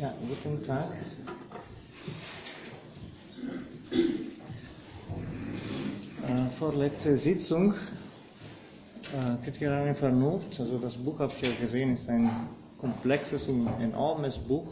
[0.00, 0.92] Ja, guten Tag.
[6.26, 7.74] Äh, vorletzte Sitzung,
[9.12, 9.68] äh, Kritik
[9.98, 12.30] Vernunft, also das Buch habt ihr gesehen, ist ein
[12.78, 14.68] komplexes und enormes Buch.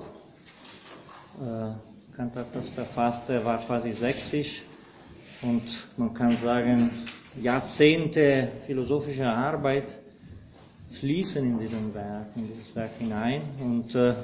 [1.42, 4.62] Äh, Kant hat das verfasst, er war quasi sächsisch
[5.42, 5.62] und
[5.98, 6.90] man kann sagen,
[7.38, 9.88] Jahrzehnte philosophischer Arbeit
[11.00, 14.14] fließen in diesem Werk, in dieses Werk hinein und äh,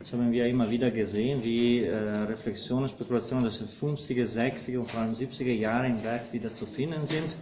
[0.00, 5.00] das haben wir immer wieder gesehen, wie äh, Reflexionen, Spekulationen des 50er, 60er und vor
[5.00, 7.36] allem 70er Jahre im Werk wieder zu finden sind.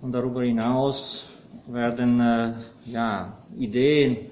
[0.00, 1.28] Und darüber hinaus
[1.66, 2.54] werden äh,
[2.86, 4.30] ja, Ideen,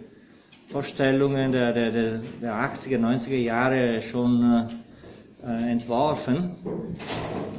[0.70, 4.70] Vorstellungen der, der, der, der 80er, 90er Jahre schon
[5.42, 6.56] äh, entworfen.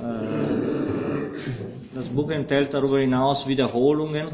[0.02, 0.26] Äh,
[1.94, 4.30] das Buch enthält darüber hinaus Wiederholungen,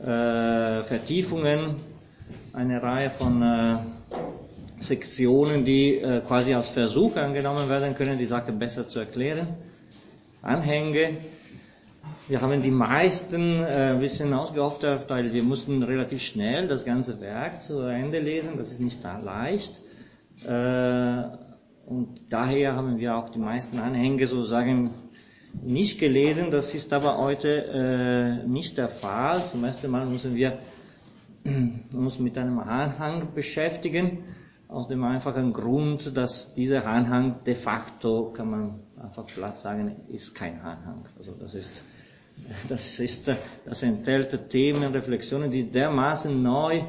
[0.00, 1.80] äh, Vertiefungen,
[2.52, 3.78] eine Reihe von äh,
[4.82, 9.54] Sektionen, die äh, quasi als Versuch angenommen werden können, die Sache besser zu erklären.
[10.42, 11.18] Anhänge.
[12.28, 17.20] Wir haben die meisten äh, ein bisschen ausgeoftert, weil wir mussten relativ schnell das ganze
[17.20, 18.56] Werk zu Ende lesen.
[18.56, 19.80] Das ist nicht leicht.
[20.44, 21.22] Äh,
[21.86, 24.94] und daher haben wir auch die meisten Anhänge sozusagen
[25.62, 26.50] nicht gelesen.
[26.50, 29.42] Das ist aber heute nicht der Fall.
[29.50, 30.58] Zum ersten Mal müssen wir
[31.92, 34.24] uns mit einem Anhang beschäftigen
[34.72, 40.34] aus dem einfachen Grund, dass dieser Anhang de facto, kann man einfach platt sagen, ist
[40.34, 41.04] kein Anhang.
[41.18, 41.70] Also das ist,
[42.68, 43.30] das ist,
[43.66, 46.84] das enthält Themen, Reflexionen, die dermaßen neu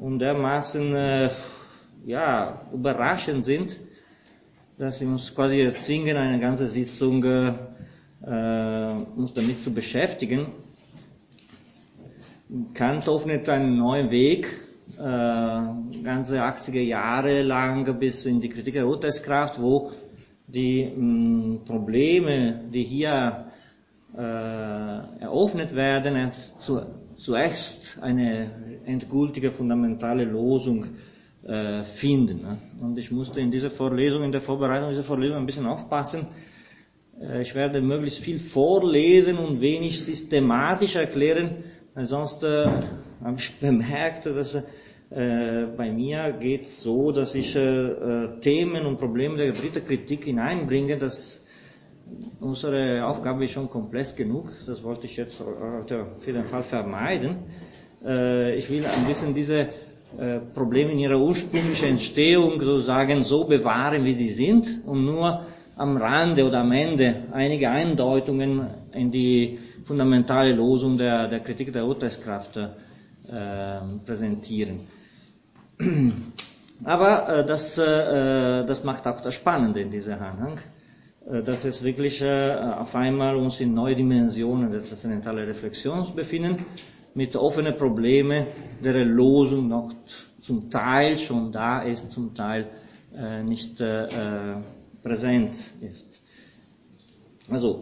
[0.00, 1.30] und dermaßen, äh,
[2.04, 3.76] ja, überraschend sind,
[4.76, 7.52] dass sie uns quasi erzwingen, eine ganze Sitzung äh,
[9.16, 10.48] uns damit zu beschäftigen.
[12.74, 18.86] Kant öffnet einen neuen Weg, äh, ganze 80er Jahre lang bis in die Kritik der
[18.86, 19.90] Urteilskraft, wo
[20.46, 23.46] die mh, Probleme, die hier
[24.16, 26.80] äh, eröffnet werden, erst zu,
[27.16, 30.86] zuerst eine endgültige, fundamentale Losung
[31.46, 32.42] äh, finden.
[32.42, 32.58] Ne?
[32.80, 36.26] Und ich musste in dieser Vorlesung, in der Vorbereitung dieser Vorlesung ein bisschen aufpassen.
[37.20, 41.64] Äh, ich werde möglichst viel vorlesen und wenig systematisch erklären,
[41.94, 42.82] weil sonst äh,
[43.22, 48.98] habe ich bemerkt, dass äh, bei mir geht es so, dass ich äh, Themen und
[48.98, 51.44] Probleme der dritten Kritik hineinbringe, dass
[52.40, 54.50] unsere Aufgabe ist schon komplex genug.
[54.66, 57.36] Das wollte ich jetzt auf jeden Fall vermeiden.
[58.04, 59.68] Äh, ich will ein bisschen diese
[60.18, 65.96] äh, Probleme in ihrer ursprünglichen Entstehung sozusagen so bewahren, wie sie sind und nur am
[65.96, 72.56] Rande oder am Ende einige Eindeutungen in die fundamentale Losung der, der Kritik der Urteilskraft
[72.56, 72.68] äh,
[74.04, 74.80] präsentieren.
[76.84, 80.58] Aber äh, das, äh, das macht auch das Spannende in diesem Anhang,
[81.26, 86.66] äh, dass es wirklich auf einmal uns in neue Dimensionen der transzendentalen Reflexion befinden,
[87.14, 88.46] mit offenen Problemen,
[88.84, 89.90] deren Losung noch
[90.40, 92.66] zum Teil schon da ist, zum Teil
[93.44, 93.82] nicht
[95.02, 96.20] präsent ist.
[97.50, 97.80] Also,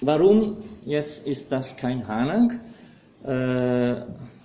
[0.00, 2.60] warum jetzt ist das kein Anhang?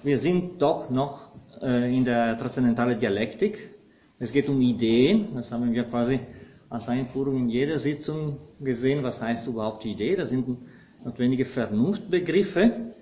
[0.03, 1.29] Wir sind doch noch
[1.61, 3.59] äh, in der transzendentalen Dialektik.
[4.17, 6.19] Es geht um Ideen, das haben wir quasi
[6.69, 10.15] als Einführung in jeder Sitzung gesehen, was heißt überhaupt Idee.
[10.15, 10.57] Das sind
[11.05, 12.93] notwendige Vernunftbegriffe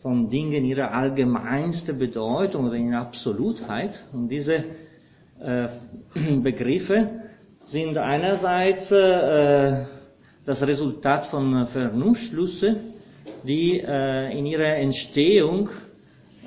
[0.00, 4.02] von Dingen ihrer allgemeinsten Bedeutung oder in Absolutheit.
[4.14, 4.64] Und diese
[5.40, 5.68] äh,
[6.42, 7.10] Begriffe
[7.64, 9.84] sind einerseits äh,
[10.46, 12.76] das Resultat von Vernunftschlüsse,
[13.44, 15.68] die äh, in ihrer Entstehung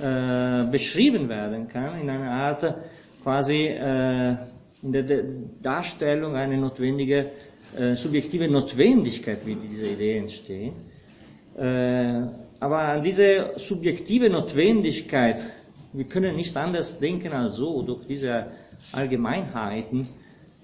[0.01, 2.75] äh, beschrieben werden kann, in einer Art
[3.23, 4.35] quasi äh,
[4.81, 5.23] in der
[5.61, 7.31] Darstellung eine notwendige
[7.77, 10.73] äh, subjektive Notwendigkeit, wie diese Idee entsteht.
[11.55, 12.21] Äh,
[12.59, 15.39] aber an diese subjektive Notwendigkeit,
[15.93, 18.47] wir können nicht anders denken als so, durch diese
[18.91, 20.07] Allgemeinheiten,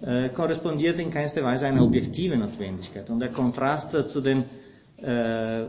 [0.02, 3.10] äh, korrespondiert in keinster Weise eine objektive Notwendigkeit.
[3.10, 4.46] Und der Kontrast zu den
[4.98, 5.66] äh,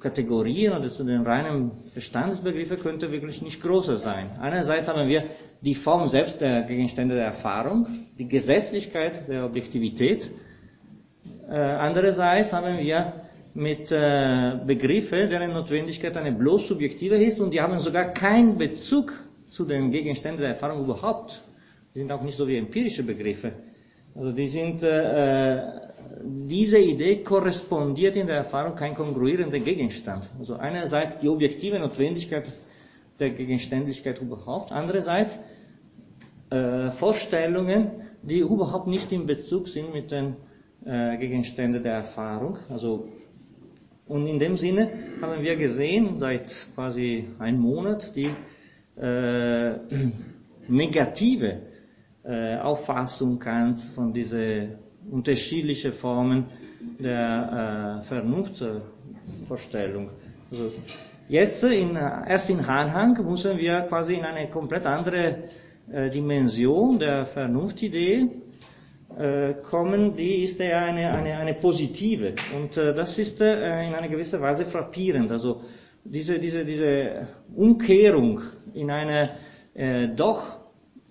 [0.00, 4.30] Kategorien oder zu den reinen Verstandesbegriffen könnte wirklich nicht größer sein.
[4.40, 5.24] Einerseits haben wir
[5.60, 7.86] die Form selbst der Gegenstände der Erfahrung,
[8.18, 10.30] die Gesetzlichkeit der Objektivität.
[11.48, 13.12] Äh, andererseits haben wir
[13.52, 19.12] mit äh, Begriffe, deren Notwendigkeit eine bloß subjektive ist und die haben sogar keinen Bezug
[19.48, 21.42] zu den Gegenständen der Erfahrung überhaupt.
[21.94, 23.52] Die sind auch nicht so wie empirische Begriffe.
[24.14, 25.89] Also die sind äh,
[26.24, 30.30] diese Idee korrespondiert in der Erfahrung kein kongruierender Gegenstand.
[30.38, 32.52] Also einerseits die objektive Notwendigkeit
[33.18, 35.38] der Gegenständlichkeit überhaupt, andererseits
[36.50, 37.90] äh, Vorstellungen,
[38.22, 40.36] die überhaupt nicht in Bezug sind mit den
[40.84, 42.58] äh, Gegenständen der Erfahrung.
[42.68, 43.08] Also,
[44.06, 44.90] und in dem Sinne
[45.20, 48.30] haben wir gesehen, seit quasi einem Monat, die
[49.00, 49.74] äh,
[50.68, 51.62] negative
[52.24, 54.78] äh, Auffassung Kants von diesen
[55.10, 56.46] unterschiedlichen Formen
[56.98, 60.10] der äh, Vernunftvorstellung.
[60.50, 60.72] Also
[61.28, 65.44] jetzt, in, erst in Anhang, müssen wir quasi in eine komplett andere
[65.92, 68.28] äh, Dimension der Vernunftidee
[69.18, 72.34] äh, kommen, die ist ja eine, eine, eine positive.
[72.56, 75.30] Und äh, das ist äh, in einer gewissen Weise frappierend.
[75.30, 75.62] Also
[76.04, 78.40] diese, diese, diese Umkehrung
[78.72, 79.30] in eine
[79.74, 80.60] äh, doch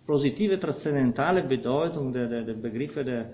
[0.06, 3.30] positive transzendentale Bedeutung der, der, der Begriffe der,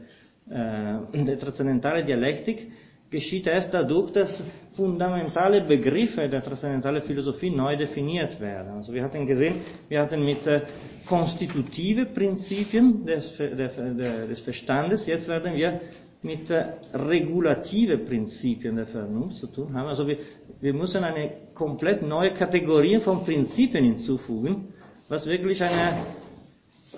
[0.48, 2.72] der transzendentalen Dialektik
[3.10, 4.44] geschieht erst dadurch, dass
[4.76, 8.74] fundamentale Begriffe der transzendentalen Philosophie neu definiert werden.
[8.74, 9.56] Also wir hatten gesehen,
[9.88, 10.62] wir hatten mit äh,
[11.08, 15.80] konstitutive Prinzipien des, der, des Verstandes, jetzt werden wir
[16.24, 19.88] mit äh, regulative Prinzipien der Vernunft zu tun haben.
[19.88, 20.18] Also wir,
[20.60, 24.74] wir müssen eine komplett neue Kategorie von Prinzipien hinzufügen,
[25.08, 26.06] was wirklich eine,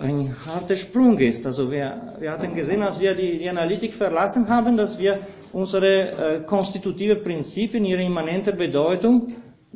[0.00, 1.44] ein harter Sprung ist.
[1.46, 5.20] Also wir, wir hatten gesehen, als wir die, die Analytik verlassen haben, dass wir
[5.52, 9.34] unsere äh, konstitutive Prinzipien, ihre immanente Bedeutung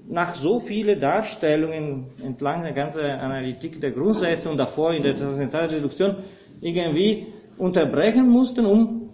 [0.08, 5.70] nach so vielen Darstellungen entlang der ganzen Analytik der Grundsätze und davor in der transzendentalen
[5.70, 6.16] Reduktion
[6.60, 7.26] irgendwie
[7.58, 9.10] unterbrechen mussten, um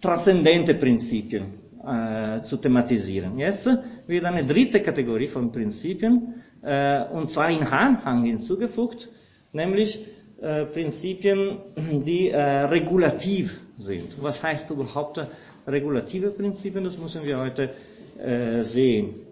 [0.00, 1.44] transzendente Prinzipien
[1.86, 3.38] äh, zu thematisieren.
[3.38, 3.68] Jetzt
[4.06, 9.08] wird eine dritte Kategorie von Prinzipien, äh, und zwar in Anhang hinzugefügt,
[9.52, 10.06] nämlich
[10.40, 11.58] äh, Prinzipien,
[12.04, 14.22] die äh, regulativ sind.
[14.22, 15.20] Was heißt überhaupt
[15.66, 16.84] regulative Prinzipien?
[16.84, 17.70] Das müssen wir heute
[18.18, 19.24] äh, sehen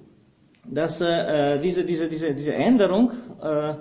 [0.65, 3.11] dass äh, diese, diese, diese, diese Änderung,
[3.43, 3.75] äh,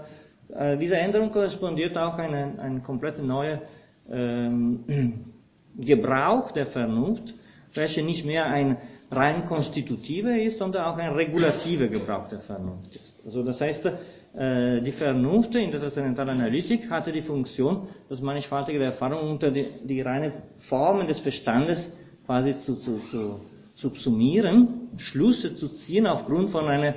[0.73, 3.61] äh, diese Änderung korrespondiert auch eine, ein komplett neuer
[4.09, 4.83] ähm,
[5.77, 7.33] Gebrauch der Vernunft,
[7.73, 8.77] welche nicht mehr ein
[9.09, 13.21] rein konstitutiver ist, sondern auch ein regulativer Gebrauch der Vernunft ist.
[13.25, 13.93] Also das heißt, äh,
[14.33, 19.99] die Vernunft in der transzendentalen Analytik hatte die Funktion, das mannigfaltige Erfahrung unter die, die
[19.99, 20.31] reine
[20.69, 21.91] Formen des Verstandes
[22.25, 23.41] quasi zu, zu, zu
[23.75, 26.95] subsumieren, Schlüsse zu ziehen aufgrund von einer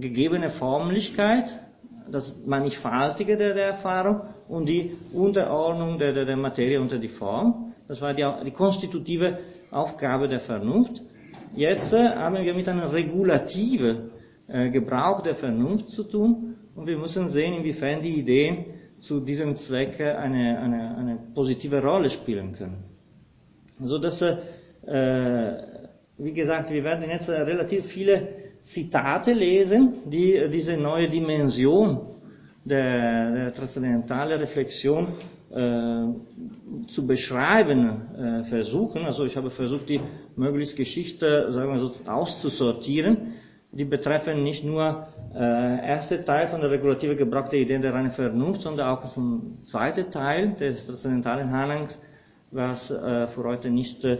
[0.00, 1.60] gegebenen Formlichkeit,
[2.10, 7.72] das Mannigfaltige der, der Erfahrung und die Unterordnung der, der, der Materie unter die Form.
[7.88, 9.38] Das war die, die konstitutive
[9.70, 11.02] Aufgabe der Vernunft.
[11.54, 14.10] Jetzt äh, haben wir mit einem regulativen
[14.48, 18.66] äh, Gebrauch der Vernunft zu tun und wir müssen sehen, inwiefern die Ideen
[18.98, 22.84] zu diesem Zweck eine, eine, eine positive Rolle spielen können.
[23.80, 24.36] Also dass äh,
[26.18, 28.28] wie gesagt, wir werden jetzt äh, relativ viele
[28.62, 32.00] Zitate lesen, die äh, diese neue Dimension
[32.64, 35.08] der, der transzendentalen Reflexion
[35.50, 39.04] äh, zu beschreiben äh, versuchen.
[39.04, 40.00] Also ich habe versucht, die
[40.36, 43.34] möglichst Geschichte, sagen wir so, auszusortieren.
[43.76, 48.12] Die betreffen nicht nur äh, erste Teil von der regulativen Gebrauch der Ideen der reinen
[48.12, 51.98] Vernunft, sondern auch zum zweiten Teil des transzendentalen Handelns
[52.54, 54.18] was äh, für heute nicht äh,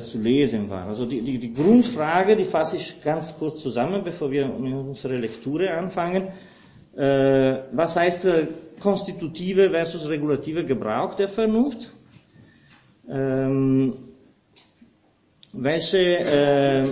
[0.00, 0.88] zu lesen war.
[0.88, 5.16] Also die, die, die, Grundfrage, die fasse ich ganz kurz zusammen, bevor wir mit unserer
[5.16, 6.28] Lektüre anfangen.
[6.96, 8.46] Äh, was heißt äh,
[8.80, 11.92] konstitutive versus regulative Gebrauch der Vernunft?
[13.08, 13.94] Ähm,
[15.52, 16.88] welche, äh,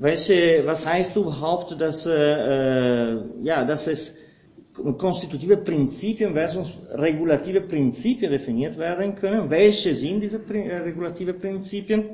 [0.00, 4.14] welche, was heißt überhaupt, dass, äh, äh, ja, dass es
[4.96, 9.50] konstitutive Prinzipien versus regulative Prinzipien definiert werden können.
[9.50, 12.04] Welche sind diese äh, regulative Prinzipien?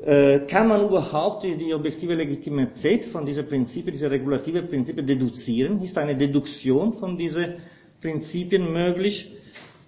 [0.00, 5.82] Äh, kann man überhaupt die, die, objektive Legitimität von diesen Prinzipien, diese regulative Prinzipien deduzieren?
[5.82, 7.54] Ist eine Deduktion von diesen
[8.00, 9.32] Prinzipien möglich?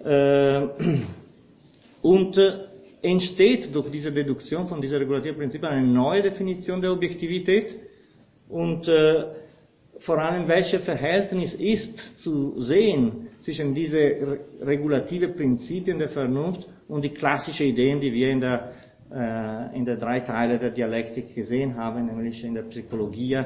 [0.05, 0.63] Äh,
[2.03, 2.53] und äh,
[3.03, 7.77] entsteht durch diese Deduktion von diesen regulativen Prinzipien eine neue Definition der Objektivität?
[8.49, 9.25] Und äh,
[9.99, 17.11] vor allem, welches Verhältnis ist zu sehen zwischen diese regulative Prinzipien der Vernunft und die
[17.11, 18.73] klassischen Ideen, die wir in der,
[19.13, 23.43] äh, in der drei Teile der Dialektik gesehen haben, nämlich in der Psychologie,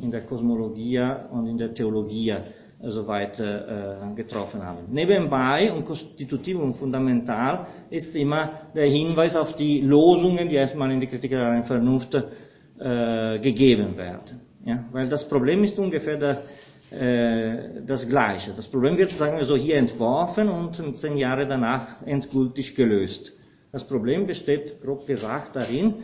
[0.00, 2.34] in der Kosmologie und in der Theologie
[2.80, 4.86] soweit äh, getroffen haben.
[4.90, 11.00] Nebenbei und konstitutiv und fundamental ist immer der Hinweis auf die Losungen, die erstmal in
[11.00, 14.40] die Kritik der Vernunft äh, gegeben werden.
[14.64, 16.42] Ja, weil das Problem ist ungefähr der,
[16.90, 18.52] äh, das gleiche.
[18.54, 23.32] Das Problem wird, sagen wir so, hier entworfen und zehn Jahre danach endgültig gelöst.
[23.72, 25.94] Das Problem besteht, grob gesagt, darin,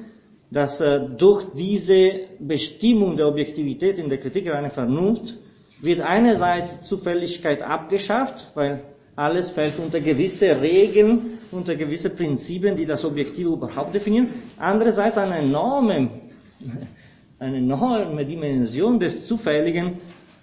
[0.50, 5.34] dass äh, durch diese Bestimmung der Objektivität in der Kritik einer Vernunft
[5.82, 8.80] wird einerseits Zufälligkeit abgeschafft, weil
[9.16, 14.28] alles fällt unter gewisse Regeln, unter gewisse Prinzipien, die das Objektive überhaupt definieren.
[14.58, 16.08] Andererseits eine enorme,
[17.38, 19.98] eine enorme Dimension des Zufälligen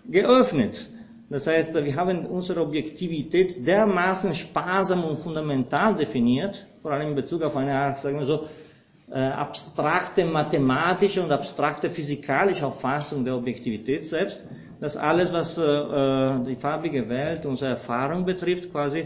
[0.08, 0.88] geöffnet.
[1.30, 7.44] Das heißt, wir haben unsere Objektivität dermaßen sparsam und fundamental definiert, vor allem in Bezug
[7.44, 8.48] auf eine Art, sagen wir so,
[9.12, 14.46] äh, abstrakte mathematische und abstrakte physikalische Auffassung der Objektivität selbst,
[14.80, 19.06] dass alles, was äh, äh die farbige Welt, unsere Erfahrung betrifft, quasi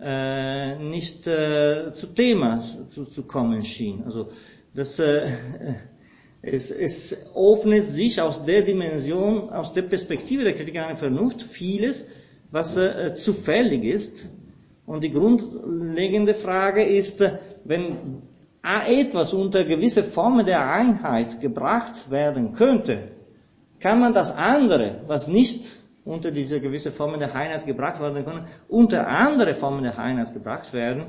[0.00, 2.60] äh, nicht äh, zu Thema
[2.90, 4.02] zu, zu kommen schien.
[4.04, 4.30] Also
[4.74, 5.28] das, äh,
[6.42, 11.42] es, es öffnet sich aus der Dimension, aus der Perspektive der Kritik an der Vernunft
[11.42, 12.04] vieles,
[12.50, 14.28] was äh, zufällig ist.
[14.86, 17.22] Und die grundlegende Frage ist,
[17.64, 18.22] wenn
[18.62, 23.12] etwas unter gewisse Formen der Einheit gebracht werden könnte,
[23.82, 28.46] kann man das andere, was nicht unter diese gewisse Formen der Einheit gebracht werden kann,
[28.68, 31.06] unter andere Formen der Einheit gebracht werden.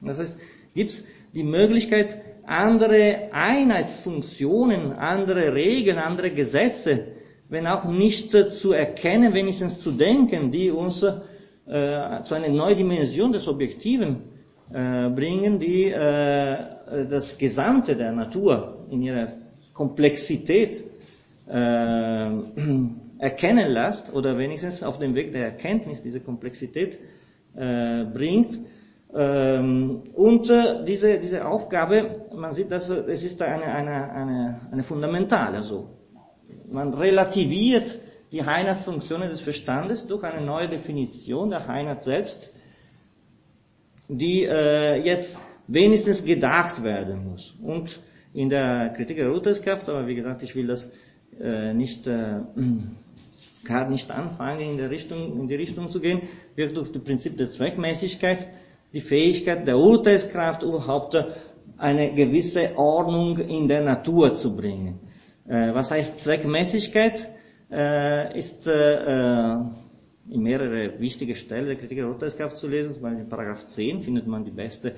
[0.00, 0.38] Das heißt,
[0.74, 7.06] gibt es die Möglichkeit, andere Einheitsfunktionen, andere Regeln, andere Gesetze,
[7.48, 13.32] wenn auch nicht zu erkennen, wenigstens zu denken, die uns äh, zu einer neuen Dimension
[13.32, 14.22] des Objektiven
[14.72, 19.28] äh, bringen, die äh, das Gesamte der Natur in ihrer
[19.72, 20.82] Komplexität
[23.18, 26.98] erkennen lässt oder wenigstens auf dem Weg der Erkenntnis diese Komplexität
[27.54, 28.58] äh, bringt.
[29.14, 34.82] Ähm, und äh, diese, diese Aufgabe, man sieht, dass es ist eine, eine, eine, eine
[34.82, 35.58] fundamentale.
[35.58, 35.88] Also
[36.70, 37.98] man relativiert
[38.30, 42.50] die Einheitsfunktionen des Verstandes durch eine neue Definition der Einheit selbst
[44.18, 47.54] die äh, jetzt wenigstens gedacht werden muss.
[47.62, 48.00] Und
[48.34, 50.90] in der Kritik der Urteilskraft, aber wie gesagt, ich will das
[51.40, 52.40] äh, nicht äh,
[53.64, 56.22] gar nicht anfangen, in, der Richtung, in die Richtung zu gehen,
[56.56, 58.46] wird durch das Prinzip der Zweckmäßigkeit
[58.92, 61.16] die Fähigkeit der Urteilskraft überhaupt
[61.78, 65.00] eine gewisse Ordnung in der Natur zu bringen.
[65.48, 67.28] Äh, was heißt Zweckmäßigkeit?
[67.70, 69.56] Äh, ist äh, äh
[70.30, 74.02] in mehrere wichtige Stellen der Kritik der Urteilskraft zu lesen, zum Beispiel in Paragraph 10
[74.02, 74.94] findet man die beste,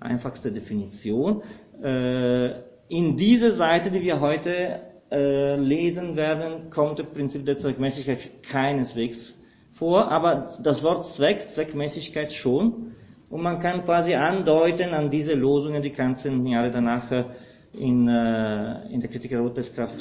[0.00, 1.42] einfachste Definition.
[1.82, 2.50] Äh,
[2.88, 4.80] in diese Seite, die wir heute
[5.14, 9.34] äh, lesen werden, kommt das Prinzip der Zweckmäßigkeit keineswegs
[9.74, 12.92] vor, aber das Wort Zweck, Zweckmäßigkeit schon.
[13.30, 17.24] Und man kann quasi andeuten an diese Losungen, die Kant zehn Jahre danach äh,
[17.72, 19.98] in, in der Kritik der Urteilskraft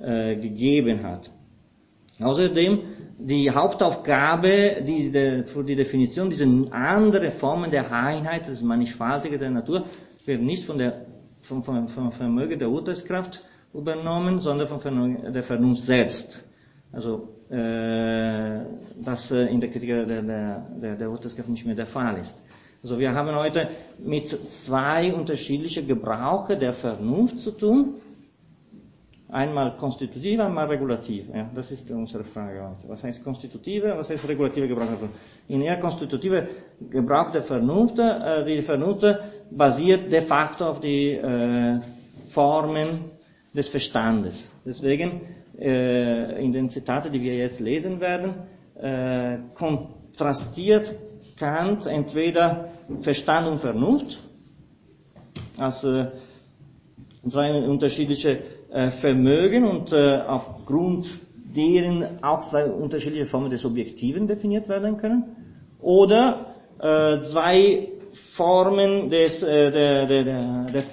[0.00, 1.28] gegeben hat.
[2.20, 2.78] Außerdem
[3.18, 9.50] die Hauptaufgabe die, die, für die Definition dieser anderen Formen der Einheit, das Mannigfaltige der
[9.50, 9.84] Natur,
[10.24, 11.06] wird nicht von der,
[11.42, 13.42] vom, vom, vom Vermögen der Urteilskraft
[13.76, 16.44] übernommen, sondern von der Vernunft selbst.
[16.92, 18.60] Also äh,
[19.00, 20.22] was äh, in der Kritik der, der,
[20.80, 22.36] der, der Urteilskraft nicht mehr der Fall ist.
[22.82, 23.68] Also wir haben heute
[23.98, 24.30] mit
[24.64, 27.94] zwei unterschiedlichen Gebrauchen der Vernunft zu tun.
[29.28, 31.36] Einmal konstitutive, einmal regulative.
[31.36, 32.88] Ja, das ist unsere Frage heute.
[32.88, 35.20] Was heißt konstitutive, was heißt regulative Gebrauch der Vernunft?
[35.48, 36.48] In der konstitutive
[36.90, 39.04] Gebrauch der Vernunft, äh, die Vernunft
[39.50, 41.80] basiert de facto auf die äh,
[42.32, 43.15] Formen
[43.56, 44.50] des Verstandes.
[44.64, 45.22] Deswegen,
[45.58, 48.34] äh, in den Zitaten, die wir jetzt lesen werden,
[48.80, 50.94] äh, kontrastiert
[51.38, 52.68] Kant entweder
[53.00, 54.18] Verstand und Vernunft,
[55.58, 56.06] also
[57.28, 58.38] zwei unterschiedliche
[58.70, 61.06] äh, Vermögen und äh, aufgrund
[61.54, 65.24] deren auch zwei unterschiedliche Formen des Objektiven definiert werden können.
[65.80, 67.88] Oder äh, zwei
[68.34, 70.84] Formen des, äh, der, der, der,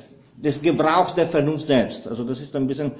[0.43, 2.07] des Gebrauchs der Vernunft selbst.
[2.07, 2.91] Also das ist ein bisschen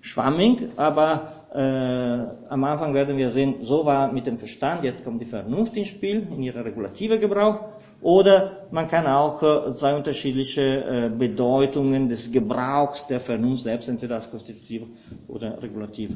[0.00, 5.20] schwammig, aber äh, am Anfang werden wir sehen, so war mit dem Verstand, jetzt kommt
[5.20, 7.60] die Vernunft ins Spiel, in ihrer regulative Gebrauch.
[8.02, 14.16] Oder man kann auch äh, zwei unterschiedliche äh, Bedeutungen des Gebrauchs der Vernunft selbst, entweder
[14.16, 14.82] als konstitutiv
[15.28, 16.10] oder regulativ,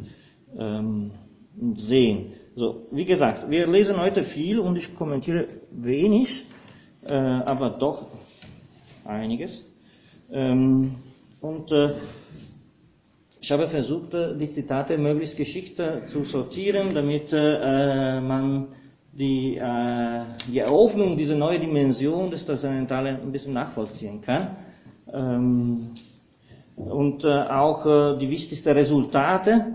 [0.58, 1.10] ähm,
[1.74, 2.32] sehen.
[2.56, 6.46] So, wie gesagt, wir lesen heute viel und ich kommentiere wenig,
[7.04, 8.06] äh, aber doch
[9.04, 9.73] einiges.
[10.34, 10.96] Ähm,
[11.40, 11.72] und
[13.40, 18.68] ich habe versucht, die Zitate möglichst geschickt zu sortieren, damit man
[19.18, 24.56] die, äh, die Eröffnung dieser neuen Dimension des Transzendentalen ein bisschen nachvollziehen kann.
[25.12, 25.90] Ähm,
[26.76, 29.66] und äh, auch äh, die wichtigsten Resultate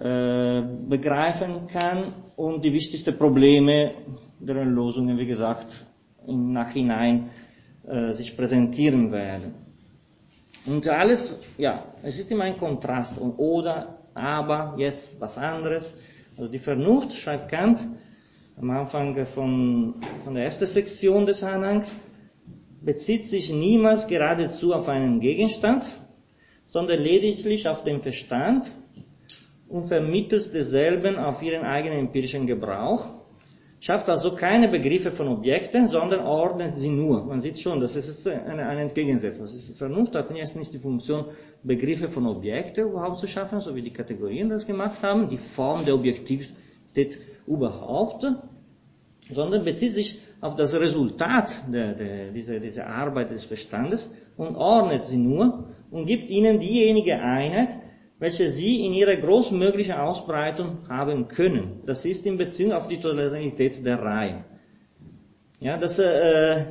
[0.00, 3.92] äh, begreifen kann und die wichtigsten Probleme,
[4.40, 5.66] deren Lösungen, wie gesagt,
[6.26, 7.30] im Nachhinein
[7.88, 9.54] äh, sich präsentieren werden.
[10.66, 13.18] Und alles, ja, es ist immer ein Kontrast.
[13.18, 15.96] Und oder, aber, jetzt was anderes.
[16.36, 17.82] Also die Vernunft, schreibt Kant,
[18.60, 21.94] am Anfang von, von der ersten Sektion des Anhangs,
[22.82, 25.84] bezieht sich niemals geradezu auf einen Gegenstand,
[26.66, 28.70] sondern lediglich auf den Verstand
[29.68, 33.04] und vermittelt desselben auf ihren eigenen empirischen Gebrauch,
[33.80, 37.24] schafft also keine Begriffe von Objekten, sondern ordnet sie nur.
[37.24, 39.46] Man sieht schon, das ist eine, eine Entgegensetzung.
[39.76, 41.26] Vernunft hat jetzt nicht die Funktion,
[41.62, 45.84] Begriffe von Objekten überhaupt zu schaffen, so wie die Kategorien das gemacht haben, die Form
[45.84, 48.26] der Objektivität überhaupt,
[49.30, 55.04] sondern bezieht sich auf das Resultat der, der, dieser, dieser Arbeit des Verstandes und ordnet
[55.06, 57.70] sie nur und gibt ihnen diejenige Einheit,
[58.18, 61.82] welche sie in ihrer großmöglichen Ausbreitung haben können.
[61.86, 64.44] Das ist in Bezug auf die Totalität der Reihen.
[65.60, 66.64] Ja, das äh,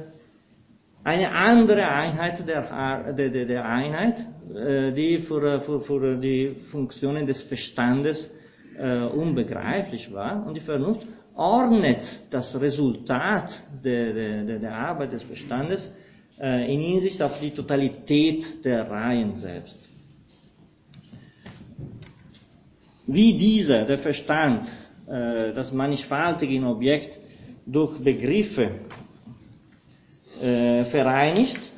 [1.04, 7.42] eine andere Einheit der, der, der Einheit, äh, die für, für, für die Funktionen des
[7.44, 8.34] Verstandes
[8.78, 10.46] äh, unbegreiflich war.
[10.46, 15.94] Und die Vernunft ordnet das Resultat der, der, der Arbeit des Verstandes
[16.40, 19.87] äh, in Hinsicht auf die Totalität der Reihen selbst.
[23.08, 24.68] Wie dieser, der Verstand,
[25.08, 27.18] äh, das mannigfaltige Objekt
[27.66, 28.82] durch Begriffe
[30.42, 31.72] äh, vereinigt,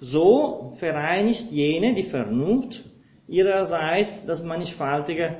[0.00, 2.84] so vereinigt jene, die Vernunft,
[3.28, 5.36] ihrerseits das mannigfaltige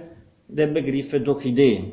[0.49, 1.93] der Begriffe durch Ideen.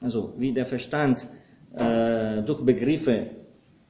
[0.00, 1.24] Also wie der Verstand
[1.72, 3.30] äh, durch Begriffe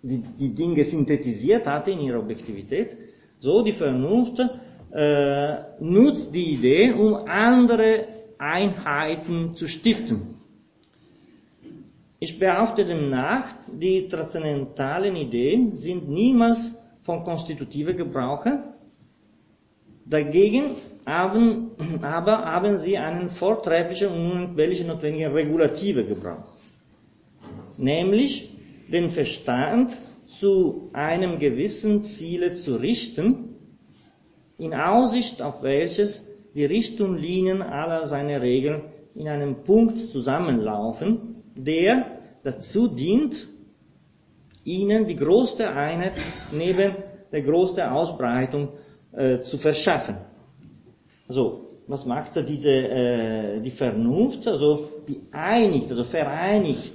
[0.02, 2.96] die, die Dinge synthetisiert hatte in ihrer Objektivität,
[3.38, 4.38] so die Vernunft
[4.92, 10.36] äh, nutzt die Idee, um andere Einheiten zu stiften.
[12.18, 18.74] Ich behaupte demnach, die transzendentalen Ideen sind niemals von konstitutiver Gebrauche.
[20.06, 20.76] Dagegen
[21.06, 21.70] haben,
[22.02, 26.52] aber haben sie einen vortrefflichen und unentbehrlichen notwendigen regulativen Gebrauch.
[27.76, 28.50] Nämlich
[28.88, 29.96] den Verstand
[30.40, 33.55] zu einem gewissen Ziele zu richten,
[34.58, 38.82] in Aussicht auf welches die Richtungslinien aller seiner Regeln
[39.14, 42.06] in einem Punkt zusammenlaufen, der
[42.42, 43.34] dazu dient,
[44.64, 46.14] ihnen die größte Einheit
[46.52, 46.94] neben
[47.30, 48.70] der größten Ausbreitung
[49.12, 50.16] äh, zu verschaffen.
[51.28, 54.46] Also, was macht diese, äh, die Vernunft?
[54.46, 56.94] Also, die einigt, also vereinigt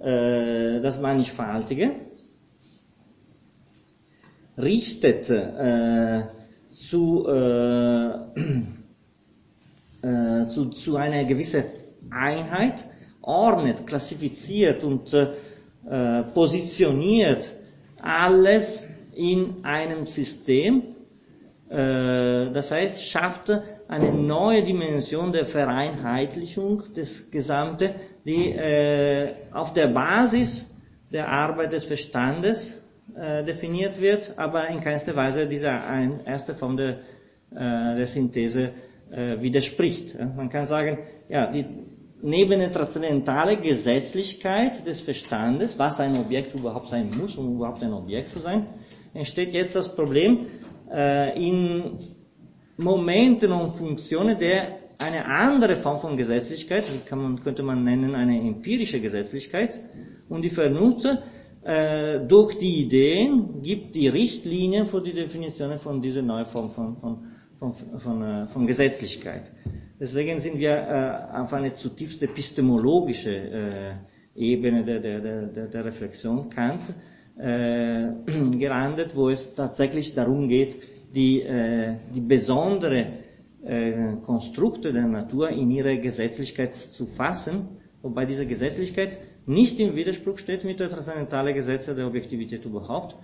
[0.00, 1.92] äh, das Mannigfaltige,
[4.58, 6.24] richtet äh,
[6.88, 8.10] zu, äh,
[10.06, 11.64] äh, zu, zu einer gewissen
[12.10, 12.74] Einheit,
[13.20, 17.52] ordnet, klassifiziert und äh, positioniert
[18.00, 20.82] alles in einem System.
[21.68, 23.50] Äh, das heißt, schafft
[23.88, 27.90] eine neue Dimension der Vereinheitlichung des Gesamten,
[28.24, 30.68] die äh, auf der Basis
[31.12, 32.81] der Arbeit des Verstandes
[33.14, 37.00] äh, definiert wird, aber in keinster Weise dieser ein, erste Form der,
[37.50, 38.70] äh, der Synthese
[39.10, 40.16] äh, widerspricht.
[40.18, 41.66] Man kann sagen, ja, die,
[42.22, 47.92] neben der transzendentale Gesetzlichkeit des Verstandes, was ein Objekt überhaupt sein muss, um überhaupt ein
[47.92, 48.66] Objekt zu sein,
[49.12, 50.46] entsteht jetzt das Problem,
[51.34, 51.98] in
[52.76, 58.38] Momenten und Funktionen der eine andere Form von Gesetzlichkeit, die man, könnte man nennen eine
[58.38, 59.78] empirische Gesetzlichkeit,
[60.28, 61.06] und die Vernunft
[61.64, 66.96] äh, durch die Ideen gibt die Richtlinien für die Definition von dieser neuen Form von,
[66.96, 67.18] von,
[67.58, 69.52] von, von, äh, von Gesetzlichkeit.
[70.00, 73.92] Deswegen sind wir äh, auf eine zutiefst epistemologische äh,
[74.34, 76.92] Ebene der, der, der, der Reflexion Kant
[77.38, 78.08] äh,
[78.58, 80.76] gelandet, wo es tatsächlich darum geht,
[81.14, 83.18] die, äh, die besondere
[84.24, 87.68] Konstrukte der Natur in ihre Gesetzlichkeit zu fassen,
[88.02, 93.16] wobei diese Gesetzlichkeit nicht im Widerspruch steht mit der transzendentalen Gesetze der Objektivität überhaupt,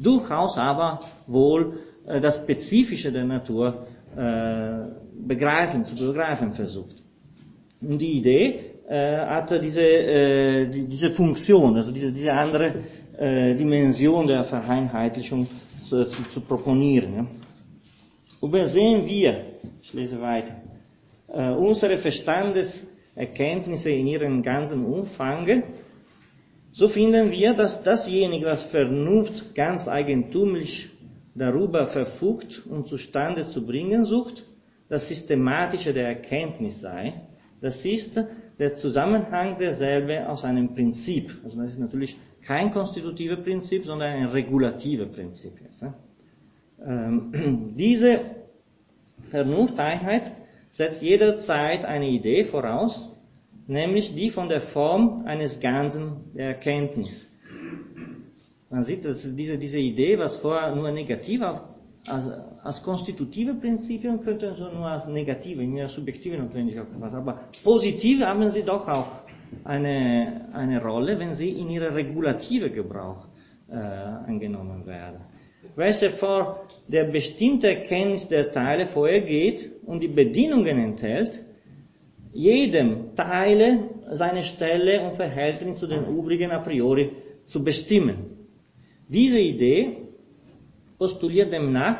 [0.00, 4.86] durchaus aber wohl äh, das Spezifische der Natur äh,
[5.26, 7.02] begreifen, zu begreifen versucht.
[7.80, 12.84] Und die Idee äh, hat diese, äh, die, diese Funktion, also diese, diese andere
[13.18, 15.46] äh, Dimension der Vereinheitlichung
[15.88, 17.14] zu, zu, zu proponieren.
[17.14, 17.26] Ja.
[18.42, 19.44] Übersehen wir,
[19.82, 20.54] ich lese weiter,
[21.28, 25.62] äh, unsere Verstandes Erkenntnisse in ihrem ganzen Umfang,
[26.72, 30.90] so finden wir, dass dasjenige, was Vernunft ganz eigentümlich
[31.34, 34.44] darüber verfügt und zustande zu bringen sucht,
[34.88, 37.14] das Systematische der Erkenntnis sei.
[37.60, 38.20] Das ist
[38.58, 41.30] der Zusammenhang derselbe aus einem Prinzip.
[41.44, 45.52] Also das ist natürlich kein konstitutives Prinzip, sondern ein regulatives Prinzip.
[46.84, 48.20] Ähm, diese
[49.30, 50.32] Vernunfteinheit
[50.74, 53.10] setzt jederzeit eine Idee voraus,
[53.66, 57.30] nämlich die von der Form eines Ganzen der Erkenntnis.
[58.70, 61.40] Man sieht, dass diese, diese Idee, was vorher nur negativ
[62.06, 62.26] als,
[62.62, 68.20] als konstitutive Prinzipien könnte so nur als negative, in ihrer subjektive Notwendigkeit was, aber positiv
[68.20, 69.22] haben sie doch auch
[69.62, 73.28] eine, eine Rolle, wenn sie in ihrer regulative Gebrauch
[73.70, 75.20] äh, angenommen werden.
[75.76, 81.42] Welche vor der bestimmte Erkenntnis der Teile vorhergeht und die Bedingungen enthält,
[82.32, 87.10] jedem Teile seine Stelle und Verhältnis zu den übrigen a priori
[87.46, 88.48] zu bestimmen.
[89.08, 89.98] Diese Idee
[90.98, 91.98] postuliert demnach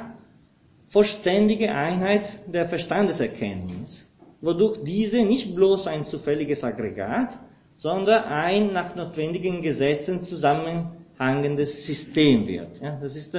[0.88, 4.06] vollständige Einheit der Verstandeserkenntnis,
[4.40, 7.38] wodurch diese nicht bloß ein zufälliges Aggregat,
[7.76, 12.80] sondern ein nach notwendigen Gesetzen zusammenhangendes System wird.
[12.80, 13.38] Ja, das ist die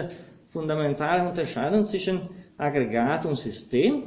[0.55, 4.03] fundamentale Unterscheidung zwischen Aggregat und System.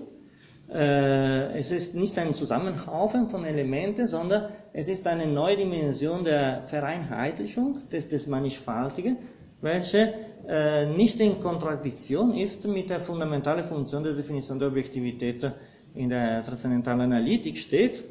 [0.72, 6.62] Äh, es ist nicht ein Zusammenhaufen von Elementen, sondern es ist eine neue Dimension der
[6.68, 9.18] Vereinheitlichung des, des Mannigfaltigen,
[9.60, 10.14] welche
[10.48, 15.40] äh, nicht in Kontradiktion ist mit der fundamentalen Funktion der Definition der Objektivität
[15.94, 18.04] in der transzendentalen Analytik steht,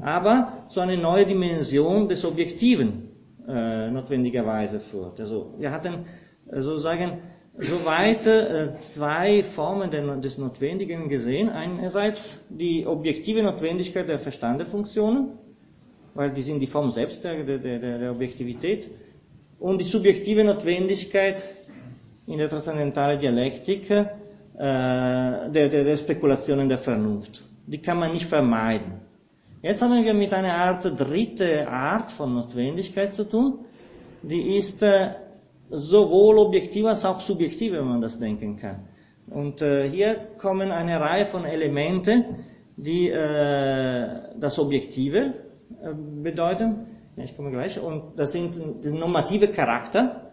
[0.00, 3.08] aber zu einer neuen Dimension des Objektiven
[3.48, 5.18] äh, notwendigerweise führt.
[5.18, 6.06] Also wir hatten
[6.52, 7.18] sozusagen
[7.60, 9.90] soweit äh, zwei Formen
[10.22, 11.48] des Notwendigen gesehen.
[11.48, 15.38] Einerseits die objektive Notwendigkeit der Verstandefunktionen,
[16.14, 18.90] weil die sind die Form selbst der, der, der, der Objektivität,
[19.58, 21.42] und die subjektive Notwendigkeit
[22.26, 24.02] in der transzendentalen Dialektik äh,
[24.56, 27.42] der, der, der Spekulationen der Vernunft.
[27.66, 29.00] Die kann man nicht vermeiden.
[29.62, 33.58] Jetzt haben wir mit einer Art dritte Art von Notwendigkeit zu tun,
[34.22, 35.10] die ist äh,
[35.70, 38.88] sowohl objektiv als auch subjektiv, wenn man das denken kann.
[39.30, 42.44] Und äh, hier kommen eine Reihe von Elementen,
[42.76, 45.34] die äh, das Objektive
[45.82, 46.86] äh, bedeuten.
[47.16, 47.80] Ja, ich komme gleich.
[47.80, 50.32] Und das sind der normative Charakter,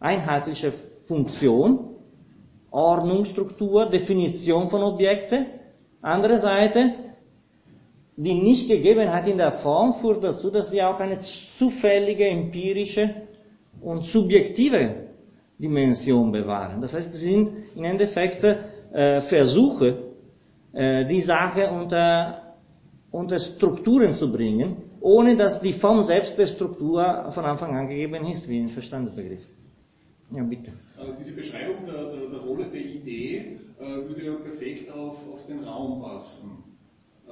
[0.00, 0.72] einheitliche
[1.06, 1.96] Funktion,
[2.70, 5.46] Ordnungsstruktur, Definition von Objekten.
[6.00, 6.94] Andere Seite,
[8.16, 11.18] die Nichtgegebenheit in der Form führt dazu, dass wir auch eine
[11.58, 13.28] zufällige empirische
[13.82, 14.94] und subjektive
[15.58, 16.80] Dimension bewahren.
[16.80, 19.98] Das heißt, es sind im Endeffekt äh, Versuche,
[20.72, 22.54] äh, die Sache unter,
[23.10, 28.24] unter Strukturen zu bringen, ohne dass die Form selbst der Struktur von Anfang an gegeben
[28.26, 29.46] ist, wie ein Verstandesbegriff.
[30.30, 30.70] Ja, bitte.
[30.70, 35.46] Äh, diese Beschreibung der, der, der Rolle der Idee äh, würde ja perfekt auf, auf
[35.46, 36.71] den Raum passen.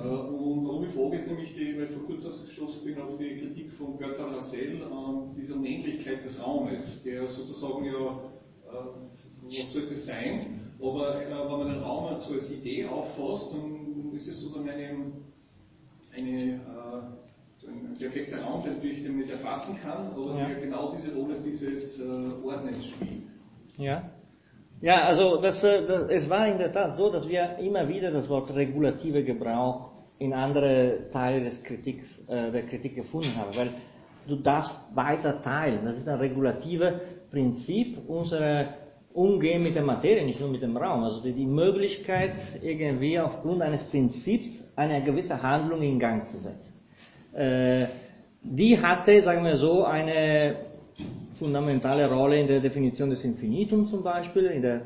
[0.03, 3.17] Äh, und warum ich frage, ist nämlich, die, weil ich vor kurzem gestoßen bin auf
[3.17, 8.87] die Kritik von Bertrand Russell an dieser Unendlichkeit des Raumes, der sozusagen ja, äh,
[9.43, 14.13] was sollte es sein, aber äh, wenn man den Raum so als Idee auffasst, dann
[14.15, 15.13] ist das sozusagen eine,
[16.17, 16.59] eine äh,
[17.59, 20.49] so ein perfekter Raum, der natürlich den nicht erfassen kann, aber ja.
[20.49, 23.25] der genau diese Rolle dieses äh, Ordnens spielt.
[23.77, 24.11] Ja.
[24.83, 28.31] Ja, also das, das, es war in der Tat so, dass wir immer wieder das
[28.31, 29.90] Wort regulative Gebrauch
[30.21, 33.71] in andere Teile des Kritiks, äh, der Kritik gefunden habe, weil
[34.29, 35.81] du darfst weiter teilen.
[35.85, 36.93] Das ist ein regulatives
[37.31, 38.75] Prinzip unserer
[39.15, 41.03] Umgehen mit der Materie, nicht nur mit dem Raum.
[41.05, 46.75] Also die, die Möglichkeit, irgendwie aufgrund eines Prinzips eine gewisse Handlung in Gang zu setzen.
[47.33, 47.87] Äh,
[48.43, 50.57] die hatte, sagen wir so, eine
[51.39, 54.83] fundamentale Rolle in der Definition des Infinitums zum Beispiel, in der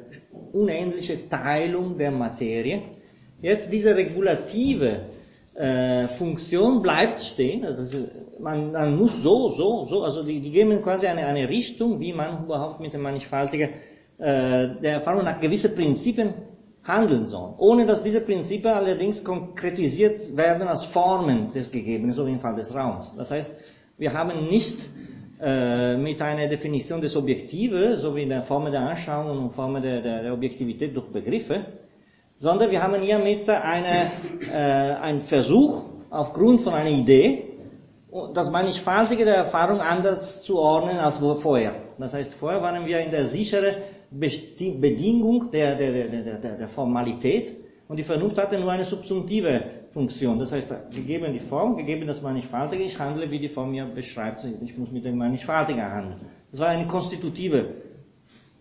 [0.52, 2.82] unendlichen Teilung der Materie.
[3.42, 5.06] Jetzt diese regulative
[5.54, 7.64] äh, Funktion bleibt stehen.
[7.64, 8.06] Also
[8.40, 12.12] man, man, muss so, so, so, also die, die geben quasi eine, eine Richtung, wie
[12.12, 13.70] man überhaupt mit dem Mannigfaltigen
[14.18, 16.34] äh, der Erfahrung nach gewissen Prinzipien
[16.82, 17.54] handeln soll.
[17.58, 22.56] Ohne dass diese Prinzipien allerdings konkretisiert werden als Formen des Gegebenen, so wie im Fall
[22.56, 23.14] des Raums.
[23.16, 23.50] Das heißt,
[23.96, 24.76] wir haben nicht
[25.40, 29.80] äh, mit einer Definition des Objektive, so wie in der Form der Anschauung und Form
[29.80, 31.64] der, der, der Objektivität durch Begriffe,
[32.44, 34.12] sondern wir haben hier mit eine,
[34.52, 37.44] äh, einen Versuch, aufgrund von einer Idee,
[38.34, 41.72] das mannigfaltige der Erfahrung anders zu ordnen als vorher.
[41.98, 43.76] Das heißt, vorher waren wir in der sicheren
[44.10, 47.56] Bedingung der, der, der, der, der Formalität
[47.88, 49.62] und die Vernunft hatte nur eine subsumptive
[49.94, 50.38] Funktion.
[50.38, 54.44] Das heißt, gegeben die Form, gegeben das Mannigfaltige, ich handle, wie die Form mir beschreibt,
[54.44, 56.20] ich muss mit dem Mannigfaltigen handeln.
[56.50, 57.70] Das war eine konstitutive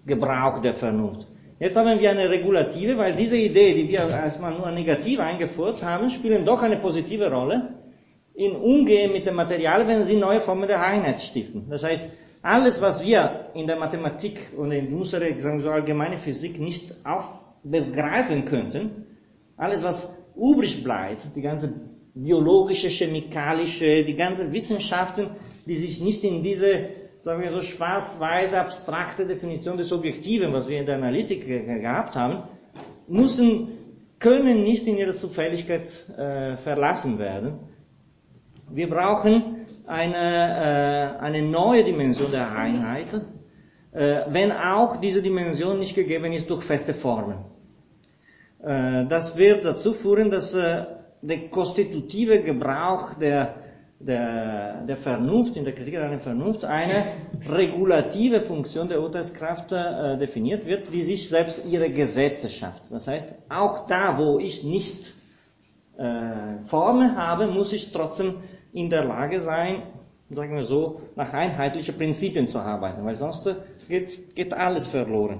[0.05, 1.27] Gebrauch der Vernunft.
[1.63, 6.09] Jetzt haben wir eine regulative, weil diese Idee, die wir erstmal nur negativ eingeführt haben,
[6.09, 7.75] spielen doch eine positive Rolle
[8.35, 11.69] in Umgehen mit dem Material, wenn sie neue Formen der Einheit stiften.
[11.69, 12.03] Das heißt,
[12.41, 16.93] alles, was wir in der Mathematik und in unserer so, allgemeine Physik nicht
[17.63, 19.05] begreifen könnten,
[19.55, 21.71] alles, was übrig bleibt, die ganze
[22.13, 25.29] biologische, chemikalische, die ganzen Wissenschaften,
[25.65, 26.89] die sich nicht in diese,
[27.23, 32.43] sagen wir so, schwarz-weiß abstrakte Definition des Objektiven, was wir in der Analytik gehabt haben,
[33.07, 33.69] müssen,
[34.19, 37.59] können nicht in ihrer Zufälligkeit äh, verlassen werden.
[38.69, 43.13] Wir brauchen eine, äh, eine neue Dimension der Einheit,
[43.93, 47.45] äh, wenn auch diese Dimension nicht gegeben ist durch feste Formen.
[48.61, 50.85] Äh, das wird dazu führen, dass äh,
[51.21, 53.55] der konstitutive Gebrauch der,
[54.05, 57.05] der, der Vernunft, in der Kritik an der Vernunft, eine
[57.49, 62.83] regulative Funktion der Urteilskraft äh, definiert wird, die sich selbst ihre Gesetze schafft.
[62.91, 65.13] Das heißt, auch da, wo ich nicht
[65.97, 68.35] äh, Formen habe, muss ich trotzdem
[68.73, 69.83] in der Lage sein,
[70.29, 73.47] sagen wir so, nach einheitlichen Prinzipien zu arbeiten, weil sonst
[73.87, 75.39] geht, geht alles verloren.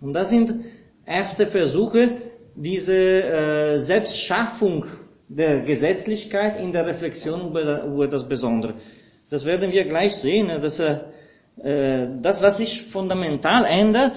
[0.00, 0.64] Und das sind
[1.06, 2.18] erste Versuche,
[2.54, 4.84] diese äh, Selbstschaffung
[5.30, 8.74] der Gesetzlichkeit in der Reflexion über, das Besondere.
[9.30, 14.16] Das werden wir gleich sehen, dass äh, das, was sich fundamental ändert,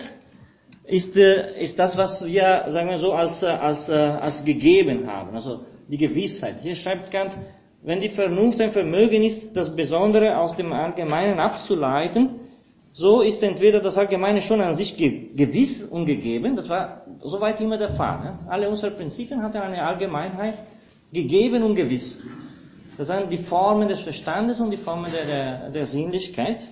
[0.85, 5.61] ist, äh, ist das, was wir, sagen wir so, als, als, als gegeben haben, also
[5.87, 6.55] die Gewissheit.
[6.63, 7.37] Hier schreibt Kant,
[7.83, 12.39] wenn die Vernunft ein Vermögen ist, das Besondere aus dem Allgemeinen abzuleiten,
[12.91, 17.77] so ist entweder das Allgemeine schon an sich gewiss und gegeben, das war soweit immer
[17.77, 18.19] der Fall.
[18.23, 18.39] Ne?
[18.47, 20.55] Alle unsere Prinzipien hatten eine Allgemeinheit
[21.13, 22.23] gegeben und gewiss.
[22.97, 26.67] Das sind die Formen des Verstandes und die Formen der, der, der Sinnlichkeit.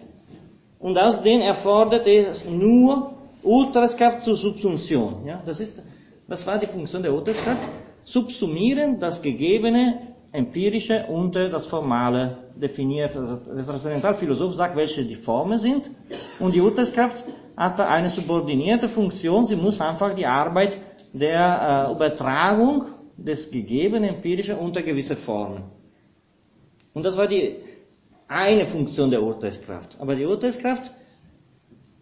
[0.79, 5.25] Und aus denen erfordert es nur Ultraskraft zur Subsumption.
[5.25, 5.41] Ja?
[5.45, 5.81] Das, ist,
[6.27, 7.61] das war die Funktion der Ultraskraft.
[8.03, 13.15] Subsumieren das Gegebene empirische und das Formale definiert.
[13.15, 15.89] Also der Transzendentalphilosoph sagt, welche die Formen sind.
[16.39, 17.23] Und die Urteilskraft
[17.57, 19.45] hat eine subordinierte Funktion.
[19.45, 20.77] Sie muss einfach die Arbeit
[21.13, 22.85] der äh, Übertragung
[23.23, 25.63] des gegebenen empirischen unter gewisse Formen.
[26.93, 27.55] Und das war die
[28.27, 29.97] eine Funktion der Urteilskraft.
[29.99, 30.91] Aber die Urteilskraft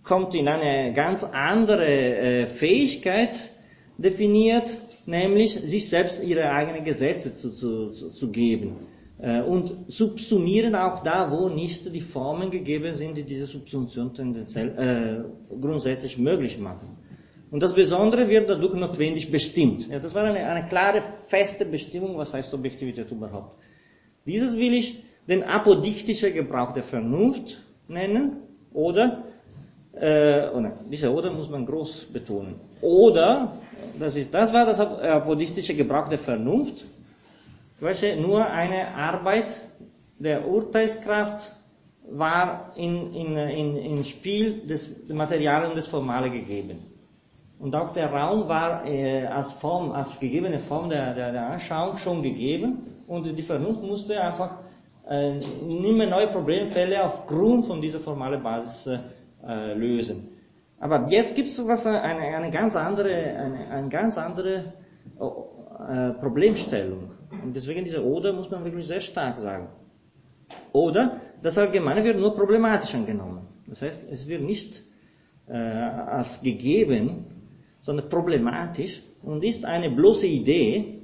[0.04, 3.36] kommt in eine ganz andere äh, Fähigkeit
[3.98, 4.70] definiert,
[5.06, 8.88] nämlich sich selbst ihre eigenen Gesetze zu, zu, zu geben
[9.20, 15.26] äh, und subsumieren auch da, wo nicht die Formen gegeben sind, die diese Subsumption tendenziell,
[15.50, 16.98] äh, grundsätzlich möglich machen.
[17.52, 19.88] Und das Besondere wird dadurch notwendig bestimmt.
[19.90, 23.56] Ja, das war eine, eine klare, feste Bestimmung, was heißt Objektivität überhaupt.
[24.26, 29.24] Dieses will ich den apodichtischen Gebrauch der Vernunft nennen, oder,
[29.94, 33.54] äh, oh nein, dieser oder muss man groß betonen, oder
[33.98, 36.86] das, ist, das war das apodistische Gebrauch der Vernunft,
[37.80, 39.50] welche nur eine Arbeit
[40.20, 41.52] der Urteilskraft
[42.12, 46.80] war in, in, in, in Spiel des Material und des Formale gegeben.
[47.60, 51.98] Und auch der Raum war äh, als Form, als gegebene Form der, der, der Anschauung
[51.98, 54.60] schon gegeben und die Vernunft musste einfach
[55.10, 59.00] äh, mehr neue Problemfälle aufgrund von dieser formalen Basis
[59.46, 60.30] äh, lösen.
[60.80, 64.74] Aber jetzt gibt es was, eine, eine ganz andere, eine, eine ganz andere
[65.20, 67.12] äh, Problemstellung.
[67.44, 69.68] Und deswegen diese Oder muss man wirklich sehr stark sagen.
[70.72, 73.48] Oder das Allgemeine wird nur problematisch angenommen.
[73.68, 74.82] Das heißt, es wird nicht
[75.48, 77.39] äh, als gegeben,
[77.82, 81.00] sondern problematisch und ist eine bloße Idee.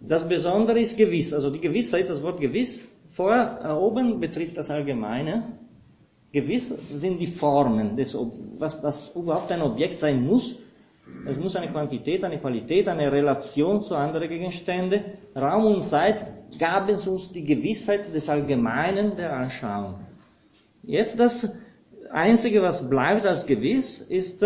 [0.00, 1.32] Das Besondere ist gewiss.
[1.32, 5.58] Also die Gewissheit, das Wort gewiss, vorher äh, oben betrifft das Allgemeine
[6.32, 8.16] Gewiss sind die Formen, des,
[8.58, 10.56] was das überhaupt ein Objekt sein muss.
[11.28, 15.02] Es muss eine Quantität, eine Qualität, eine Relation zu anderen Gegenständen.
[15.36, 16.26] Raum und Zeit
[16.58, 19.96] gaben uns die Gewissheit des Allgemeinen der Anschauung.
[20.82, 21.52] Jetzt das
[22.10, 24.42] Einzige, was bleibt als gewiss, ist,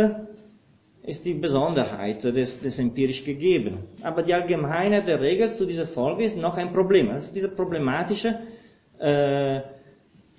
[1.06, 3.78] ist die Besonderheit des, des empirisch gegeben.
[4.02, 7.08] Aber die Allgemeinheit der Regel zu dieser Folge ist noch ein Problem.
[7.08, 8.40] Das ist diese problematische
[8.98, 9.60] äh,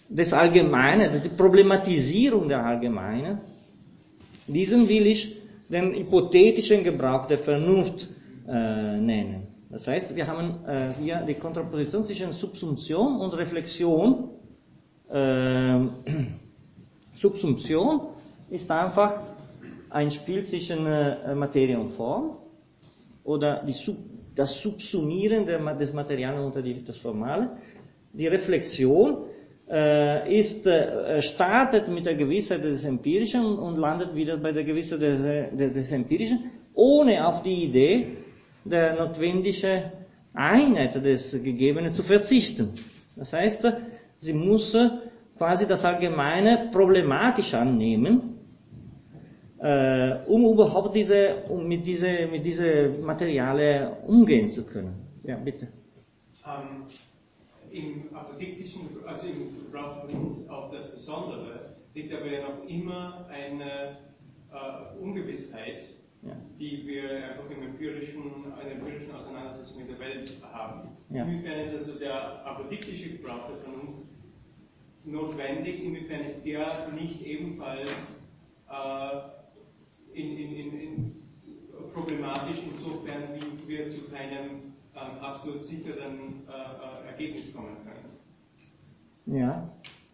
[0.09, 3.39] des Allgemeinen, diese Problematisierung der Allgemeinen,
[4.47, 5.37] diesen will ich
[5.69, 8.07] den hypothetischen Gebrauch der Vernunft
[8.47, 9.47] äh, nennen.
[9.69, 14.29] Das heißt, wir haben äh, hier die Kontraposition zwischen Subsumption und Reflexion.
[15.09, 15.79] Äh,
[17.15, 18.01] Subsumption
[18.49, 19.26] ist einfach
[19.89, 22.37] ein Spiel zwischen äh, Materie und Form
[23.23, 23.97] oder Sub,
[24.35, 27.57] das Subsumieren des Materialen unter das Formale.
[28.13, 29.25] Die Reflexion
[29.69, 35.01] äh, ist, äh, startet mit der Gewissheit des Empirischen und landet wieder bei der Gewissheit
[35.01, 38.17] des, des Empirischen, ohne auf die Idee
[38.63, 39.91] der notwendigen
[40.33, 42.73] Einheit des Gegebenen zu verzichten.
[43.15, 43.65] Das heißt,
[44.19, 44.77] sie muss
[45.37, 48.36] quasi das Allgemeine problematisch annehmen,
[49.59, 54.93] äh, um überhaupt diese, um mit diese, mit diese Materialien umgehen zu können.
[55.23, 55.67] Ja, bitte.
[56.45, 56.85] ähm,
[57.71, 63.97] im apodiktischen, also im Gebrauchsvernunft auf das Besondere, liegt aber ja noch immer eine
[64.51, 65.83] äh, Ungewissheit,
[66.21, 66.33] ja.
[66.59, 70.89] die wir einfach im empirischen, einer empirischen Auseinandersetzung mit der Welt haben.
[71.09, 71.23] Ja.
[71.23, 74.07] Inwiefern ist also der apodiktische Gebrauch der Vernunft
[75.03, 77.89] notwendig, inwiefern ist der nicht ebenfalls
[78.69, 79.36] äh,
[80.17, 81.13] in, in, in, in
[81.93, 89.39] problematisch, insofern wie wir zu keinem ähm, absolut sicheren äh, äh Ergebnis kommen können.
[89.39, 89.69] Ja,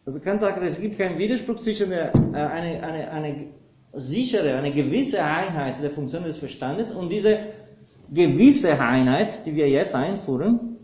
[0.05, 3.45] also Kant sagt, es gibt keinen Widerspruch zwischen der, äh, eine, eine, eine
[3.93, 7.37] sichere, eine gewisse Einheit der Funktion des Verstandes und diese
[8.11, 10.77] gewisse Einheit, die wir jetzt einführen,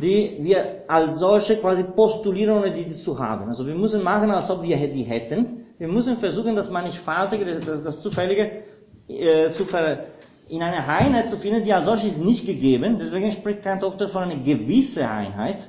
[0.00, 3.48] die wir als solche quasi postulieren, ohne die zu haben.
[3.48, 5.61] Also wir müssen machen, als ob wir die hätten.
[5.78, 8.62] Wir müssen versuchen, das Mannigfaltige, das, das Zufällige
[9.08, 10.06] äh, zu ver,
[10.48, 12.98] in eine Einheit zu finden, die als solches nicht gegeben.
[12.98, 15.68] Deswegen spricht Kant oft von einer gewissen Einheit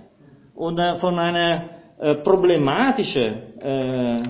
[0.55, 4.21] oder von einer äh, problematischen äh,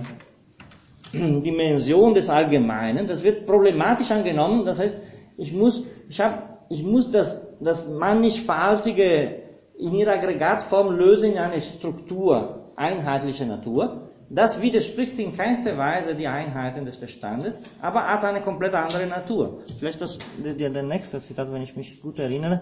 [1.14, 3.08] Dimension des Allgemeinen.
[3.08, 4.64] Das wird problematisch angenommen.
[4.66, 4.98] Das heißt,
[5.38, 9.42] ich muss, ich hab, ich muss das, das mannigfaltige
[9.78, 14.10] in ihrer Aggregatform lösen in eine Struktur einheitlicher Natur.
[14.34, 19.60] Das widerspricht in keinster Weise die Einheiten des Verstandes, aber hat eine komplett andere Natur.
[19.78, 22.62] Vielleicht das, der, der nächste Zitat, wenn ich mich gut erinnere,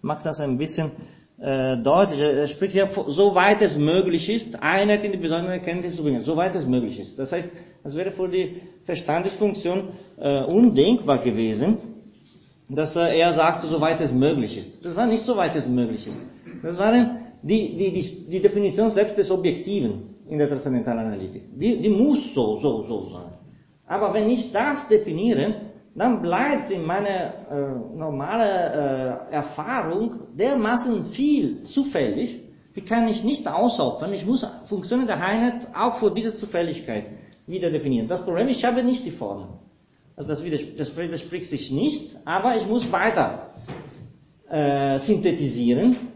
[0.00, 0.92] macht das ein bisschen
[1.38, 2.20] äh, deutlich.
[2.20, 6.54] Er spricht ja, soweit es möglich ist, Einheit in die besondere Erkenntnis zu bringen, soweit
[6.54, 7.18] es möglich ist.
[7.18, 7.50] Das heißt,
[7.84, 11.76] das wäre für die Verstandesfunktion äh, undenkbar gewesen,
[12.70, 14.82] dass äh, er sagte, soweit es möglich ist.
[14.82, 16.18] Das war nicht soweit es möglich ist.
[16.62, 16.92] Das war
[17.42, 21.42] die, die, die, die Definition selbst des Objektiven in der transzendentalen Analytik.
[21.58, 23.32] Die, die muss so, so, so sein.
[23.86, 25.54] Aber wenn ich das definiere,
[25.94, 32.40] dann bleibt in meiner äh, normalen äh, Erfahrung dermaßen viel zufällig,
[32.74, 34.12] wie kann ich nicht ausopfern.
[34.12, 37.10] Ich muss Funktionen der Einheit auch für diese Zufälligkeit
[37.48, 38.06] wieder definieren.
[38.06, 39.48] Das Problem, ich habe nicht die Formel.
[40.16, 40.42] Also das,
[40.76, 43.50] das widerspricht sich nicht, aber ich muss weiter
[44.48, 46.09] äh, synthetisieren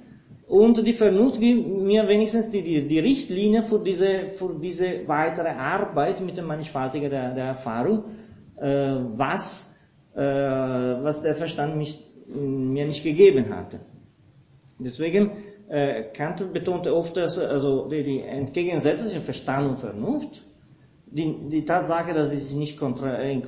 [0.47, 5.49] und die Vernunft gibt mir wenigstens die, die, die Richtlinie für diese, für diese weitere
[5.49, 8.05] Arbeit mit dem Mannigfaltigen der, der Erfahrung,
[8.57, 9.75] äh, was,
[10.15, 13.81] äh, was der Verstand mich, mir nicht gegeben hatte.
[14.79, 15.31] Deswegen,
[15.69, 20.43] äh, Kant betonte oft, dass also die, die entgegensätzlichen Verstand und Vernunft
[21.15, 23.43] die, die Tatsache, dass sie sich nicht kontra, äh, äh,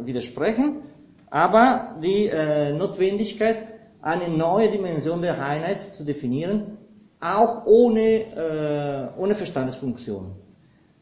[0.00, 0.82] widersprechen,
[1.30, 3.64] aber die äh, Notwendigkeit,
[4.00, 6.78] eine neue Dimension der Einheit zu definieren,
[7.20, 10.32] auch ohne, äh, ohne Verstandesfunktion.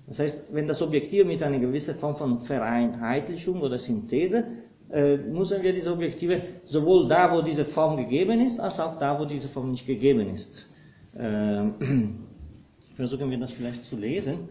[0.06, 4.44] Das heißt, wenn das Objektiv mit einer gewissen Form von Vereinheitlichung oder Synthese,
[4.90, 9.18] äh, müssen wir diese Objektive sowohl da, wo diese Form gegeben ist, als auch da,
[9.18, 10.70] wo diese Form nicht gegeben ist.
[11.18, 11.64] Äh,
[12.94, 14.48] versuchen wir das vielleicht zu lesen.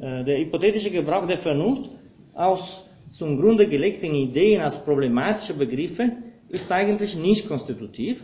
[0.00, 1.90] Äh, der hypothetische Gebrauch der Vernunft
[2.34, 6.12] aus zum Grunde gelegten Ideen als problematische Begriffe
[6.48, 8.22] ist eigentlich nicht konstitutiv,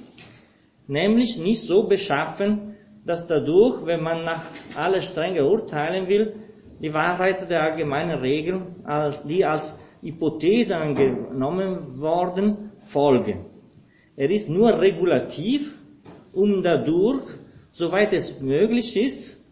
[0.87, 6.35] nämlich nicht so beschaffen, dass dadurch, wenn man nach aller Strenge urteilen will,
[6.81, 13.47] die Wahrheit der allgemeinen Regeln, als, die als Hypothese angenommen worden, folgen.
[14.17, 15.73] Er ist nur regulativ,
[16.33, 17.23] um dadurch,
[17.73, 19.45] soweit es möglich ist,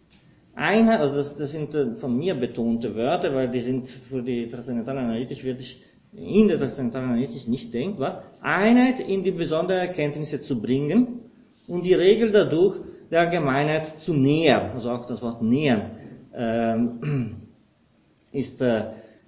[0.55, 4.47] Einheit, also das, das sind äh, von mir betonte Wörter, weil die sind für die
[4.47, 5.81] transzendentale Analytik wirklich
[6.15, 11.21] in der transzendentalen Analytik nicht denkbar, Einheit in die besondere Erkenntnisse zu bringen
[11.67, 12.77] und die Regel dadurch
[13.09, 14.71] der Allgemeinheit zu nähern.
[14.73, 15.91] Also auch das Wort nähern
[16.35, 17.35] ähm,
[18.31, 18.83] ist, äh,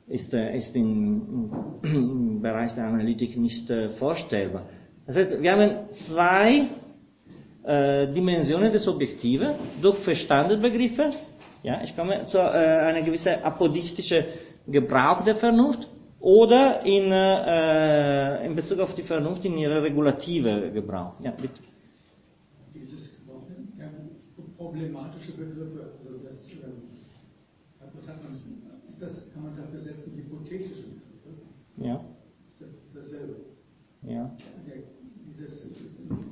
[0.07, 1.49] ist, äh, ist im,
[1.83, 4.63] im, Bereich der Analytik nicht äh, vorstellbar.
[5.07, 6.67] Das heißt, wir haben zwei
[7.63, 11.11] äh, Dimensionen des Objektiven durch Verstandesbegriffe.
[11.63, 14.25] Ja, ich komme zu äh, einer gewissen apodistischen
[14.67, 15.87] Gebrauch der Vernunft
[16.25, 21.13] oder in, äh, in Bezug auf die Vernunft in ihrer regulative Gebrauch.
[21.21, 21.61] Ja, bitte.
[22.73, 23.11] Dieses
[23.77, 23.85] ja,
[24.57, 26.81] problematische Begriffe, also das, ähm,
[27.93, 28.41] was hat man,
[28.87, 31.45] ist das, kann man dafür setzen, hypothetische Begriffe?
[31.77, 32.03] Ja.
[32.59, 33.35] Das, dasselbe.
[34.01, 34.35] Ja.
[34.65, 34.77] Der,
[35.27, 35.61] dieses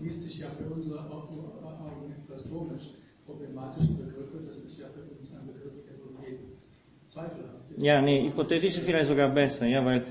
[0.01, 2.89] liest sich ja für unsere Augen etwas komisch.
[3.27, 6.51] Problematische Begriffe, das ist ja für uns ein Begriff, der irgendwie
[7.09, 7.62] zweifelhaft ist.
[7.77, 10.03] Ja, nee, hypothetisch ist vielleicht sogar besser, ja, weil.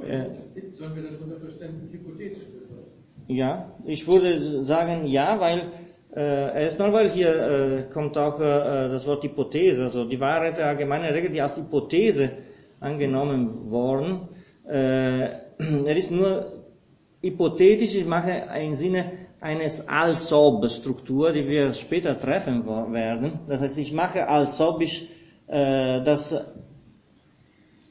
[0.00, 0.26] Äh,
[0.74, 2.84] sollen wir darunter verstehen, hypothetisch Begriffe?
[3.28, 5.62] Ja, ich würde sagen ja, weil
[6.14, 10.66] äh, erstmal, weil hier äh, kommt auch äh, das Wort Hypothese, also die Wahrheit der
[10.66, 12.30] allgemeinen Regel, die als Hypothese
[12.80, 14.28] angenommen worden.
[14.68, 15.28] Äh,
[15.58, 16.52] er ist nur
[17.20, 23.40] hypothetisch, ich mache im Sinne eines Als-Ob-Struktur, die wir später treffen werden.
[23.48, 25.08] Das heißt, ich mache als ob ich
[25.48, 26.34] äh, das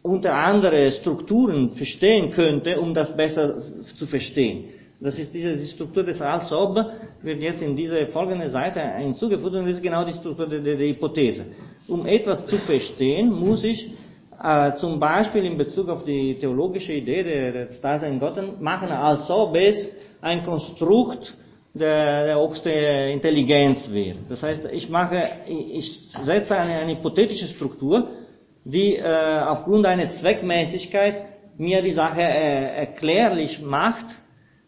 [0.04, 3.56] unter andere Strukturen verstehen könnte, um das besser
[3.96, 4.66] zu verstehen.
[5.00, 6.76] Das ist diese die Struktur des als ob,
[7.22, 10.78] wird jetzt in diese folgende Seite hinzugefügt und das ist genau die Struktur der, der,
[10.78, 11.46] Hypothese.
[11.88, 13.92] Um etwas zu verstehen, muss ich
[14.42, 19.30] äh, zum Beispiel in Bezug auf die theologische Idee der, des Dasein Gottes machen, als
[19.30, 21.34] ob es ein Konstrukt
[21.74, 24.18] der, der höchste Intelligenz wäre.
[24.30, 28.08] Das heißt, ich mache, ich setze eine, eine hypothetische Struktur,
[28.66, 31.24] die äh, aufgrund einer Zweckmäßigkeit
[31.58, 34.06] mir die Sache äh, erklärlich macht,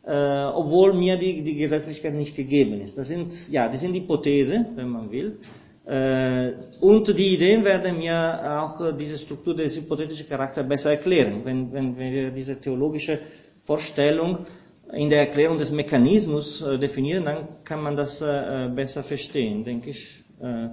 [0.05, 2.97] äh, obwohl mir die, die Gesetzlichkeit nicht gegeben ist.
[2.97, 5.39] Das sind, ja, das sind Hypothese, wenn man will.
[5.85, 11.71] Äh, und die Ideen werden mir auch diese Struktur des hypothetischen Charakter besser erklären, wenn,
[11.71, 13.19] wenn wir diese theologische
[13.63, 14.45] Vorstellung
[14.93, 19.91] in der Erklärung des Mechanismus äh, definieren, dann kann man das äh, besser verstehen, denke
[19.91, 20.23] ich.
[20.39, 20.69] Äh,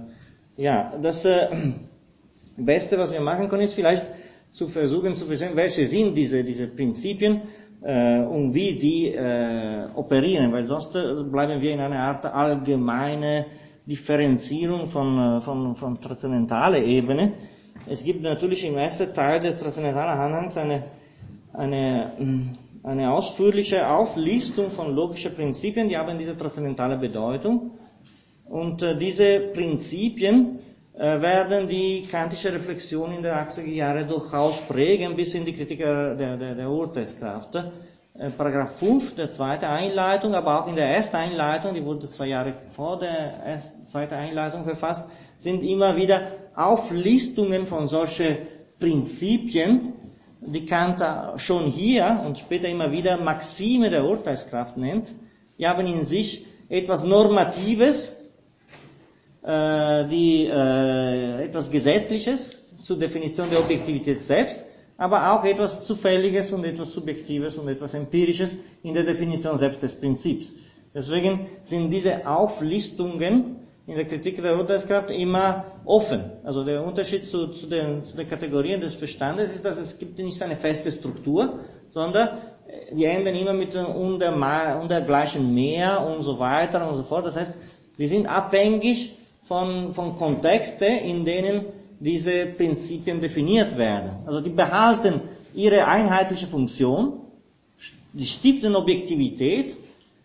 [0.57, 1.47] ja, das äh,
[2.57, 4.05] Beste, was wir machen können, ist vielleicht
[4.51, 7.41] zu versuchen zu verstehen, welche sind diese, diese Prinzipien
[7.81, 13.45] äh, und wie die äh, operieren, weil sonst bleiben wir in einer Art allgemeine
[13.85, 17.33] Differenzierung von, von, von transzendentaler Ebene.
[17.87, 20.83] Es gibt natürlich im ersten Teil des transzendentalen Anhangs eine,
[21.53, 27.71] eine eine ausführliche Auflistung von logischen Prinzipien, die haben diese transzendentale Bedeutung.
[28.45, 30.62] Und äh, diese Prinzipien äh,
[30.95, 36.15] werden die kantische Reflexion in den 80er Jahren durchaus prägen, bis in die Kritik der,
[36.15, 37.55] der, der Urteilskraft.
[37.55, 42.27] Äh, Paragraph 5, der zweite Einleitung, aber auch in der ersten Einleitung, die wurde zwei
[42.27, 45.03] Jahre vor der zweiten Einleitung verfasst,
[45.39, 46.21] sind immer wieder
[46.55, 48.37] Auflistungen von solchen
[48.79, 49.93] Prinzipien,
[50.41, 51.01] die Kant
[51.37, 55.11] schon hier und später immer wieder Maxime der Urteilskraft nennt,
[55.57, 58.22] die haben in sich etwas Normatives,
[59.43, 64.65] äh, die, äh, etwas Gesetzliches zur Definition der Objektivität selbst,
[64.97, 69.99] aber auch etwas Zufälliges und etwas Subjektives und etwas Empirisches in der Definition selbst des
[69.99, 70.51] Prinzips.
[70.93, 76.31] Deswegen sind diese Auflistungen in der Kritik der Urteilskraft immer offen.
[76.43, 80.17] Also der Unterschied zu, zu, den, zu den Kategorien des Verstandes ist, dass es gibt
[80.19, 82.29] nicht eine feste Struktur, sondern
[82.67, 87.25] äh, die enden immer mit unter, unter gleichen mehr und so weiter und so fort.
[87.25, 87.53] Das heißt,
[87.97, 91.65] die sind abhängig von, von Kontexten, in denen
[91.99, 94.11] diese Prinzipien definiert werden.
[94.25, 95.21] Also die behalten
[95.53, 97.21] ihre einheitliche Funktion,
[98.13, 99.75] die stiften Objektivität,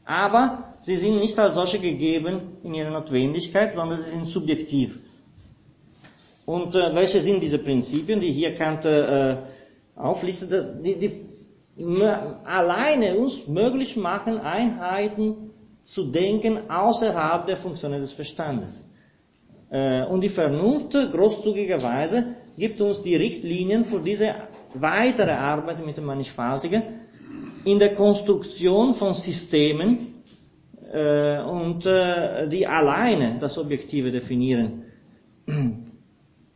[0.05, 4.99] aber Sie sind nicht als solche gegeben in ihrer Notwendigkeit, sondern sie sind subjektiv.
[6.47, 9.37] Und äh, welche sind diese Prinzipien, die hier Kant äh,
[9.95, 11.13] auflistet, die, die
[12.45, 15.51] alleine uns möglich machen, Einheiten
[15.85, 18.85] zu denken außerhalb der Funktionen des Verstandes.
[19.71, 24.35] Äh, und die Vernunft großzügigerweise gibt uns die Richtlinien für diese
[24.75, 26.83] weitere Arbeit mit dem Mannigfaltigen
[27.65, 30.19] in der Konstruktion von Systemen,
[30.93, 34.85] äh, und äh, die alleine das Objektive definieren.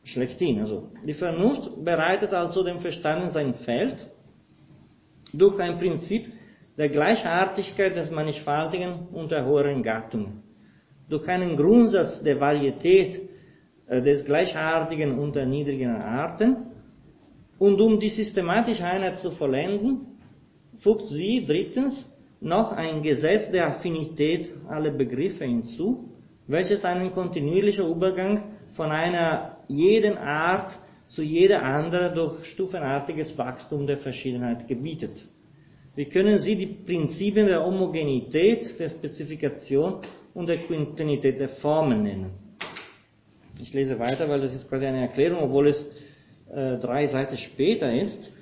[0.04, 0.60] Schlechthin.
[0.60, 4.08] Also die Vernunft bereitet also dem Verstand sein Feld
[5.32, 6.32] durch ein Prinzip
[6.76, 10.42] der Gleichartigkeit des Mannigfaltigen und der höheren Gattungen,
[11.12, 13.20] durch einen Grundsatz der Varietät
[13.86, 16.56] äh, des Gleichartigen und der niedrigen Arten
[17.58, 20.06] und um die systematische Einheit zu vollenden,
[20.78, 22.08] fügt sie drittens
[22.40, 26.08] noch ein Gesetz der Affinität aller Begriffe hinzu,
[26.48, 28.42] welches einen kontinuierlichen Übergang
[28.72, 30.76] von einer jeden Art
[31.08, 35.28] zu jeder anderen durch stufenartiges Wachstum der Verschiedenheit gebietet.
[35.94, 39.98] Wie können Sie die Prinzipien der Homogenität, der Spezifikation
[40.34, 42.30] und der Kontinuität der Formen nennen?
[43.60, 45.86] Ich lese weiter, weil das ist quasi eine Erklärung, obwohl es
[46.52, 48.32] äh, drei Seiten später ist.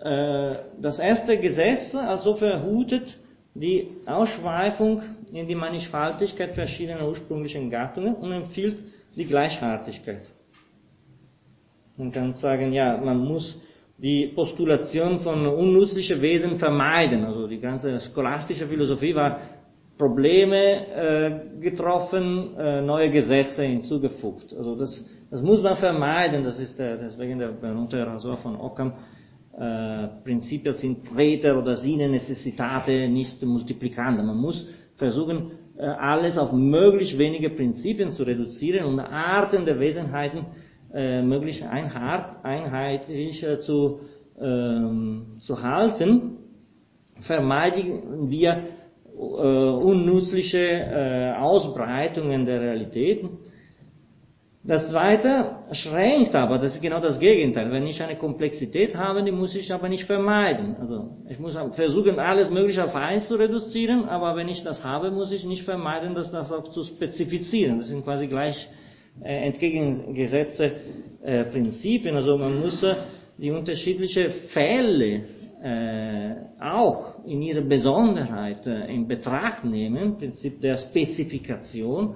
[0.00, 3.18] Äh, das erste Gesetz also verhutet
[3.54, 8.82] die Ausschweifung in die Mannigfaltigkeit verschiedener ursprünglichen Gattungen und empfiehlt
[9.16, 10.22] die Gleichartigkeit.
[11.96, 13.58] Man kann sagen, ja, man muss
[13.96, 17.24] die Postulation von unnützlichen Wesen vermeiden.
[17.24, 19.40] Also die ganze scholastische Philosophie war
[19.98, 24.54] Probleme äh, getroffen, äh, neue Gesetze hinzugefügt.
[24.56, 26.44] Also das, das muss man vermeiden.
[26.44, 28.92] Das ist der, deswegen der berühmte Rasor von Occam
[29.58, 34.22] äh, Prinzipien sind Räder oder Sinne Necessitate nicht multiplikande.
[34.22, 40.46] Man muss versuchen, äh, alles auf möglichst wenige Prinzipien zu reduzieren und Arten der Wesenheiten
[40.94, 44.00] äh, möglichst einheitlich äh, zu,
[44.40, 46.36] ähm, zu halten.
[47.20, 48.62] Vermeiden wir
[49.18, 53.30] unnützliche äh, Ausbreitungen der Realitäten.
[54.64, 57.70] Das zweite schränkt aber, das ist genau das Gegenteil.
[57.72, 60.76] Wenn ich eine Komplexität habe, die muss ich aber nicht vermeiden.
[60.78, 65.10] Also ich muss versuchen, alles Mögliche auf eins zu reduzieren, aber wenn ich das habe,
[65.10, 67.78] muss ich nicht vermeiden, das, das auch zu spezifizieren.
[67.78, 68.68] Das sind quasi gleich
[69.22, 70.72] äh, entgegengesetzte
[71.22, 72.14] äh, Prinzipien.
[72.14, 72.96] Also man muss äh,
[73.38, 75.22] die unterschiedlichen Fälle
[75.62, 82.14] äh, auch in ihrer Besonderheit äh, in Betracht nehmen, Prinzip der Spezifikation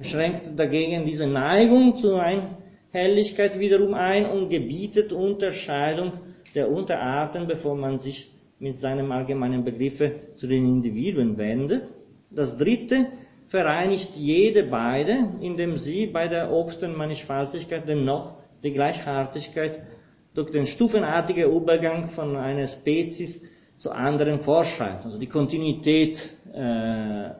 [0.00, 6.12] schränkt dagegen diese Neigung zur Einhelligkeit wiederum ein und gebietet Unterscheidung
[6.54, 11.84] der Unterarten, bevor man sich mit seinem allgemeinen Begriffe zu den Individuen wendet.
[12.30, 13.06] Das dritte
[13.46, 19.80] vereinigt jede beide, indem sie bei der obersten Mannigfaltigkeit dennoch die Gleichartigkeit
[20.38, 23.40] durch den stufenartigen Übergang von einer Spezies
[23.76, 25.04] zu anderen vorschreibt.
[25.04, 26.18] Also die Kontinuität
[26.52, 27.30] äh,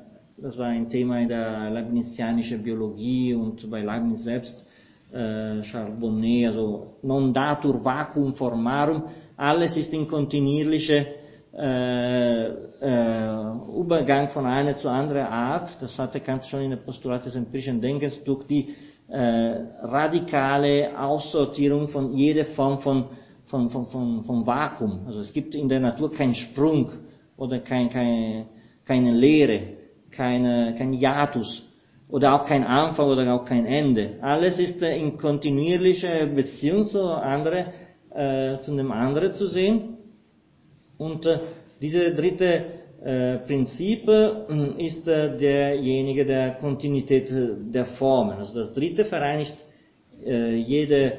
[0.41, 4.65] das war ein Thema in der Leibnizianischen Biologie und bei Leibniz selbst,
[5.13, 9.03] äh, Charbonnet, also non datur vacuum formarum,
[9.37, 11.07] alles ist in kontinuierlicher
[11.55, 17.27] äh, äh, Übergang von einer zu anderer Art, das hatte Kant schon in der Postulat
[17.27, 18.75] des empirischen Denkens, durch die
[19.09, 23.05] äh, radikale Aussortierung von jeder Form von,
[23.47, 25.01] von, von, von, von Vakuum.
[25.07, 26.91] Also es gibt in der Natur keinen Sprung
[27.37, 28.47] oder kein, kein,
[28.85, 29.79] keine Leere
[30.11, 31.65] keine, kein Hiatus
[32.09, 34.19] oder auch kein Anfang oder auch kein Ende.
[34.21, 37.67] Alles ist äh, in kontinuierlicher Beziehung zu, andere,
[38.11, 39.99] äh, zu dem anderen zu sehen.
[40.97, 41.39] Und äh,
[41.81, 42.65] diese dritte
[43.47, 48.39] Prinzip äh, ist äh, derjenige der Kontinuität der Formen.
[48.39, 49.57] Also das dritte vereinigt
[50.21, 51.13] jede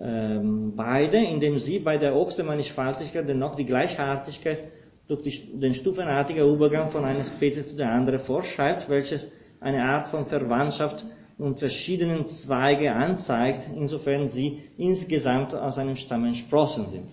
[0.00, 4.62] ähm, beide, indem sie bei der Obst der Mannigfaltigkeit dennoch die Gleichartigkeit
[5.08, 9.28] durch den stufenartigen Übergang von einer Spezies zu der anderen vorschreibt, welches
[9.60, 11.04] eine Art von Verwandtschaft
[11.36, 17.08] und verschiedenen Zweige anzeigt, insofern sie insgesamt aus einem Stamm entsprossen sind.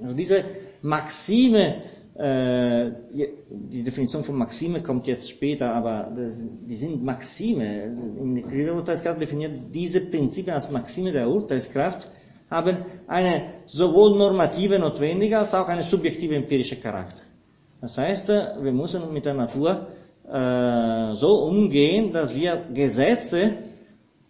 [0.00, 0.44] Also diese
[0.82, 1.80] Maxime, äh,
[2.20, 7.84] die Definition von Maxime kommt jetzt später, aber die sind Maxime.
[8.18, 12.10] In der Urteilskraft definiert diese Prinzipien als Maxime der Urteilskraft
[12.50, 17.22] haben eine sowohl normative notwendige als auch eine subjektive empirische Charakter.
[17.80, 19.86] Das heißt, wir müssen mit der Natur
[20.26, 23.52] äh, so umgehen, dass wir Gesetze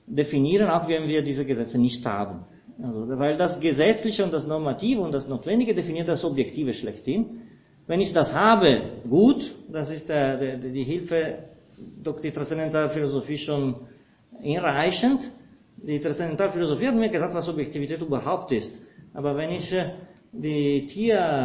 [0.06, 2.44] definieren, auch wenn wir diese Gesetze nicht haben.
[2.82, 7.42] Also, weil das Gesetzliche und das Normative und das Notwendige definiert das Objektive schlechthin.
[7.88, 11.38] Wenn ich das habe, gut, das ist der, der, die Hilfe
[12.04, 13.76] durch die Transzendentalphilosophie schon
[14.40, 15.32] hinreichend.
[15.78, 18.78] Die Transzendentalphilosophie hat mir gesagt, was Objektivität überhaupt ist.
[19.14, 19.92] Aber wenn ich äh,
[20.32, 21.40] die Tierreiche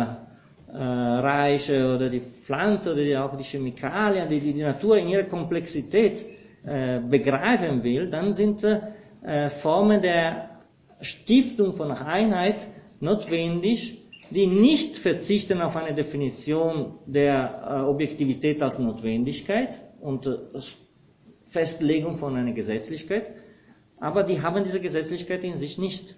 [1.96, 6.26] oder die Pflanze oder die, auch die Chemikalien, die, die Natur in ihrer Komplexität
[6.66, 8.82] äh, begreifen will, dann sind äh,
[9.62, 10.50] Formen der
[11.00, 12.68] Stiftung von Einheit
[13.00, 14.03] notwendig,
[14.34, 20.28] die nicht verzichten auf eine Definition der Objektivität als Notwendigkeit und
[21.54, 23.32] Festlegung von einer Gesetzlichkeit,
[24.00, 26.16] aber die haben diese Gesetzlichkeit in sich nicht.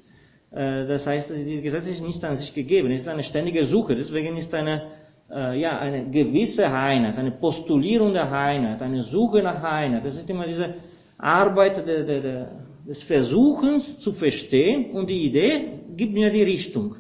[0.51, 2.89] Äh, das heißt, diese Gesetzlichkeit ist nicht an sich gegeben.
[2.91, 3.95] Es ist eine ständige Suche.
[3.95, 4.88] Deswegen ist eine,
[5.30, 10.03] äh, ja, eine gewisse Einheit, eine Postulierung der Einheit, eine Suche nach Einheit.
[10.05, 10.76] Das ist immer diese
[11.18, 12.51] Arbeit der, der, der,
[12.88, 16.95] des Versuchens zu verstehen und die Idee gibt mir die Richtung.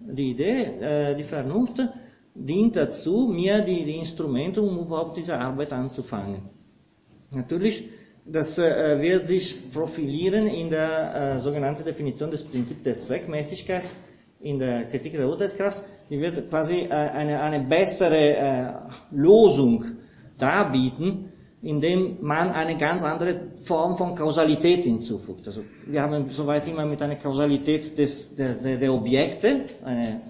[0.00, 1.80] Die Idee, die Vernunft
[2.34, 6.48] dient dazu, mir die, die Instrumente, um überhaupt diese Arbeit anzufangen.
[7.30, 7.88] Natürlich
[8.24, 13.84] das äh, wird sich profilieren in der äh, sogenannten Definition des Prinzips der Zweckmäßigkeit
[14.40, 15.82] in der Kritik der Urteilskraft.
[16.08, 19.84] Die wird quasi eine, eine bessere Losung
[20.38, 21.29] darbieten,
[21.62, 25.46] indem man eine ganz andere Form von Kausalität hinzufügt.
[25.46, 30.20] Also wir haben soweit immer mit einer Kausalität des, der, der, der Objekte, eine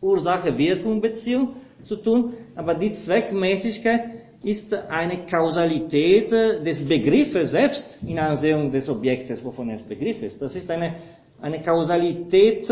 [0.00, 4.00] Ursache-Wirkung-Beziehung zu tun, aber die Zweckmäßigkeit
[4.42, 10.40] ist eine Kausalität des Begriffes selbst in Ansehung des Objektes, wovon es Begriff ist.
[10.42, 10.94] Das ist eine,
[11.40, 12.66] eine Kausalität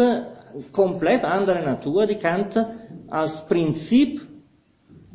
[0.73, 2.57] komplett anderer Natur, die Kant
[3.09, 4.21] als Prinzip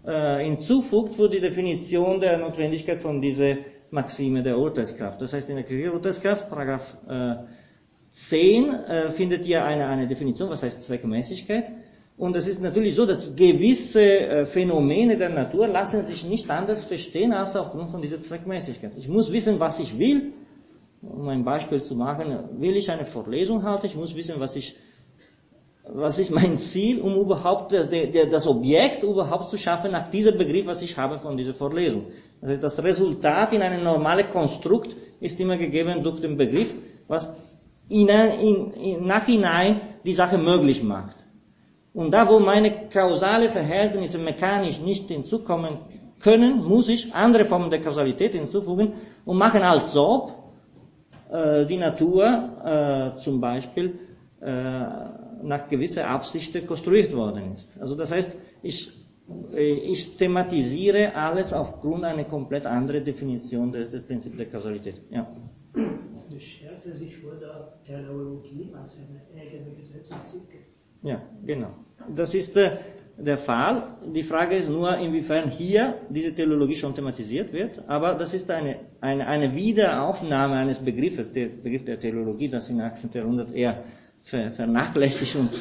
[0.06, 3.58] äh, hinzufügt für die Definition der Notwendigkeit von dieser
[3.92, 5.22] Maxime der Urteilskraft.
[5.22, 7.36] Das heißt, in der Kritik der Urteilskraft, Paragraph äh,
[8.12, 11.72] 10, äh, findet ihr eine, eine Definition, was heißt Zweckmäßigkeit.
[12.18, 16.86] Und es ist natürlich so, dass gewisse äh, Phänomene der Natur lassen sich nicht anders
[16.86, 18.94] verstehen als aufgrund von dieser Zweckmäßigkeit.
[18.96, 20.34] Ich muss wissen, was ich will.
[21.02, 24.76] Um ein Beispiel zu machen, will ich eine Vorlesung halten, ich muss wissen, was ich
[25.94, 30.82] was ist mein Ziel, um überhaupt das Objekt überhaupt zu schaffen nach diesem Begriff, was
[30.82, 32.08] ich habe von dieser Vorlesung.
[32.42, 36.74] Das heißt, das Resultat in einem normalen Konstrukt ist immer gegeben durch den Begriff,
[37.08, 37.32] was
[37.90, 41.18] in, in, in, nachhinein die Sache möglich macht.
[41.94, 45.78] Und da, wo meine kausale Verhältnisse mechanisch nicht hinzukommen
[46.20, 50.34] können, muss ich andere Formen der Kausalität hinzufügen und machen als ob
[51.32, 52.26] äh, die Natur
[53.16, 54.00] äh, zum Beispiel
[54.42, 57.80] äh, nach gewisser Absicht konstruiert worden ist.
[57.80, 58.92] Also das heißt, ich,
[59.54, 65.02] äh, ich thematisiere alles aufgrund einer komplett anderen Definition des, des Prinzips der Kausalität.
[65.10, 65.28] Ja.
[65.74, 70.66] Das stellte sich vor der Teleologie als eine eigene Gesetzmäßigkeit.
[71.04, 71.70] Ja, genau.
[72.16, 72.78] Das ist äh,
[73.18, 73.98] der Fall.
[74.14, 77.88] Die Frage ist nur, inwiefern hier diese Theologie schon thematisiert wird.
[77.88, 82.80] Aber das ist eine, eine, eine Wiederaufnahme eines Begriffes, der Begriff der Theologie, das im
[82.80, 83.12] 18.
[83.14, 83.84] Jahrhundert eher
[84.26, 85.52] vernachlässigt und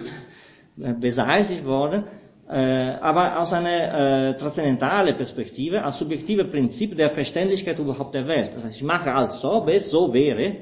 [0.82, 2.04] äh, beseitigt worden.
[2.48, 8.50] Äh, aber aus einer äh, transzendentalen Perspektive, als subjektive Prinzip der Verständlichkeit überhaupt der Welt.
[8.54, 10.56] Das heißt, ich mache als ob es so wäre,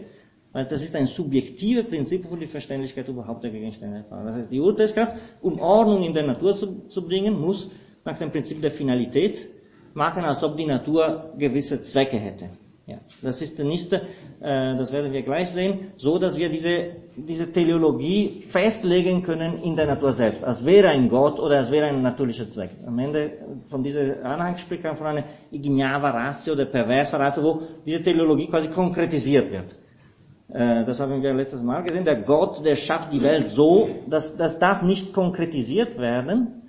[0.52, 4.04] weil das ist ein subjektives Prinzip für die Verständlichkeit überhaupt der Gegenstände.
[4.08, 7.74] Das heißt, die Urteilskraft, um Ordnung in der Natur zu, zu bringen, muss
[8.04, 9.48] nach dem Prinzip der Finalität
[9.94, 12.50] machen, als ob die Natur gewisse Zwecke hätte.
[12.86, 14.00] Ja, das ist nicht, äh,
[14.40, 19.86] das werden wir gleich sehen, so dass wir diese, diese Teleologie festlegen können in der
[19.86, 22.70] Natur selbst, als wäre ein Gott oder als wäre ein natürlicher Zweck.
[22.84, 23.34] Am Ende
[23.70, 25.22] von dieser Anhang spricht man von einer
[25.52, 29.76] ignava Ratio oder perversa Ratio, wo diese Teleologie quasi konkretisiert wird.
[30.52, 34.36] Äh, das haben wir letztes Mal gesehen, der Gott, der schafft die Welt so, dass
[34.36, 36.62] das darf nicht konkretisiert werden,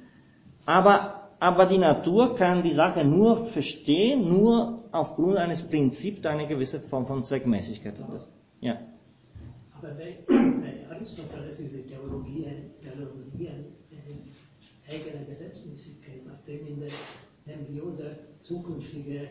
[0.66, 6.80] aber, aber die Natur kann die Sache nur verstehen, nur aufgrund eines Prinzips einer gewissen
[6.84, 7.96] Form von Zweckmäßigkeit.
[8.62, 8.80] Ja.
[9.78, 12.48] Aber bei, bei Aristoteles ist die Theologie,
[12.80, 13.66] Theologie eine
[14.88, 19.24] eigene Gesetzmäßigkeit, nachdem in der Embryo der zukünftige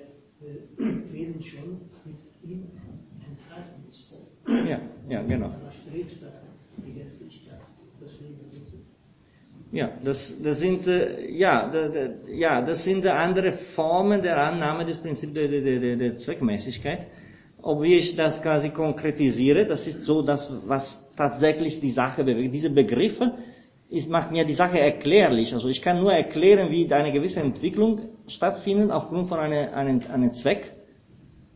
[0.42, 0.76] äh,
[1.12, 2.72] Wesen schon mit ihm
[3.26, 4.14] enthalten ist.
[4.46, 5.50] Ja, ja, genau.
[9.72, 12.00] Ja, das, das sind, äh, ja, da, da,
[12.30, 17.06] ja, das sind andere Formen der Annahme des Prinzips der, der, der, der Zweckmäßigkeit.
[17.62, 22.52] Ob ich das quasi konkretisiere, das ist so das, was tatsächlich die Sache bewegt.
[22.52, 23.32] Diese Begriffe
[23.88, 25.54] ist, macht mir die Sache erklärlich.
[25.54, 30.34] Also ich kann nur erklären, wie eine gewisse Entwicklung stattfindet aufgrund von einem, einem, einem
[30.34, 30.72] Zweck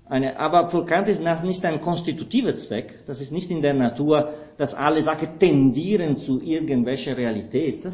[0.08, 3.00] eine, aber für Kant ist das nicht ein konstitutiver Zweck.
[3.06, 7.88] Das ist nicht in der Natur, dass alle Sachen tendieren zu irgendwelcher Realität,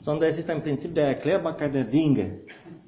[0.00, 2.40] sondern es ist ein Prinzip der Erklärbarkeit der Dinge.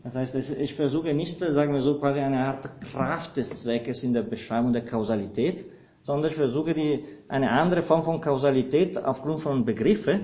[0.04, 4.12] Das heißt, ich versuche nicht, sagen wir so, quasi eine Art Kraft des Zweckes in
[4.12, 5.64] der Beschreibung der Kausalität,
[6.02, 10.20] sondern ich versuche die, eine andere Form von Kausalität aufgrund von Begriffen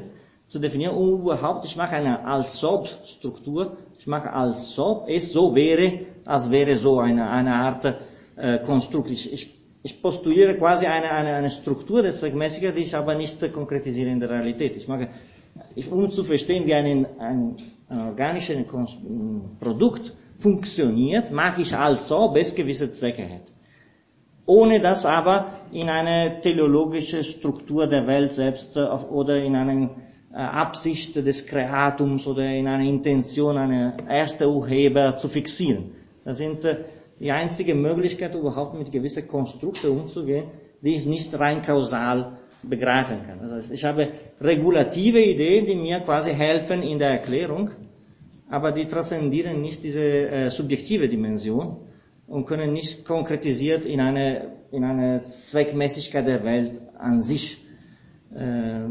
[0.46, 6.50] zu definieren und überhaupt, ich mache eine als-ob-Struktur, ich mache als-ob, es so wäre, als
[6.50, 7.94] wäre so eine, eine Art
[8.36, 9.10] äh, Konstrukt.
[9.10, 13.42] Ich, ich, ich postuliere quasi eine, eine, eine Struktur der Zweckmäßigkeit, die ich aber nicht
[13.42, 14.76] äh, konkretisiere in der Realität.
[14.76, 15.08] Ich mache,
[15.74, 17.56] ich, um zu verstehen, wie ein, ein,
[17.88, 18.64] ein organisches
[19.60, 23.42] Produkt funktioniert, mache ich also, es gewisse Zwecke hat.
[24.46, 29.90] Ohne das aber in eine teleologische Struktur der Welt selbst äh, oder in eine
[30.32, 35.92] äh, Absicht des Kreatums oder in eine Intention einer ersten Urheber zu fixieren.
[36.24, 36.64] Das sind
[37.22, 40.46] die einzige Möglichkeit, überhaupt mit gewissen Konstrukten umzugehen,
[40.82, 43.38] die ich nicht rein kausal begreifen kann.
[43.40, 44.08] Das heißt, ich habe
[44.40, 47.70] regulative Ideen, die mir quasi helfen in der Erklärung,
[48.50, 51.76] aber die transzendieren nicht diese äh, subjektive Dimension
[52.26, 57.56] und können nicht konkretisiert in eine, in eine Zweckmäßigkeit der Welt an sich.
[58.34, 58.86] Äh,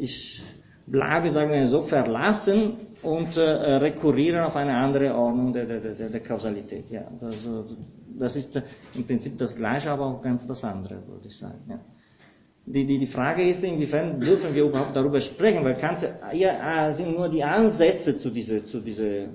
[0.00, 0.42] ich
[0.84, 6.08] bleibe, sagen wir so, verlassen und äh, rekurrieren auf eine andere Ordnung der, der, der,
[6.08, 6.90] der Kausalität.
[6.90, 7.64] Ja, also,
[8.18, 8.62] das ist äh,
[8.94, 11.60] im Prinzip das Gleiche, aber auch ganz das andere, würde ich sagen.
[11.68, 11.78] Ja.
[12.66, 16.92] Die, die, die Frage ist, inwiefern dürfen wir überhaupt darüber sprechen, weil Kant ja, äh,
[16.92, 19.28] sind nur die Ansätze zu diese, zu diese,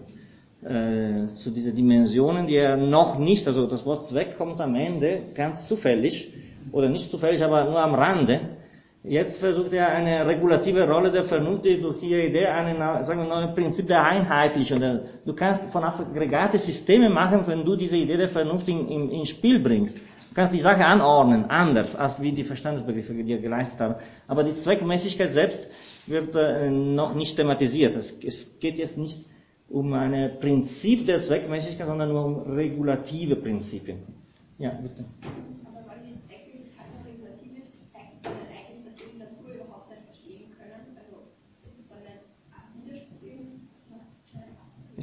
[0.63, 5.23] äh, zu diese Dimensionen, die er noch nicht, also das Wort Zweck kommt am Ende
[5.33, 6.31] ganz zufällig,
[6.71, 8.39] oder nicht zufällig, aber nur am Rande,
[9.05, 12.47] Jetzt versucht er eine regulative Rolle der Vernunft, durch ihre Idee
[13.19, 14.79] wir mal, Prinzip der Einheitlichung.
[15.25, 19.29] Du kannst von aggregate Systeme machen, wenn du diese Idee der Vernunft in, in, ins
[19.29, 19.97] Spiel bringst.
[19.97, 23.95] Du kannst die Sache anordnen, anders, als wie die Verstandesbegriffe dir geleistet haben.
[24.25, 25.67] Aber die Zweckmäßigkeit selbst
[26.07, 27.97] wird äh, noch nicht thematisiert.
[27.97, 29.25] Es, es geht jetzt nicht
[29.67, 33.97] um ein Prinzip der Zweckmäßigkeit, sondern nur um regulative Prinzipien.
[34.59, 35.03] Ja, bitte.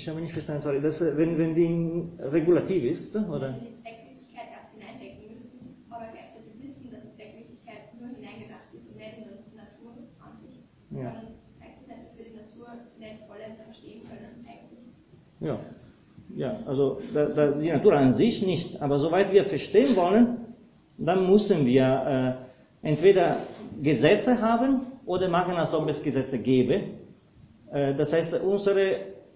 [0.00, 0.80] Ich habe nicht verstanden, sorry.
[0.80, 3.52] Das, äh, wenn, wenn die regulativ ist, oder?
[3.52, 8.88] Wenn die Zweckmäßigkeit erst hineindecken müssen, aber gleichzeitig wissen, dass die Zweckmäßigkeit nur hineingedacht ist
[8.88, 9.92] und nicht in der Natur
[10.24, 10.64] an sich.
[10.88, 11.12] Ja.
[11.12, 14.88] Dann zeigt es nicht, dass wir die Natur nicht vollends verstehen können, eigentlich.
[15.40, 15.60] Ja.
[16.34, 20.54] Ja, also da, da, die Natur an sich nicht, aber soweit wir verstehen wollen,
[20.96, 22.40] dann müssen wir
[22.82, 23.42] äh, entweder
[23.82, 26.84] Gesetze haben oder machen, als ob es Gesetze gäbe.
[27.70, 28.76] Äh, das heißt, unser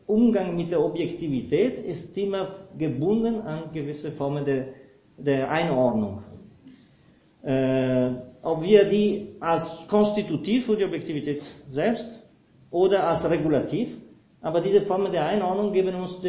[0.07, 4.67] Umgang mit der Objektivität ist immer gebunden an gewisse Formen der,
[5.17, 6.23] der Einordnung.
[7.43, 8.11] Äh,
[8.43, 12.23] ob wir die als konstitutiv für die Objektivität selbst
[12.71, 13.89] oder als regulativ,
[14.43, 16.21] aber diese Formen der Einordnung geben uns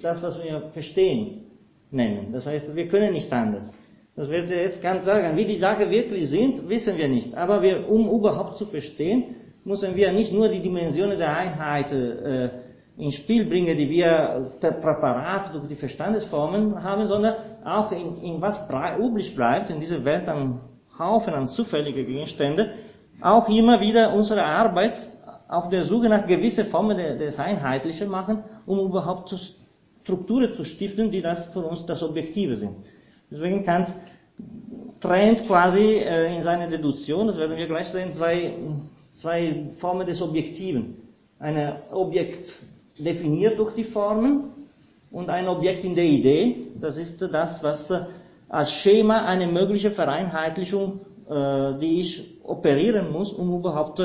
[0.00, 1.46] das, was wir verstehen,
[1.90, 2.32] nennen.
[2.32, 3.72] Das heißt, wir können nicht anders.
[4.14, 5.36] Das ich jetzt ganz sagen.
[5.36, 7.34] Wie die Sachen wirklich sind, wissen wir nicht.
[7.34, 12.48] Aber wir, um überhaupt zu verstehen, müssen wir nicht nur die Dimensionen der Einheit äh,
[12.98, 17.34] ins Spiel bringen, die wir per Präparat durch die Verstandesformen haben, sondern
[17.64, 18.68] auch in, in was
[18.98, 20.60] üblich bleibt in dieser Welt an
[20.98, 22.70] Haufen an zufällige Gegenstände,
[23.20, 24.98] auch immer wieder unsere Arbeit
[25.48, 29.34] auf der Suche nach gewissen Formen des Einheitlichen machen, um überhaupt
[30.02, 32.76] Strukturen zu stiften, die das für uns das Objektive sind.
[33.30, 33.92] Deswegen Kant
[35.00, 38.54] trennt quasi äh, in seiner Deduktion, das werden wir gleich sehen, zwei,
[39.14, 40.96] zwei Formen des Objektiven.
[41.38, 42.62] Ein Objekt
[42.98, 44.52] definiert durch die Formen
[45.10, 47.92] und ein Objekt in der Idee, das ist das, was
[48.48, 54.00] als Schema eine mögliche Vereinheitlichung, äh, die ich operieren muss, um überhaupt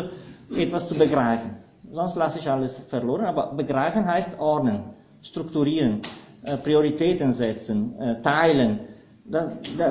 [0.57, 1.57] etwas zu begreifen.
[1.91, 4.83] Sonst lasse ich alles verloren, aber begreifen heißt ordnen,
[5.21, 6.01] strukturieren,
[6.43, 8.79] äh, Prioritäten setzen, äh, teilen.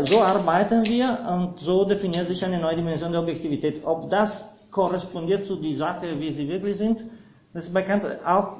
[0.02, 3.82] So arbeiten wir und so definiert sich eine neue Dimension der Objektivität.
[3.84, 4.30] Ob das
[4.70, 7.04] korrespondiert zu die Sache, wie sie wirklich sind,
[7.54, 8.59] das ist bekannt auch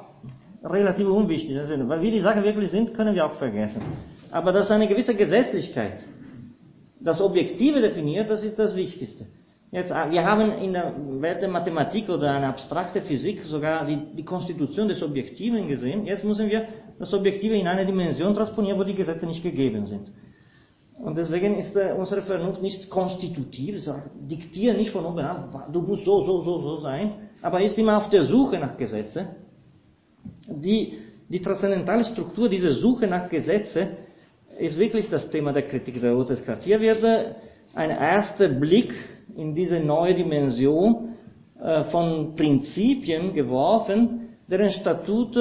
[0.63, 1.57] relativ unwichtig.
[1.57, 3.81] Weil wie die Sachen wirklich sind, können wir auch vergessen.
[4.31, 6.03] Aber dass eine gewisse Gesetzlichkeit
[6.99, 9.25] das Objektive definiert, das ist das Wichtigste.
[9.71, 13.97] Jetzt, äh, wir haben in der Welt der Mathematik oder einer abstrakten Physik sogar die,
[14.17, 16.05] die Konstitution des Objektiven gesehen.
[16.05, 16.67] Jetzt müssen wir
[16.99, 20.11] das Objektive in eine Dimension transponieren, wo die Gesetze nicht gegeben sind.
[20.99, 23.81] Und deswegen ist äh, unsere Vernunft nicht konstitutiv,
[24.19, 27.97] diktiert nicht von oben an, du musst so, so, so, so sein, aber ist immer
[27.97, 29.27] auf der Suche nach Gesetzen.
[30.47, 30.97] Die,
[31.29, 33.89] die transzendentale Struktur dieser Suche nach Gesetzen
[34.59, 36.63] ist wirklich das Thema der Kritik der Urteilskraft.
[36.63, 37.33] Hier wird äh,
[37.73, 38.93] ein erster Blick
[39.35, 41.15] in diese neue Dimension
[41.61, 45.39] äh, von Prinzipien geworfen, deren Statute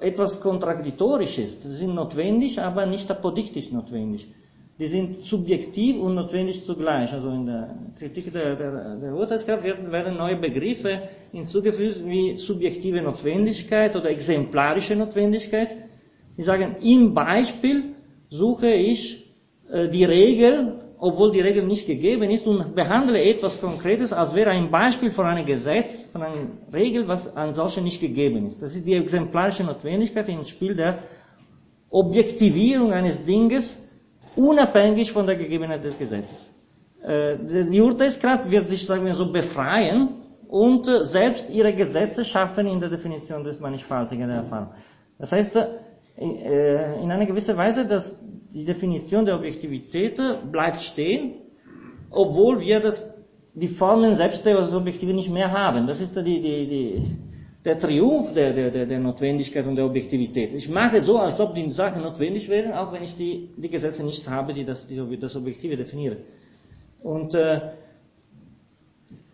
[0.00, 1.62] äh, etwas kontradiktorisch ist.
[1.62, 4.28] Sie sind notwendig, aber nicht apodiktisch notwendig.
[4.78, 7.12] Die sind subjektiv und notwendig zugleich.
[7.12, 13.02] Also in der Kritik der, der, der Urteilskraft werden, werden neue Begriffe hinzugefügt wie subjektive
[13.02, 15.68] Notwendigkeit oder exemplarische Notwendigkeit.
[16.36, 17.94] Die sagen, im Beispiel
[18.30, 19.30] suche ich
[19.70, 24.50] äh, die Regel obwohl die Regel nicht gegeben ist, und behandle etwas Konkretes, als wäre
[24.50, 28.62] ein Beispiel von einem Gesetz, von einer Regel, was an solche nicht gegeben ist.
[28.62, 31.00] Das ist die exemplarische Notwendigkeit im Spiel der
[31.90, 33.66] Objektivierung eines Dinges,
[34.36, 36.50] unabhängig von der Gegebenheit des Gesetzes.
[37.02, 37.36] Äh,
[37.70, 40.08] die Urteilskraft wird sich, sagen wir so, befreien
[40.48, 44.70] und äh, selbst ihre Gesetze schaffen in der Definition des Mannigfaltigen der Erfahrung.
[45.18, 48.16] Das heißt, äh, in einer gewissen Weise, dass
[48.52, 50.20] die Definition der Objektivität
[50.50, 51.34] bleibt stehen,
[52.10, 53.08] obwohl wir das,
[53.54, 55.86] die Formen selbst der Objektive nicht mehr haben.
[55.86, 57.02] Das ist die, die, die,
[57.64, 60.52] der Triumph der, der, der Notwendigkeit und der Objektivität.
[60.52, 64.02] Ich mache so, als ob die Sachen notwendig wären, auch wenn ich die, die Gesetze
[64.02, 66.18] nicht habe, die das, die, das Objektive definieren.
[67.04, 67.60] Und äh,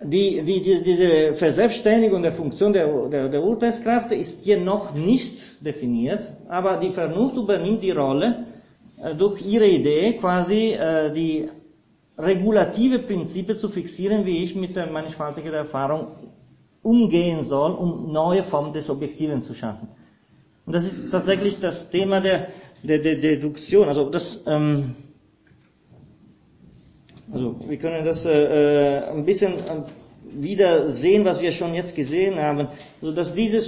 [0.02, 5.64] die, wie die, diese Verselbstständigung der Funktion der, der, der Urteilskraft ist hier noch nicht
[5.64, 8.44] definiert, aber die Vernunft übernimmt die Rolle
[9.02, 11.48] äh, durch ihre Idee quasi äh, die
[12.18, 16.08] regulative Prinzipien zu fixieren, wie ich mit der mannigfaltigen Erfahrung
[16.88, 19.88] umgehen soll, um neue Formen des Objektiven zu schaffen.
[20.64, 22.48] Und das ist tatsächlich das Thema der,
[22.82, 23.88] der, der Deduktion.
[23.88, 24.94] Also das, ähm,
[27.32, 29.82] also wir können das äh, äh ein bisschen äh,
[30.32, 32.68] wieder sehen, was wir schon jetzt gesehen haben,
[33.00, 33.60] also dass diese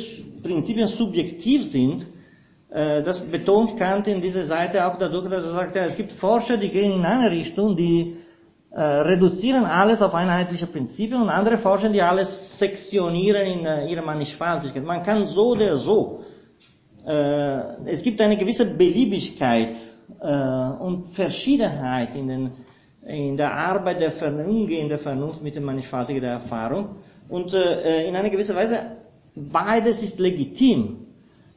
[0.43, 2.07] Prinzipien subjektiv sind
[2.71, 6.13] äh, das betont Kant in dieser Seite auch dadurch, dass er sagt, ja, es gibt
[6.13, 8.17] Forscher, die gehen in eine Richtung, die
[8.73, 14.03] äh, reduzieren alles auf einheitliche Prinzipien und andere Forscher, die alles sektionieren in äh, ihrer
[14.03, 14.85] Mannigfaltigkeit.
[14.85, 16.25] Man kann so oder so.
[17.05, 19.75] Äh, es gibt eine gewisse Beliebigkeit
[20.21, 22.51] äh, und Verschiedenheit in, den,
[23.07, 26.97] in der Arbeit der der Vernunft mit der Mannigfaltigkeit der Erfahrung.
[27.29, 28.97] Und äh, in einer gewissen Weise,
[29.35, 31.07] beides ist legitim.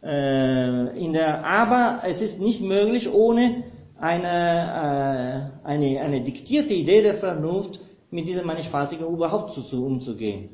[0.06, 3.64] In der, aber es ist nicht möglich, ohne
[4.04, 7.80] eine, äh, eine, eine diktierte Idee der Vernunft
[8.12, 10.50] mit dieser Mannigfaltigen überhaupt zu, zu umzugehen.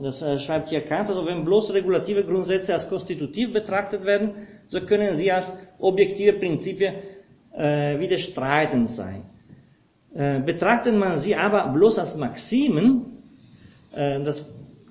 [0.00, 4.80] Das äh, schreibt hier Kant, also wenn bloß regulative Grundsätze als konstitutiv betrachtet werden, so
[4.80, 6.94] können sie als objektive Prinzipien
[7.52, 9.22] äh, widerstreitend sein.
[10.14, 13.22] Äh, betrachtet man sie aber bloß als Maximen,
[13.92, 14.44] äh, das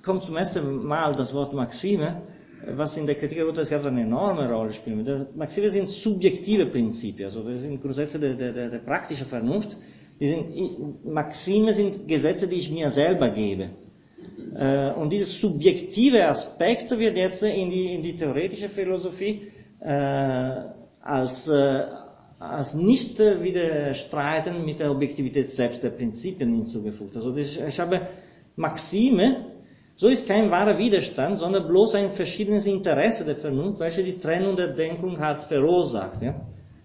[0.04, 2.20] kommt zum ersten Mal das Wort Maxime,
[2.64, 5.36] was in der Kritik der Urteilskraft eine enorme Rolle spielt.
[5.36, 9.76] Maxime sind subjektive Prinzipien, also das sind Grundsätze der, der, der, praktischen Vernunft.
[10.18, 13.70] Die sind, Maxime sind Gesetze, die ich mir selber gebe.
[14.54, 19.42] Äh, und dieses subjektive Aspekt wird jetzt in die, in die theoretische Philosophie
[19.80, 20.62] äh,
[21.02, 21.82] als, äh,
[22.38, 27.14] als nicht widerstreiten mit der Objektivität selbst der Prinzipien hinzugefügt.
[27.14, 28.08] Also das, ich habe
[28.56, 29.55] Maxime,
[29.96, 34.54] so ist kein wahrer Widerstand, sondern bloß ein verschiedenes Interesse der Vernunft, welche die Trennung
[34.54, 36.20] der Denkung hat verursacht.
[36.20, 36.34] Ja?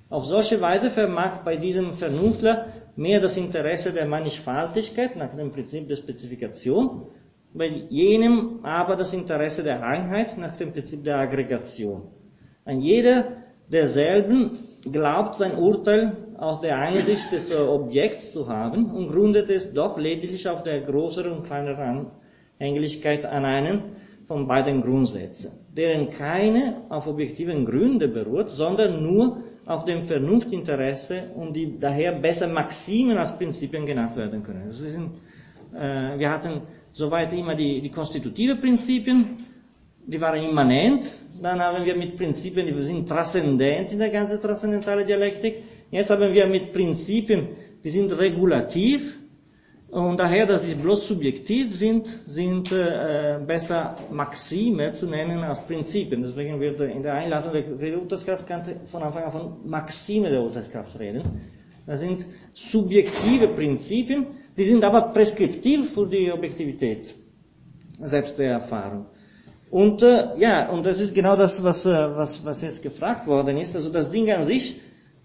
[0.10, 5.88] Auf solche Weise vermag bei diesem Vernunftler mehr das Interesse der Mannigfaltigkeit nach dem Prinzip
[5.90, 7.08] der Spezifikation,
[7.54, 12.04] bei jenem aber das Interesse der Einheit nach dem Prinzip der Aggregation.
[12.64, 13.26] Ein jeder
[13.68, 14.60] derselben
[14.90, 20.48] glaubt sein Urteil aus der Einsicht des Objekts zu haben und gründet es doch lediglich
[20.48, 22.08] auf der größeren und kleineren
[22.62, 23.82] Anhänglichkeit an einen
[24.28, 31.56] von beiden Grundsätzen, deren keine auf objektiven Gründe beruht, sondern nur auf dem Vernunftinteresse und
[31.56, 34.66] die daher besser Maximen als Prinzipien genannt werden können.
[34.68, 35.12] Das sind,
[35.76, 36.62] äh, wir hatten
[36.94, 39.38] soweit immer die, die konstitutive Prinzipien,
[40.06, 41.04] die waren immanent,
[41.42, 45.56] dann haben wir mit Prinzipien, die sind transzendent in der ganzen transzendentalen Dialektik,
[45.90, 47.48] jetzt haben wir mit Prinzipien,
[47.84, 49.18] die sind regulativ,
[49.92, 56.22] und daher, dass sie bloß subjektiv sind, sind äh, besser Maxime zu nennen als Prinzipien.
[56.22, 58.46] Deswegen wird in der Einladung der Urteilskraft
[58.90, 61.42] von Anfang an von Maxime der Urteilskraft reden.
[61.86, 67.14] Das sind subjektive Prinzipien, die sind aber preskriptiv für die Objektivität
[68.00, 69.08] selbst der Erfahrung.
[69.70, 73.58] Und äh, ja, und das ist genau das, was, äh, was, was jetzt gefragt worden
[73.58, 73.76] ist.
[73.76, 74.80] Also das Ding an sich,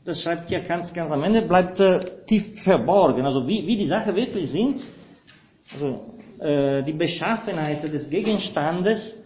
[0.07, 3.27] das schreibt ja ganz, ganz am Ende, bleibt äh, tief verborgen.
[3.27, 4.81] Also wie, wie die Sachen wirklich sind,
[5.75, 9.21] also äh, die Beschaffenheit des Gegenstandes,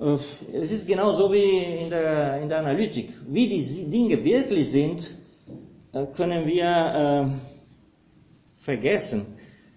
[0.00, 0.16] äh,
[0.52, 3.12] es ist genau so wie in der, in der Analytik.
[3.28, 5.14] Wie die Dinge wirklich sind,
[5.92, 9.26] äh, können wir äh, vergessen.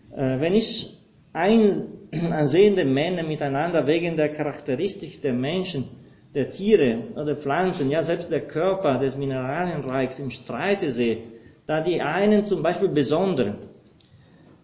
[0.09, 0.97] Wenn ich
[1.33, 5.89] ein, ansehende Männer miteinander wegen der Charakteristik der Menschen
[6.37, 11.17] der Tiere oder Pflanzen, ja selbst der Körper des Mineralienreichs im Streite sehe,
[11.65, 13.55] da die einen zum Beispiel besondere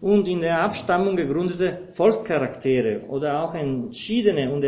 [0.00, 4.64] und in der Abstammung gegründete Volkscharaktere oder auch entschiedene und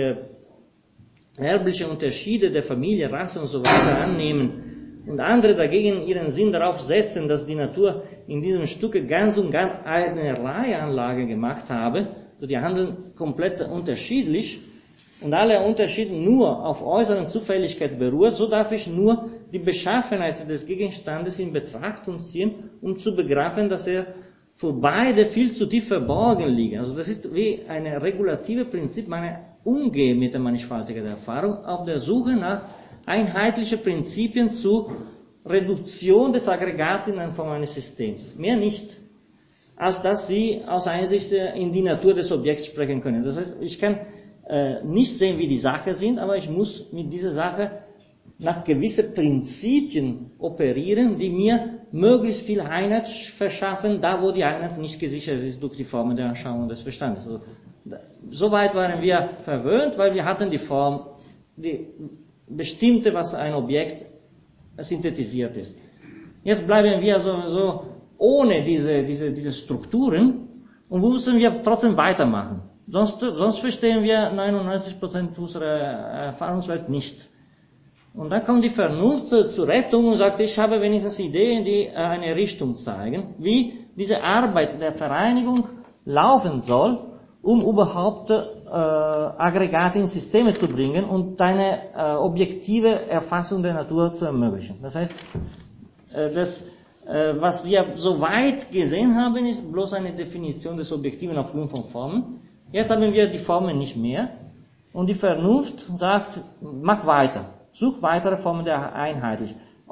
[1.38, 6.80] erbliche Unterschiede der Familie, Rasse und so weiter annehmen und andere dagegen ihren Sinn darauf
[6.80, 12.08] setzen, dass die Natur in diesem Stücke ganz und ganz eine Reiheanlage gemacht habe,
[12.40, 14.60] so die handeln komplett unterschiedlich,
[15.20, 20.66] und alle Unterschiede nur auf äußeren Zufälligkeit beruht, so darf ich nur die Beschaffenheit des
[20.66, 24.06] Gegenstandes in Betrachtung ziehen, um zu begreifen, dass er
[24.56, 26.78] für beide viel zu tief verborgen liegt.
[26.78, 31.84] Also das ist wie ein regulatives Prinzip, meine Umgehen mit der Mannigfaltigkeit der Erfahrung auf
[31.84, 32.62] der Suche nach
[33.04, 34.92] einheitlichen Prinzipien zur
[35.44, 38.34] Reduktion des Aggregats in Form eines Systems.
[38.36, 38.98] Mehr nicht,
[39.76, 43.22] als dass sie aus Einsicht in die Natur des Objekts sprechen können.
[43.22, 44.00] Das heißt, ich kann
[44.48, 47.82] äh, nicht sehen, wie die Sachen sind, aber ich muss mit dieser Sache
[48.38, 55.00] nach gewissen Prinzipien operieren, die mir möglichst viel Einheit verschaffen, da wo die Einheit nicht
[55.00, 57.26] gesichert ist durch die Formen der Anschauung des Verstandes.
[57.26, 57.40] Also,
[58.30, 61.06] Soweit waren wir verwöhnt, weil wir hatten die Form,
[61.56, 61.86] die
[62.48, 64.04] bestimmte, was ein Objekt
[64.78, 65.76] synthetisiert ist.
[66.42, 67.84] Jetzt bleiben wir sowieso
[68.18, 70.48] ohne diese, diese, diese Strukturen
[70.88, 72.62] und müssen wir trotzdem weitermachen.
[72.88, 77.28] Sonst, sonst verstehen wir 99% unserer Erfahrungswelt nicht.
[78.14, 82.34] Und dann kommt die Vernunft zur Rettung und sagt, ich habe wenigstens Ideen, die eine
[82.34, 85.68] Richtung zeigen, wie diese Arbeit der Vereinigung
[86.04, 86.98] laufen soll,
[87.42, 88.34] um überhaupt äh,
[88.70, 94.78] Aggregate in Systeme zu bringen und eine äh, objektive Erfassung der Natur zu ermöglichen.
[94.80, 95.12] Das heißt,
[96.14, 96.62] äh, das,
[97.06, 101.84] äh, was wir so weit gesehen haben, ist bloß eine Definition des Objektiven aufgrund von
[101.84, 102.40] Formen.
[102.72, 104.28] Jetzt haben wir die Formen nicht mehr
[104.92, 109.42] und die Vernunft sagt, mach weiter, such weitere Formen der Einheit.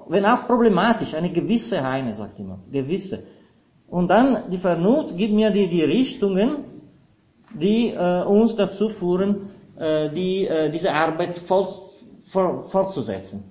[0.09, 3.25] Wenn auch problematisch, eine gewisse Einheit, sagt immer, gewisse.
[3.89, 6.65] Und dann die Vernunft gibt mir die, die Richtungen,
[7.55, 11.81] die äh, uns dazu führen, äh, die, äh, diese Arbeit fort,
[12.33, 13.45] for, fortzusetzen.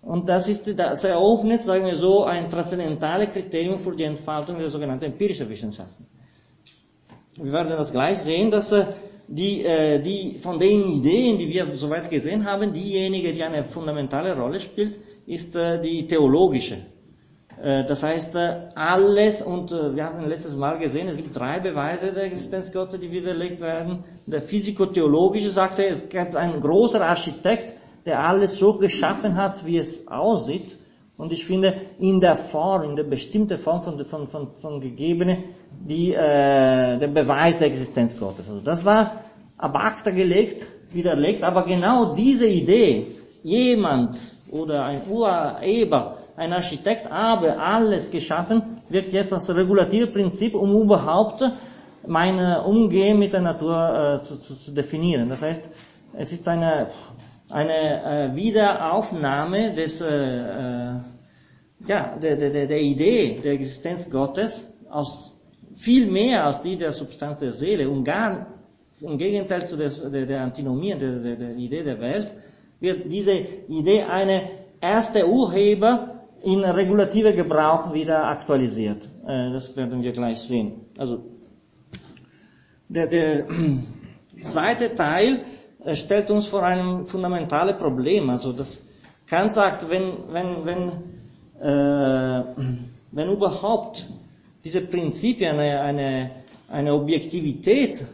[0.00, 4.68] Und das, ist, das eröffnet, sagen wir so, ein transzendentales Kriterium für die Entfaltung der
[4.68, 6.06] sogenannten empirischen Wissenschaften.
[7.36, 8.86] Wir werden das gleich sehen, dass äh,
[9.26, 14.38] die, äh, die von den Ideen, die wir soweit gesehen haben, diejenige, die eine fundamentale
[14.38, 16.76] Rolle spielt, ist äh, die theologische.
[17.60, 22.24] Äh, das heißt, alles, und wir haben letztes Mal gesehen, es gibt drei Beweise der
[22.24, 24.04] Existenz Gottes, die widerlegt werden.
[24.26, 27.74] Der physikotheologische sagte, es gibt einen großen Architekt,
[28.06, 30.76] der alles so geschaffen hat, wie es aussieht.
[31.16, 35.44] Und ich finde, in der Form, in der bestimmten Form von, von, von, von gegebene,
[35.80, 38.48] die, äh, der Beweis der Existenz Gottes.
[38.48, 39.24] Also das war
[39.58, 43.06] ab acta gelegt, widerlegt, aber genau diese Idee,
[43.42, 44.16] jemand
[44.50, 51.44] oder ein Urheber, ein Architekt habe alles geschaffen, wird jetzt als Regulativprinzip, um überhaupt
[52.06, 55.28] mein Umgehen mit der Natur äh, zu, zu, zu definieren.
[55.28, 55.70] Das heißt,
[56.16, 56.88] es ist eine
[57.50, 60.94] eine äh, Wiederaufnahme des, äh, äh,
[61.86, 65.33] ja, der, der, der Idee der Existenz Gottes aus
[65.84, 68.46] viel mehr als die der Substanz der Seele und gar
[69.00, 69.90] im Gegenteil zu der,
[70.26, 72.32] der Antinomie, der, der, der Idee der Welt,
[72.80, 73.32] wird diese
[73.68, 79.02] Idee eine erste Urheber in regulative Gebrauch wieder aktualisiert.
[79.26, 80.86] Äh, das werden wir gleich sehen.
[80.98, 81.22] Also
[82.88, 83.46] der, der
[84.44, 85.44] zweite Teil
[85.92, 88.30] stellt uns vor einem fundamentalen Problem.
[88.30, 88.86] Also das
[89.26, 90.88] Kant sagt, wenn, wenn, wenn,
[91.60, 92.44] äh,
[93.12, 94.06] wenn überhaupt
[94.64, 96.30] diese Prinzipien eine, eine,
[96.68, 98.04] eine Objektivität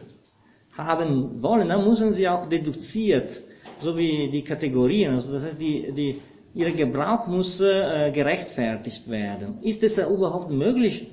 [0.77, 3.41] haben wollen, dann müssen sie auch deduziert,
[3.79, 5.15] so wie die Kategorien.
[5.15, 6.19] Also das heißt, die, die,
[6.53, 9.59] ihr Gebrauch muss äh, gerechtfertigt werden.
[9.61, 11.07] Ist es überhaupt möglich,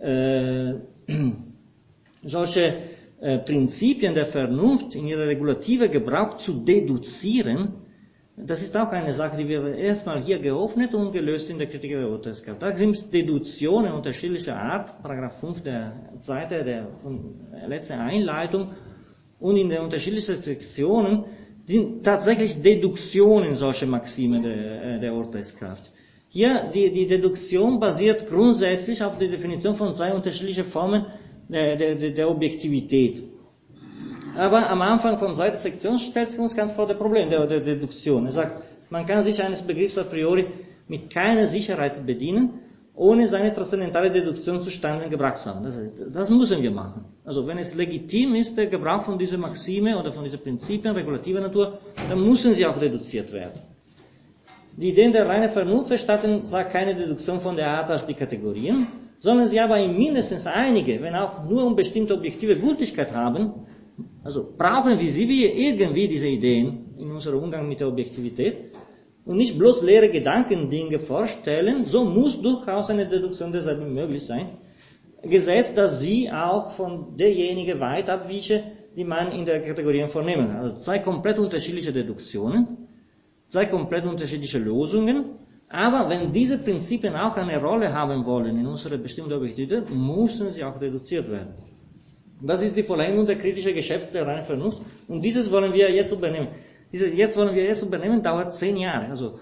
[0.00, 0.74] äh,
[2.22, 2.74] solche
[3.20, 7.83] äh, Prinzipien der Vernunft in ihrer regulative Gebrauch zu deduzieren,
[8.36, 11.92] das ist auch eine Sache, die wir erstmal hier geöffnet und gelöst in der Kritik
[11.92, 12.62] der Urteilskraft.
[12.62, 16.88] Da sind Deduktionen unterschiedlicher Art, Paragraph 5 der Seite der,
[17.68, 18.72] letzten Einleitung,
[19.38, 21.24] und in den unterschiedlichen Sektionen
[21.64, 25.92] sind tatsächlich Deduktionen solcher Maxime der, äh, der Urteilskraft.
[26.28, 31.06] Hier, die, die Deduktion basiert grundsätzlich auf der Definition von zwei unterschiedlichen Formen
[31.48, 33.22] der, der, der Objektivität.
[34.36, 37.60] Aber am Anfang von zweiter Sektion stellt sich uns ganz vor das Problem der, der
[37.60, 38.26] Deduktion.
[38.26, 40.46] Er sagt, man kann sich eines Begriffs a priori
[40.88, 42.60] mit keiner Sicherheit bedienen,
[42.96, 45.64] ohne seine transzendentale Deduktion zustande gebracht zu haben.
[45.64, 45.78] Das,
[46.12, 47.04] das, müssen wir machen.
[47.24, 51.40] Also wenn es legitim ist, der Gebrauch von dieser Maxime oder von diesen Prinzipien regulativer
[51.40, 51.78] Natur,
[52.08, 53.60] dann müssen sie auch deduziert werden.
[54.76, 58.86] Die Ideen der reinen Vernunft verstatten zwar keine Deduktion von der Art als die Kategorien,
[59.20, 63.66] sondern sie aber mindestens einige, wenn auch nur um bestimmte objektive Gültigkeit haben,
[64.22, 68.56] also brauchen wir wie irgendwie diese Ideen in unserem Umgang mit der Objektivität
[69.24, 74.58] und nicht bloß leere Gedankendinge vorstellen, so muss durchaus eine Deduktion derselben möglich sein,
[75.22, 78.62] gesetzt, dass sie auch von derjenigen weit abwiche,
[78.96, 80.50] die man in der Kategorie vornehmen.
[80.50, 82.88] Also zwei komplett unterschiedliche Deduktionen,
[83.48, 85.36] zwei komplett unterschiedliche Lösungen,
[85.68, 90.62] aber wenn diese Prinzipien auch eine Rolle haben wollen in unserer bestimmten Objektivität, müssen sie
[90.62, 91.54] auch reduziert werden.
[92.40, 94.80] Das ist die Vollendung der kritischen Geschäfts der Vernunft.
[95.08, 96.48] Und dieses wollen wir jetzt übernehmen.
[96.92, 99.08] Dieses jetzt wollen wir jetzt übernehmen, dauert zehn Jahre.
[99.10, 99.38] Also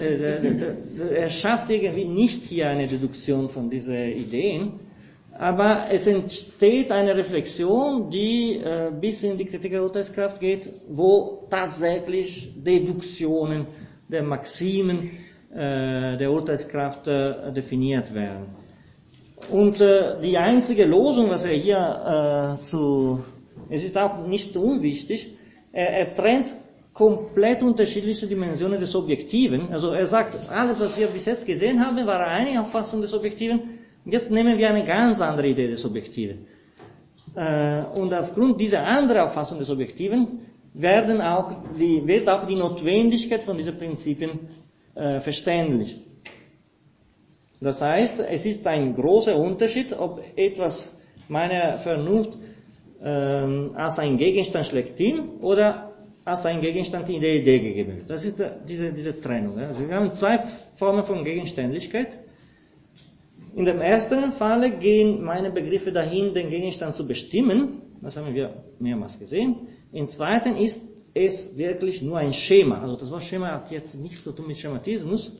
[0.00, 4.80] äh, er schafft irgendwie nicht hier eine Deduktion von diesen Ideen,
[5.38, 11.46] aber es entsteht eine Reflexion, die äh, bis in die Kritik der Urteilskraft geht, wo
[11.50, 13.66] tatsächlich Deduktionen
[14.08, 15.10] der Maximen
[15.52, 18.46] äh, der Urteilskraft äh, definiert werden.
[19.50, 23.20] Und äh, die einzige Losung, was er hier zu,
[23.68, 25.34] es ist auch nicht unwichtig,
[25.72, 26.54] er, er trennt
[26.92, 29.72] komplett unterschiedliche Dimensionen des Objektiven.
[29.72, 33.78] Also er sagt, alles, was wir bis jetzt gesehen haben, war eine Auffassung des Objektiven.
[34.06, 36.46] Jetzt nehmen wir eine ganz andere Idee des Objektiven.
[37.34, 40.38] Und aufgrund dieser anderen Auffassung des Objektiven
[40.72, 44.40] werden auch die, wird auch die Notwendigkeit von diesen Prinzipien
[44.94, 45.98] äh, verständlich.
[47.60, 50.94] Das heißt, es ist ein großer Unterschied, ob etwas
[51.28, 52.36] meiner Vernunft
[53.02, 55.92] ähm, als ein Gegenstand schlechthin oder
[56.24, 58.10] als ein Gegenstand in der Idee gegeben wird.
[58.10, 59.58] Das ist diese, diese Trennung.
[59.58, 60.38] Also wir haben zwei
[60.78, 62.18] Formen von Gegenständlichkeit.
[63.54, 67.80] In dem ersten Falle gehen meine Begriffe dahin, den Gegenstand zu bestimmen.
[68.02, 69.68] Das haben wir mehrmals gesehen.
[69.92, 70.80] Im zweiten ist
[71.14, 72.82] es wirklich nur ein Schema.
[72.82, 75.32] Also das Wort Schema hat jetzt nichts zu tun mit Schematismus,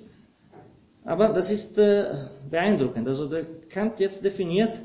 [1.07, 2.13] aber das ist äh,
[2.51, 3.07] beeindruckend.
[3.07, 4.81] Also der Kant jetzt definiert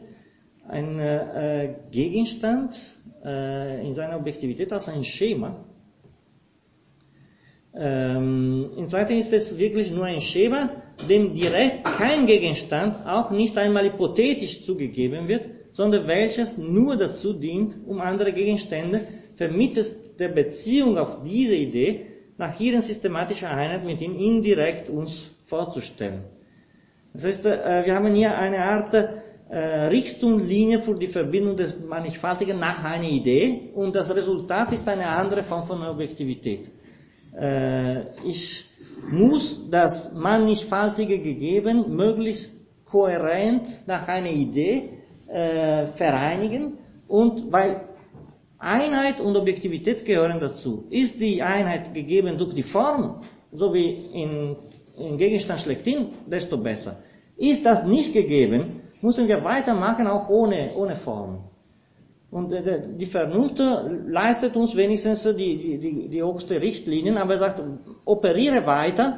[0.68, 2.76] einen äh, Gegenstand
[3.26, 5.66] äh, in seiner Objektivität als ein Schema.
[7.74, 10.70] Ähm, Im zweiten ist es wirklich nur ein Schema,
[11.10, 17.76] dem direkt kein Gegenstand, auch nicht einmal hypothetisch zugegeben wird, sondern welches nur dazu dient,
[17.88, 19.08] um andere Gegenstände
[19.38, 22.06] vermittels der Beziehung auf diese Idee
[22.38, 26.22] nach ihren systematischen Einheit mit ihm indirekt uns vorzustellen.
[27.14, 29.58] Das heißt, äh, wir haben hier eine Art äh,
[29.98, 35.44] Richtungslinie für die Verbindung des Mannigfaltigen nach einer Idee und das Resultat ist eine andere
[35.44, 36.64] Form von Objektivität.
[37.38, 38.66] Äh, ich
[39.12, 42.50] muss das Mannigfaltige gegeben möglichst
[42.86, 44.90] kohärent nach einer Idee
[45.96, 46.78] vereinigen
[47.08, 47.70] und weil
[48.60, 50.86] Einheit und Objektivität gehören dazu.
[50.90, 53.22] Ist die Einheit gegeben durch die Form,
[53.54, 53.90] so wie
[54.22, 54.58] in
[55.18, 56.98] Gegenstand schlechthin, desto besser.
[57.38, 61.40] Ist das nicht gegeben, müssen wir weitermachen, auch ohne, ohne Form.
[62.30, 63.62] Und äh, die Vernunft
[64.08, 67.62] leistet uns wenigstens die, die, die höchste Richtlinien, aber er sagt,
[68.06, 69.18] operiere weiter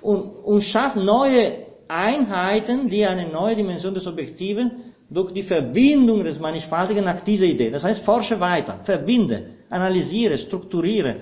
[0.00, 4.70] und, und schaff neue Einheiten, die eine neue Dimension des Objektiven
[5.10, 7.70] durch die Verbindung des Mannigfaltigen nach dieser Idee.
[7.70, 11.16] Das heißt, forsche weiter, verbinde, analysiere, strukturiere,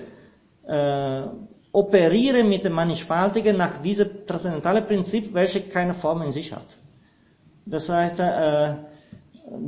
[0.67, 1.23] äh,
[1.71, 6.65] operiere mit dem Mannigfaltigen nach diesem transzendentalen Prinzip, welches keine Form in sich hat.
[7.65, 8.73] Das heißt, äh,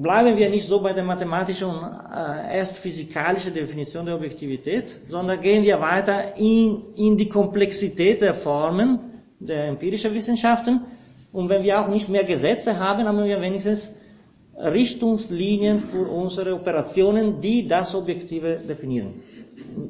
[0.02, 5.40] bleiben wir nicht so bei der mathematischen und äh, erst physikalischen Definition der Objektivität, sondern
[5.42, 9.00] gehen wir weiter in, in die Komplexität der Formen
[9.40, 10.82] der empirischen Wissenschaften.
[11.32, 13.94] Und wenn wir auch nicht mehr Gesetze haben, haben wir wenigstens
[14.58, 19.22] Richtungslinien für unsere Operationen, die das Objektive definieren.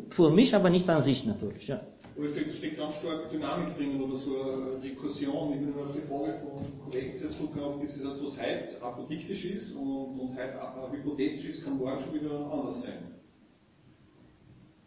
[0.09, 1.67] Für mich aber nicht an sich natürlich.
[1.67, 1.81] Ja.
[2.15, 5.53] Aber es steckt, steckt ganz stark Dynamik drin oder so eine Rekursion.
[5.53, 9.75] Ich bin auf die Frage von Kollegen zurück auf das, das was heute apodiktisch ist
[9.75, 13.15] und, und heute hypothetisch ist, kann morgen schon wieder anders sein.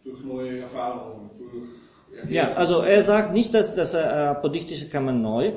[0.05, 1.65] Durch neue Erfahrungen, durch
[2.15, 2.31] Erklärung.
[2.31, 5.55] Ja, also er sagt nicht, dass das apodiktische kann man neu,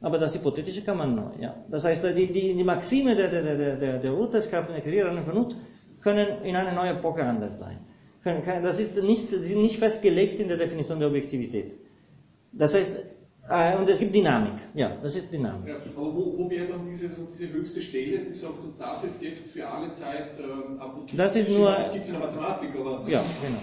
[0.00, 1.32] aber das Hypothetische kann man neu.
[1.40, 1.56] Ja.
[1.68, 5.24] Das heißt, die, die, die Maxime der, der, der, der, der Urteilskraft und der Kriterien
[5.24, 5.56] Vernunft
[6.00, 7.80] können in einer neuen Epoche anders sein
[8.26, 11.74] das ist nicht, sind nicht festgelegt in der Definition der Objektivität.
[12.52, 12.90] Das heißt,
[13.48, 14.54] äh, und es gibt Dynamik.
[14.74, 15.68] Ja, das ist Dynamik.
[15.68, 19.50] Ja, aber wo, wo wäre dann diese, diese höchste Stelle, die sagt, das ist jetzt
[19.52, 20.80] für alle Zeit ähm,
[21.16, 21.70] Das ist nur.
[21.70, 23.02] Das gibt es in der Mathematik, aber.
[23.08, 23.60] Ja, genau.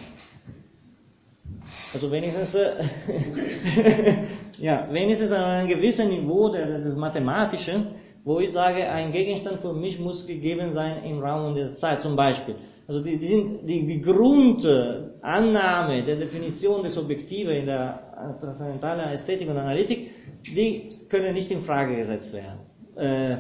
[1.94, 2.74] Also wenigstens, äh,
[3.08, 4.18] okay.
[4.60, 7.88] ja, wenigstens an einem gewissen Niveau des Mathematischen,
[8.24, 12.02] wo ich sage, ein Gegenstand für mich muss gegeben sein im Raum und der Zeit,
[12.02, 12.56] zum Beispiel.
[12.88, 19.58] Also die, die, die, die Grundannahme der Definition des Objektiven in der transzendentalen Ästhetik und
[19.58, 20.10] Analytik,
[20.46, 22.60] die können nicht in Frage gesetzt werden.
[22.96, 23.38] Äh,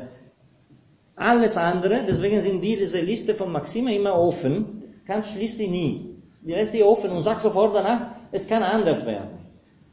[1.16, 6.16] alles andere, deswegen sind diese Liste von Maxime immer offen, kannst schließt sie nie.
[6.42, 9.40] Die lässt die offen und sagt sofort danach, es kann anders werden.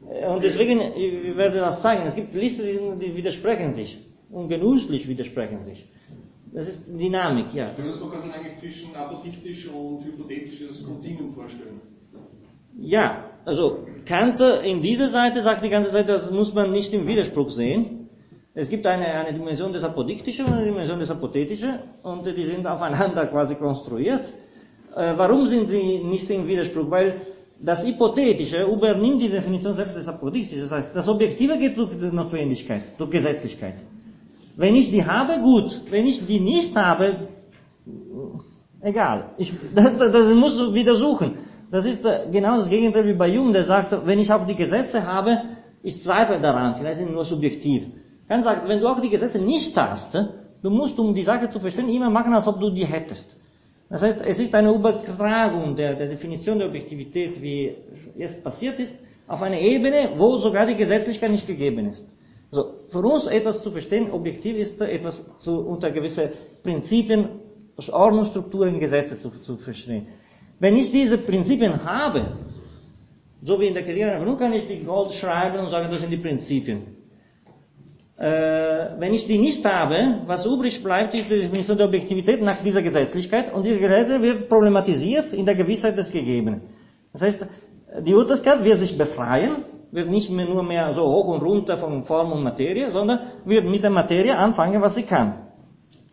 [0.09, 3.99] Äh, und deswegen, ich werde das zeigen, es gibt Listen, die, widersprechen sich
[4.31, 5.87] und genüsslich widersprechen sich.
[6.53, 7.71] Das ist Dynamik, ja.
[7.75, 11.79] Das man kann sich eigentlich zwischen apodiktisch und hypothetisches Kontinuum vorstellen.
[12.77, 17.07] Ja, also Kant in dieser Seite sagt die ganze Zeit, das muss man nicht im
[17.07, 18.09] Widerspruch sehen.
[18.53, 22.67] Es gibt eine, eine Dimension des Apodiktischen und eine Dimension des Apotetischen und die sind
[22.67, 24.29] aufeinander quasi konstruiert.
[24.93, 26.91] Äh, warum sind sie nicht im Widerspruch?
[26.91, 27.21] Weil
[27.59, 30.63] das Hypothetische übernimmt die Definition selbst des Apodiktischen.
[30.63, 33.75] Das heißt, das Objektive geht durch Notwendigkeit, durch Gesetzlichkeit.
[34.55, 35.81] Wenn ich die habe, gut.
[35.89, 37.27] Wenn ich die nicht habe,
[38.81, 39.31] egal.
[39.37, 41.37] Ich, das, das muss wieder suchen.
[41.71, 44.55] Das ist äh, genau das Gegenteil wie bei Jung, der sagt, wenn ich auch die
[44.55, 45.41] Gesetze habe,
[45.83, 47.83] ich zweifle daran, vielleicht sind nur subjektiv.
[48.27, 51.59] Kant sagt, wenn du auch die Gesetze nicht hast, du musst, um die Sache zu
[51.59, 53.37] verstehen, immer machen, als ob du die hättest.
[53.89, 57.75] Das heißt, es ist eine Übertragung der, der Definition der Objektivität, wie
[58.17, 58.93] jetzt passiert ist,
[59.27, 62.07] auf eine Ebene, wo sogar die Gesetzlichkeit nicht gegeben ist.
[62.51, 67.29] Also für uns etwas zu verstehen, objektiv ist etwas zu, unter gewisse Prinzipien,
[67.89, 70.07] Ordnungsstrukturen, Gesetze zu, zu verstehen.
[70.59, 72.33] Wenn ich diese Prinzipien habe,
[73.41, 76.11] so wie in der Karriere, nun kann ich die Gold schreiben und sagen, das sind
[76.11, 76.81] die Prinzipien.
[78.17, 82.61] Äh, wenn ich die nicht habe, was übrig bleibt, ist die Definition der Objektivität nach
[82.61, 86.61] dieser Gesetzlichkeit und diese Gesetze wird problematisiert in der Gewissheit des Gegebenen.
[87.13, 87.47] Das heißt,
[88.05, 92.03] die Urteilskraft wird sich befreien wird nicht mehr nur mehr so hoch und runter von
[92.03, 95.47] Form und Materie, sondern wird mit der Materie anfangen, was sie kann.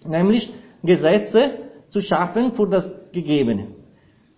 [0.05, 0.53] Nämlich
[0.83, 1.51] Gesetze
[1.89, 3.69] zu schaffen für das Gegebene.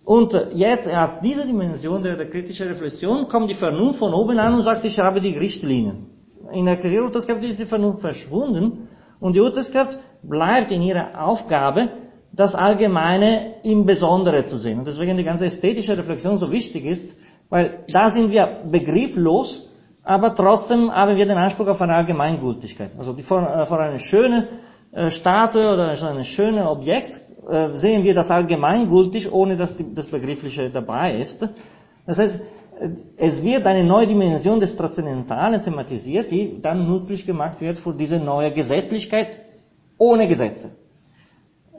[0.03, 4.55] Und jetzt, ab dieser Dimension der, der kritischen Reflexion, kommt die Vernunft von oben an
[4.55, 6.07] und sagt, ich habe die Richtlinien.
[6.51, 8.89] In der Urteilskraft ist die Vernunft verschwunden
[9.19, 11.89] und die Urteilskraft bleibt in ihrer Aufgabe,
[12.33, 14.79] das Allgemeine im Besondere zu sehen.
[14.79, 17.15] Und deswegen die ganze ästhetische Reflexion so wichtig ist,
[17.51, 19.69] weil da sind wir begrifflos,
[20.03, 22.91] aber trotzdem haben wir den Anspruch auf eine Allgemeingültigkeit.
[22.97, 24.47] Also vor, äh, vor einer schönen
[24.91, 30.07] äh, Statue oder einem schönen Objekt äh, sehen wir das allgemeingültig, ohne dass die, das
[30.07, 31.47] Begriffliche dabei ist.
[32.07, 32.39] Das heißt,
[32.79, 37.93] äh, es wird eine neue Dimension des Transzendentalen thematisiert, die dann nützlich gemacht wird für
[37.93, 39.41] diese neue Gesetzlichkeit
[39.97, 40.71] ohne Gesetze.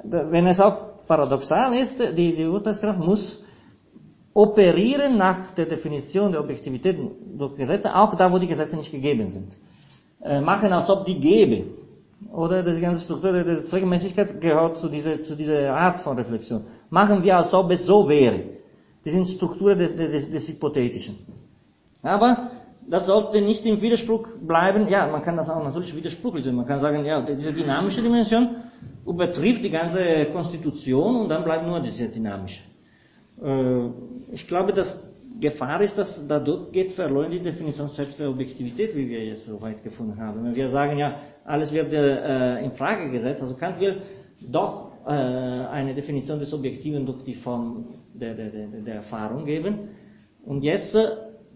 [0.04, 3.41] Wenn es auch paradoxal ist, die, die Urteilskraft muss
[4.34, 6.96] operieren nach der Definition der Objektivität
[7.36, 9.56] durch Gesetze, auch da, wo die Gesetze nicht gegeben sind.
[10.22, 11.64] Äh, machen, als ob die gäbe.
[12.32, 16.62] Oder die ganze Struktur der Zweckmäßigkeit gehört zu dieser, zu dieser Art von Reflexion.
[16.88, 18.40] Machen wir, als ob es so wäre.
[19.04, 21.18] Das sind Strukturen des, des, des Hypothetischen.
[22.02, 22.50] Aber
[22.88, 24.88] das sollte nicht im Widerspruch bleiben.
[24.88, 26.54] Ja, man kann das auch natürlich widersprüchlich sehen.
[26.54, 28.56] Man kann sagen, ja, diese dynamische Dimension
[29.04, 32.60] übertrifft die ganze Konstitution und dann bleibt nur diese dynamische.
[33.40, 34.98] Äh, ich glaube, dass
[35.40, 39.60] Gefahr ist, dass dadurch geht verloren die Definition selbst der Objektivität, wie wir jetzt so
[39.60, 40.54] weit gefunden haben.
[40.54, 44.02] Wir sagen, ja, alles wird äh, in Frage gesetzt, also Kant will
[44.40, 49.88] doch äh, eine Definition des Objektiven durch die Form der, der, der, der Erfahrung geben.
[50.44, 51.08] Und jetzt äh,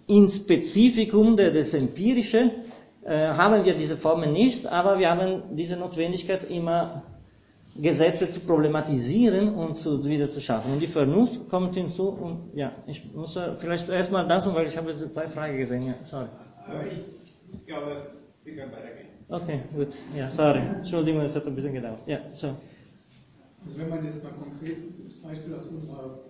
[0.07, 2.51] in Spezifikum der, des Empirischen
[3.05, 7.03] äh, haben wir diese Formen nicht, aber wir haben diese Notwendigkeit immer
[7.81, 10.73] Gesetze zu problematisieren und zu, wieder zu schaffen.
[10.73, 14.91] Und die Vernunft kommt hinzu und ja, ich muss vielleicht erstmal das, weil ich habe
[14.91, 15.83] jetzt zwei Fragen gesehen.
[15.83, 16.29] Ja, sorry.
[16.67, 16.99] Aber ich,
[17.53, 18.11] ich glaube,
[18.43, 19.09] Sie können weitergehen.
[19.29, 19.97] Okay, gut.
[20.17, 20.61] Ja, sorry.
[20.61, 21.99] Entschuldigung, es hat ein bisschen gedauert.
[22.07, 22.55] Ja, so.
[23.65, 26.21] Also wenn man jetzt mal konkret das Beispiel aus unserer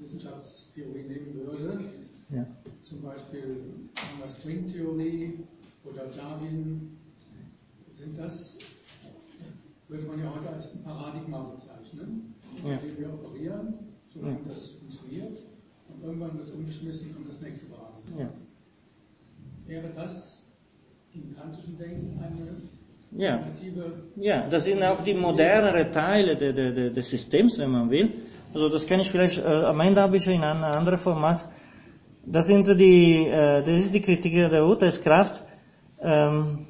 [0.00, 1.84] Wissenschaftstheorie nehmen würde,
[2.30, 2.44] ja.
[2.82, 3.62] zum Beispiel
[3.96, 5.38] haben wir Stringtheorie
[5.84, 6.98] oder Darwin,
[7.92, 8.58] sind das
[9.90, 12.34] würde man ja heute als Paradigma bezeichnen,
[12.64, 12.74] ja.
[12.74, 13.74] mit dem wir operieren,
[14.12, 14.48] solange ja.
[14.48, 15.38] das funktioniert.
[15.88, 18.20] Und irgendwann wird es umgeschmissen, kommt das nächste Paradigma.
[18.20, 18.30] Ja.
[19.66, 20.44] Wäre das
[21.12, 22.56] im kantischen Denken eine
[23.12, 23.40] ja.
[24.16, 28.08] ja, das sind auch die moderneren Teile de, de, de, des Systems, wenn man will.
[28.54, 31.44] Also das kann ich vielleicht, äh, am Ende habe ich in einem anderen Format.
[32.24, 35.42] Das sind die, äh, das ist die Kritik der Urteilskraft.
[36.00, 36.66] Ähm,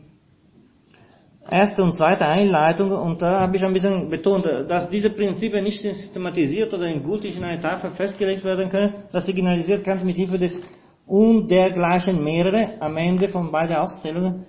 [1.50, 5.80] erste und zweite Einleitung und da habe ich ein bisschen betont, dass diese Prinzipien nicht
[5.80, 7.02] systematisiert oder in
[7.44, 8.94] einer Tafel festgelegt werden können.
[9.12, 10.60] Das signalisiert Kant mit Hilfe des
[11.06, 14.46] und dergleichen mehrere am Ende von beiden Aufzählungen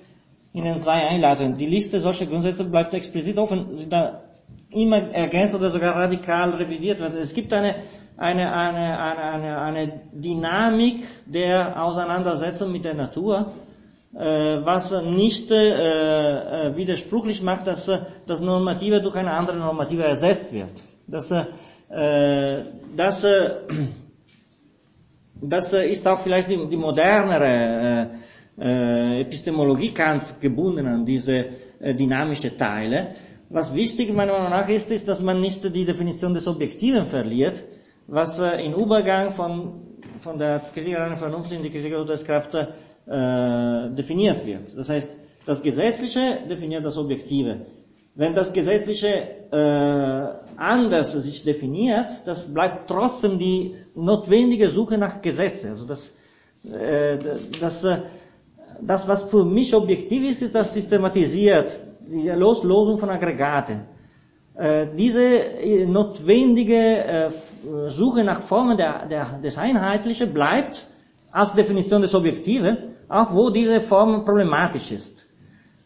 [0.53, 1.57] in den zwei Einleitungen.
[1.57, 4.21] Die Liste solcher Grundsätze bleibt explizit offen, sind da
[4.69, 7.17] immer ergänzt oder sogar radikal revidiert werden.
[7.17, 7.75] Es gibt eine,
[8.17, 13.53] eine, eine, eine, eine, eine Dynamik der Auseinandersetzung mit der Natur,
[14.13, 17.89] was nicht äh, äh, widersprüchlich macht, dass
[18.27, 20.83] das Normative durch eine andere Normative ersetzt wird.
[21.07, 21.33] Dass,
[21.89, 23.25] das,
[25.41, 28.11] das ist auch vielleicht die, die modernere
[28.57, 31.45] Epistemologie Kants gebunden an diese
[31.81, 33.15] dynamische Teile.
[33.49, 37.61] Was wichtig meiner Meinung nach ist, ist, dass man nicht die Definition des Objektiven verliert,
[38.07, 42.73] was im Übergang von, von der Kritik Vernunft in die Kritik des Kräfte
[43.11, 44.77] äh, definiert wird.
[44.77, 47.65] Das heißt, das Gesetzliche definiert das Objektive.
[48.15, 49.07] Wenn das Gesetzliche
[49.51, 55.69] äh, anders sich definiert, das bleibt trotzdem die notwendige Suche nach Gesetze.
[55.69, 56.15] Also das,
[56.65, 57.17] äh,
[57.59, 57.97] das, äh,
[58.81, 61.71] das, was für mich objektiv ist, ist das systematisiert,
[62.07, 63.81] die Loslosung von Aggregaten.
[64.55, 67.29] Äh, diese äh, notwendige äh,
[67.89, 70.85] Suche nach Formen der, der, des Einheitlichen bleibt
[71.31, 75.27] als Definition des Objektiven, auch wo diese Form problematisch ist.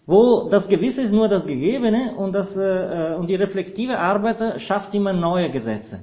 [0.06, 4.94] Wo das Gewisse ist nur das Gegebene und, das, äh, und die reflektive Arbeit schafft
[4.94, 6.02] immer neue Gesetze.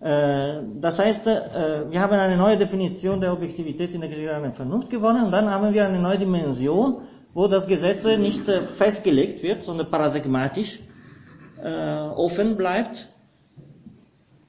[0.00, 4.90] Äh, das heißt, äh, wir haben eine neue Definition der Objektivität in der generellen Vernunft
[4.90, 6.98] gewonnen und dann haben wir eine neue Dimension,
[7.32, 10.78] wo das Gesetz nicht äh, festgelegt wird, sondern paradigmatisch
[11.62, 13.13] äh, offen bleibt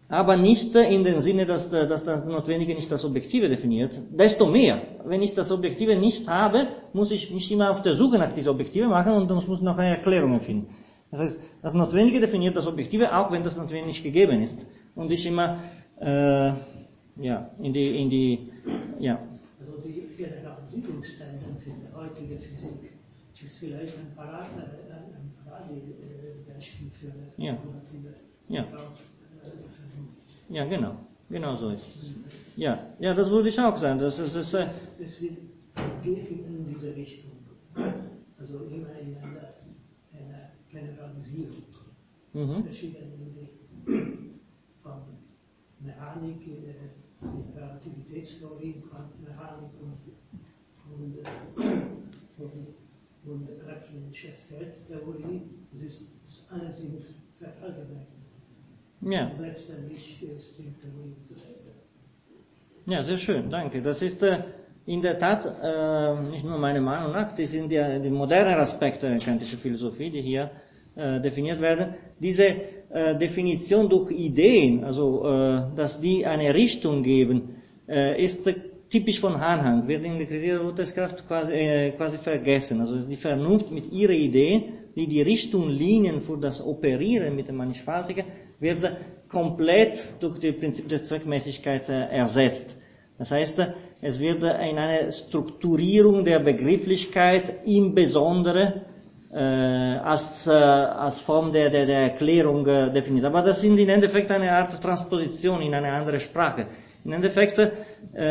[0.08, 4.00] aber nicht in dem Sinne, dass, dass das Notwendige nicht das Objektive definiert.
[4.12, 8.20] Desto mehr, wenn ich das Objektive nicht habe, muss ich mich immer auf der Suche
[8.20, 10.68] nach diesem Objektive machen und muss noch eine Erklärung finden.
[11.12, 14.66] Das heißt, das Notwendige definiert das Objektive, auch wenn das Notwendige nicht gegeben ist.
[14.96, 15.60] Und ich immer
[16.00, 16.54] äh,
[17.18, 18.50] ja, in die, in die,
[19.00, 19.20] ja.
[19.60, 22.92] Also die Generalisierungstendenz in der heutigen Physik
[23.42, 27.58] ist vielleicht ein Paradebeispiel für eine ja.
[28.48, 28.68] Ja.
[30.50, 30.96] Ja, genau.
[31.30, 32.14] Genau so ist es.
[32.56, 34.00] Ja, ja, das würde ich auch sagen.
[34.00, 34.68] Das, ist, das, äh
[35.00, 37.32] es geht in diese Richtung.
[38.38, 39.56] Also immer in einer,
[40.14, 41.64] einer Generalisierung.
[42.34, 42.64] Mhm.
[42.64, 44.36] Verschiedene Ideen.
[45.80, 46.58] Mechanik, die
[47.56, 50.00] Relativitätstheorie, Quantenmechanik und,
[50.92, 51.18] und,
[52.38, 52.68] und,
[53.26, 55.42] und Rapplinsche Feldtheorie,
[55.72, 56.98] das ist alles in
[57.38, 58.15] Verallgemeinung.
[59.02, 59.32] Ja.
[62.88, 63.82] Ja, sehr schön, danke.
[63.82, 64.44] Das ist äh,
[64.86, 69.10] in der Tat äh, nicht nur meine Meinung nach, das sind ja die modernen Aspekte
[69.10, 70.52] der kantischen Philosophie, die hier
[70.96, 71.96] äh, definiert werden.
[72.20, 72.46] Diese
[72.90, 77.56] äh, Definition durch Ideen, also äh, dass die eine Richtung geben,
[77.88, 78.48] äh, ist
[78.90, 82.80] typisch von Anhang, wird in der Kritik der Urteilskraft quasi, quasi vergessen.
[82.82, 84.64] Also die Vernunft mit ihrer Idee,
[84.96, 88.26] die die Richtunglinien für das Operieren mit dem Mannigfaltigen,
[88.60, 88.92] wird
[89.28, 92.76] komplett durch das Prinzip der Zweckmäßigkeit äh, ersetzt.
[93.18, 93.62] Das heißt,
[94.02, 98.82] es wird in eine Strukturierung der Begrifflichkeit im Besonderen
[99.32, 103.26] äh, als, äh, als Form der, der, der Erklärung äh, definiert.
[103.26, 106.68] Aber das sind im Endeffekt eine Art Transposition in eine andere Sprache.
[107.04, 107.72] Im Endeffekt äh,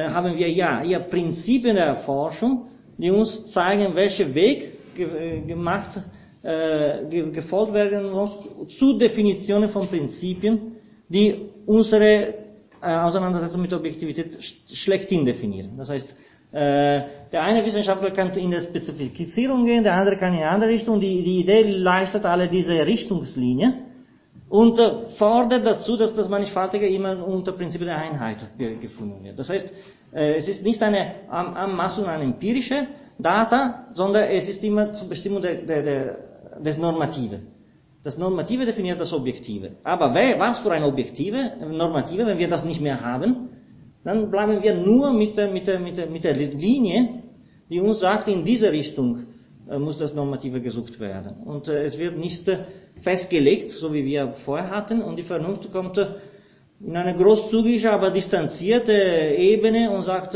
[0.09, 2.67] haben wir ja hier Prinzipien der Forschung,
[2.99, 6.01] die uns zeigen, welcher Weg ge äh, gemacht,
[6.45, 8.39] äh, ge gefolgt werden muss
[8.79, 10.77] zu Definitionen von Prinzipien,
[11.09, 12.35] die unsere
[12.81, 15.79] Auseinandersetzung mit Objektivität schlechthin definieren.
[15.79, 16.15] Das heißt,
[16.53, 17.03] äh,
[17.33, 21.01] der eine Wissenschaftler kann in der Spezifizierung gehen, der andere kann in eine andere Richtung.
[21.01, 23.75] Die, die Idee leistet alle diese Richtungslinie
[24.49, 29.39] und äh, fordert dazu, dass das Mannigfaltige immer unter Prinzip der Einheit ge gefunden wird.
[29.39, 29.73] Das heißt,
[30.13, 32.87] äh, es ist nicht eine Anmaßung an empirische
[33.19, 36.19] Data, sondern es ist immer zur Bestimmung der, der, der,
[36.61, 37.49] des Normativen.
[38.03, 39.73] Das Normative definiert das Objektive.
[39.83, 43.49] Aber was für ein Objektive, Normative, wenn wir das nicht mehr haben,
[44.05, 47.23] dann bleiben wir nur mit der, mit der, mit der, mit der Linie,
[47.71, 49.27] die uns sagt, in diese Richtung
[49.69, 51.39] äh, muss das Normative gesucht werden.
[51.45, 52.65] Und äh, es wird nicht äh,
[53.03, 55.99] festgelegt, so wie wir vorher hatten, und die Vernunft kommt
[56.81, 60.35] in eine großzügige, aber distanzierte Ebene und sagt,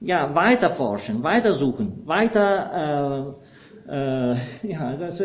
[0.00, 3.36] ja, weiter forschen, weiter suchen, weiter,
[3.88, 5.22] äh, ja, das,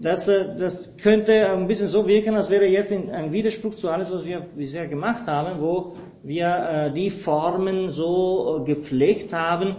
[0.00, 4.10] das, äh, das könnte ein bisschen so wirken, als wäre jetzt ein Widerspruch zu alles,
[4.10, 9.76] was wir bisher gemacht haben, wo wir äh, die Formen so äh, gepflegt haben.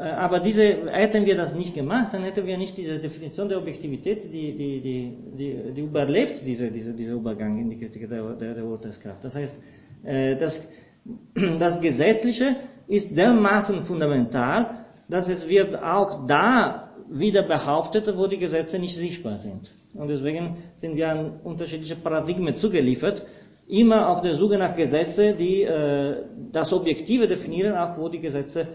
[0.00, 4.32] Aber diese, hätten wir das nicht gemacht, dann hätten wir nicht diese Definition der Objektivität,
[4.32, 8.54] die, die, die, die, die überlebt diese, diese, dieser Übergang in die Kritik der, der,
[8.54, 9.24] der Urteilskraft.
[9.24, 9.58] Das heißt,
[10.38, 10.68] das,
[11.58, 18.78] das Gesetzliche ist dermaßen fundamental, dass es wird auch da wieder behauptet, wo die Gesetze
[18.78, 19.72] nicht sichtbar sind.
[19.94, 23.24] Und deswegen sind wir an unterschiedliche Paradigmen zugeliefert,
[23.66, 26.22] immer auf der Suche nach Gesetzen, die äh,
[26.52, 28.66] das Objektive definieren, auch wo die Gesetze,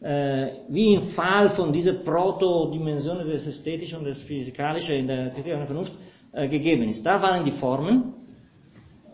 [0.00, 5.52] äh, wie im Fall von dieser Proto-Dimension des Ästhetischen und des Physikalischen in der Kritik
[5.52, 5.92] der Vernunft
[6.32, 7.04] äh, gegeben ist.
[7.04, 8.14] Da waren die Formen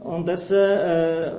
[0.03, 1.33] und das, äh,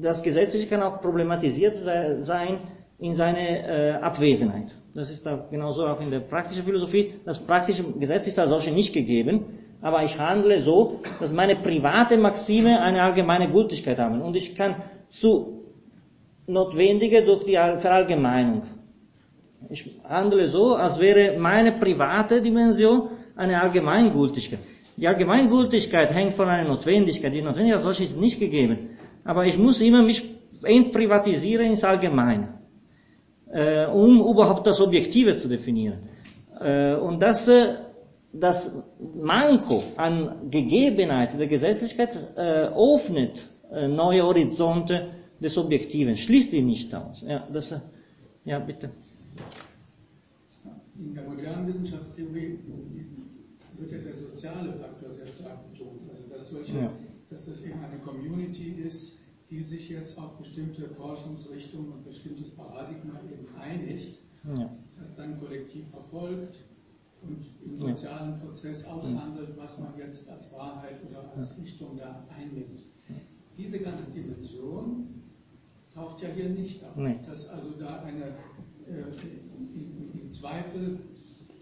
[0.00, 1.76] das Gesetzliche kann auch problematisiert
[2.22, 2.58] sein
[2.98, 4.74] in seiner äh, Abwesenheit.
[4.94, 7.14] Das ist da genauso auch in der praktischen Philosophie.
[7.24, 9.44] Das praktische Gesetz ist als solche nicht gegeben,
[9.80, 14.76] aber ich handle so, dass meine private Maxime eine allgemeine Gültigkeit haben und ich kann
[15.08, 15.64] zu
[16.46, 18.62] notwendige durch die Verallgemeinung.
[19.68, 24.58] Ich handle so, als wäre meine private Dimension eine Allgemeingültigkeit.
[24.96, 27.32] Die Allgemeingültigkeit hängt von einer Notwendigkeit.
[27.32, 28.90] Die Notwendigkeit als solche ist nicht gegeben.
[29.24, 30.24] Aber ich muss immer mich
[30.62, 32.59] entprivatisieren ins Allgemeine
[33.52, 35.98] äh, um überhaupt das Objektive zu definieren.
[36.60, 37.76] Äh, und das, äh,
[38.32, 38.70] das
[39.14, 45.10] Manko an Gegebenheit der Gesetzlichkeit äh, öffnet äh, neue Horizonte
[45.40, 47.24] des Objektiven, schließt ihn nicht aus.
[47.26, 47.74] Ja, das,
[48.44, 48.90] ja bitte.
[50.98, 52.58] In der modernen Wissenschaftstheorie
[53.78, 56.10] wird ja der soziale Faktor sehr stark betont.
[56.10, 56.92] Also dass, solche, ja.
[57.30, 59.19] dass das eben eine Community ist,
[59.50, 64.70] die sich jetzt auf bestimmte Forschungsrichtungen und bestimmtes Paradigma eben einigt, ja.
[64.98, 66.64] das dann kollektiv verfolgt
[67.22, 68.44] und im sozialen ja.
[68.44, 72.82] Prozess aushandelt, was man jetzt als Wahrheit oder als Richtung da einnimmt.
[73.58, 75.22] Diese ganze Dimension
[75.92, 77.18] taucht ja hier nicht auf, nee.
[77.26, 78.36] dass also da eine
[78.86, 81.00] äh, im Zweifel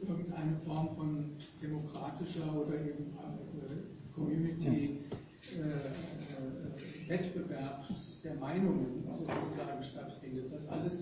[0.07, 4.99] irgendeine Form von demokratischer oder eben äh, Community
[5.57, 6.68] äh, äh,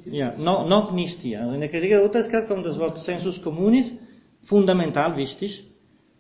[0.07, 1.41] Ja, no, noch nicht hier.
[1.41, 3.99] Also in der Kritik der Urteilskraft kommt das Wort Sensus communis,
[4.45, 5.67] fundamental wichtig.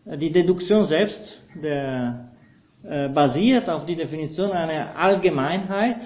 [0.04, 2.30] Die Deduktion selbst der,
[2.82, 6.02] äh, basiert auf die Definition einer Allgemeinheit,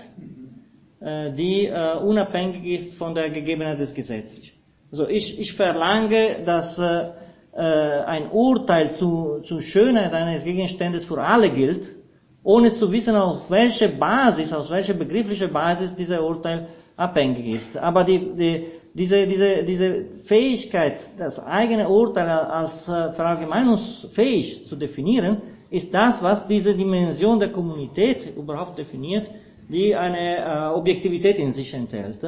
[1.00, 4.56] äh, die äh, unabhängig ist von der Gegebenheit des Gesetzlichen.
[4.90, 7.10] Also ich, ich verlange, dass äh,
[7.52, 11.99] äh, ein Urteil zu, zu Schönheit eines Gegenstandes für alle gilt,
[12.42, 17.76] ohne zu wissen, auf welche Basis, auf welche begriffliche Basis dieser Urteil abhängig ist.
[17.76, 25.42] Aber die, die, diese, diese, diese Fähigkeit, das eigene Urteil als äh, verallgemeinungsfähig zu definieren,
[25.70, 29.30] ist das, was diese Dimension der Kommunität überhaupt definiert,
[29.68, 32.24] die eine äh, Objektivität in sich enthält.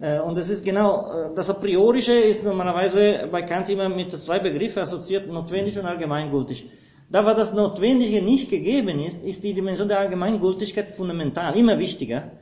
[0.00, 4.10] Äh, und das ist genau, äh, das A priorische ist normalerweise bei Kant immer mit
[4.12, 6.68] zwei Begriffen assoziiert, notwendig und allgemeingültig.
[7.10, 12.32] Da, wo das Notwendige nicht gegeben ist, ist die Dimension der Allgemeingültigkeit fundamental, immer wichtiger,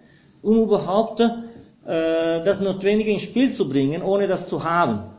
[0.41, 5.11] um überhaupt äh, das Notwendige ins Spiel zu bringen, ohne das zu haben.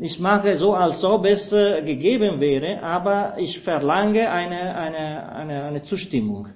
[0.00, 5.64] Ich mache so, als ob es äh, gegeben wäre, aber ich verlange eine, eine, eine,
[5.64, 6.48] eine Zustimmung.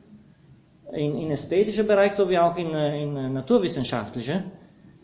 [0.93, 4.45] In, in ästhetischer Bereich sowie auch in, äh, in naturwissenschaftlicher.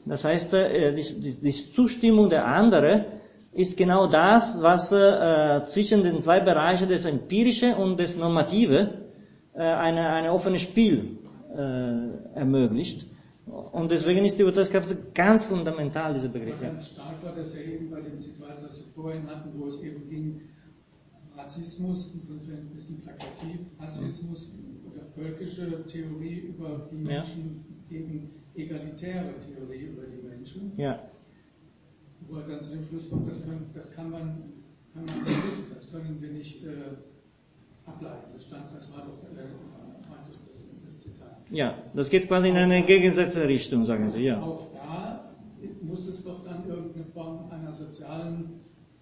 [0.05, 3.05] Das heißt, äh, die, die, die Zustimmung der anderen
[3.53, 9.09] ist genau das, was äh, zwischen den zwei Bereichen des Empirische und des Normative
[9.55, 11.19] äh, eine, eine offene Spiel
[11.55, 13.07] äh, ermöglicht.
[13.47, 16.67] Und deswegen ist die Urteilskraft ganz fundamental, diese Begriffe.
[16.67, 19.81] Ganz stark war das ja eben bei dem Zitat, das wir vorhin hatten, wo es
[19.81, 20.43] eben ging,
[21.37, 24.53] Rassismus, und ein bisschen plakativ, Rassismus
[24.85, 27.99] oder völkische Theorie über die Menschen ja.
[27.99, 30.73] gegen egalitäre Theorie über die Menschen.
[30.77, 30.99] Ja.
[32.29, 34.43] Wo er dann zu dem Schluss kommt, das, können, das kann, man,
[34.95, 36.69] kann man nicht wissen, das können wir nicht äh,
[37.87, 38.31] ableiten.
[38.33, 39.47] Das stand, das war doch äh,
[40.07, 41.39] das, das Zitat.
[41.51, 44.43] Ja, das geht quasi in eine gegensätzliche Richtung, sagen Sie, ja.
[44.43, 45.31] Auch da
[45.83, 48.61] muss es doch dann irgendeine Form einer sozialen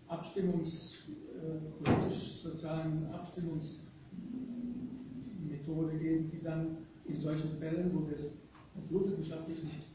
[0.08, 6.76] Abstimmungs, äh, politisch-sozialen Abstimmungsmethode geben, die dann
[7.06, 8.38] in solchen Fällen, wo wir es
[8.74, 9.88] naturwissenschaftlich nicht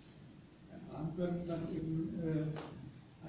[0.70, 2.44] erfahren können, dann eben äh,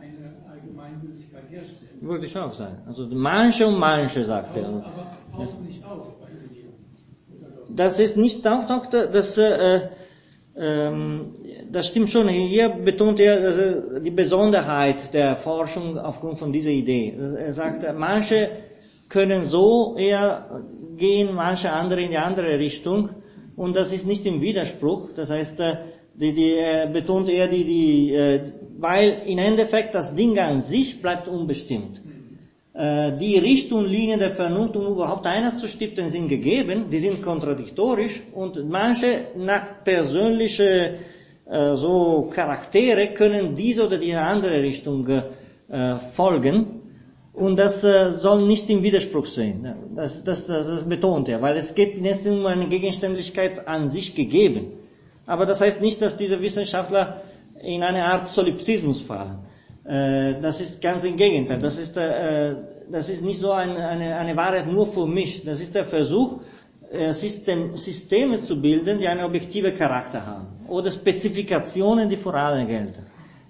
[0.02, 1.98] eine Allgemeingültigkeit herstellen.
[2.00, 2.78] Würde ich auch sagen.
[2.86, 4.66] Also manche und manche, sagt er.
[4.66, 6.32] Aber taucht nicht auf bei.
[7.74, 9.88] Das ist nicht auftaucht, das, äh,
[10.56, 11.34] ähm,
[11.70, 12.28] das stimmt schon.
[12.28, 17.14] Hier betont er also die Besonderheit der Forschung aufgrund von dieser Idee.
[17.38, 18.50] Er sagt, manche
[19.08, 20.62] können so eher
[20.98, 23.08] gehen, manche andere in die andere Richtung
[23.56, 25.10] und das ist nicht im Widerspruch.
[25.14, 25.76] Das heißt, äh,
[26.14, 26.56] die, die
[26.92, 28.40] betont eher die, die, äh,
[28.82, 32.02] weil im Endeffekt das Ding an sich bleibt unbestimmt.
[32.74, 38.20] Äh, die Richtlinien der Vernunft, um überhaupt einer zu stiften, sind gegeben, die sind kontradiktorisch
[38.34, 40.98] und manche nach persönliche
[41.48, 45.20] äh, so Charaktere können diese oder die andere Richtung äh,
[46.16, 46.80] folgen.
[47.32, 49.74] Und das äh, soll nicht im Widerspruch sein.
[49.94, 54.14] Das, das, das, das betont er, weil es geht nicht um eine Gegenständlichkeit an sich
[54.14, 54.72] gegeben.
[55.24, 57.21] Aber das heißt nicht, dass diese Wissenschaftler
[57.62, 59.38] in eine Art Solipsismus fallen.
[59.84, 61.58] Äh, das ist ganz im Gegenteil.
[61.58, 62.54] Das ist, äh,
[62.90, 65.44] das ist nicht so eine, eine, eine Wahrheit nur für mich.
[65.44, 66.40] Das ist der Versuch,
[66.92, 70.46] äh, System, Systeme zu bilden, die einen objektiven Charakter haben.
[70.68, 73.06] Oder Spezifikationen, die vor allem gelten.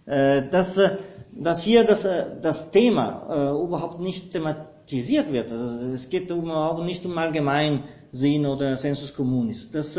[0.07, 0.97] Äh, das, äh,
[1.33, 2.07] dass hier das,
[2.43, 5.51] das Thema überhaupt nicht thematisiert wird.
[5.51, 9.71] Also es geht überhaupt nicht um Allgemeinsinn oder Sensus Communis.
[9.71, 9.99] Das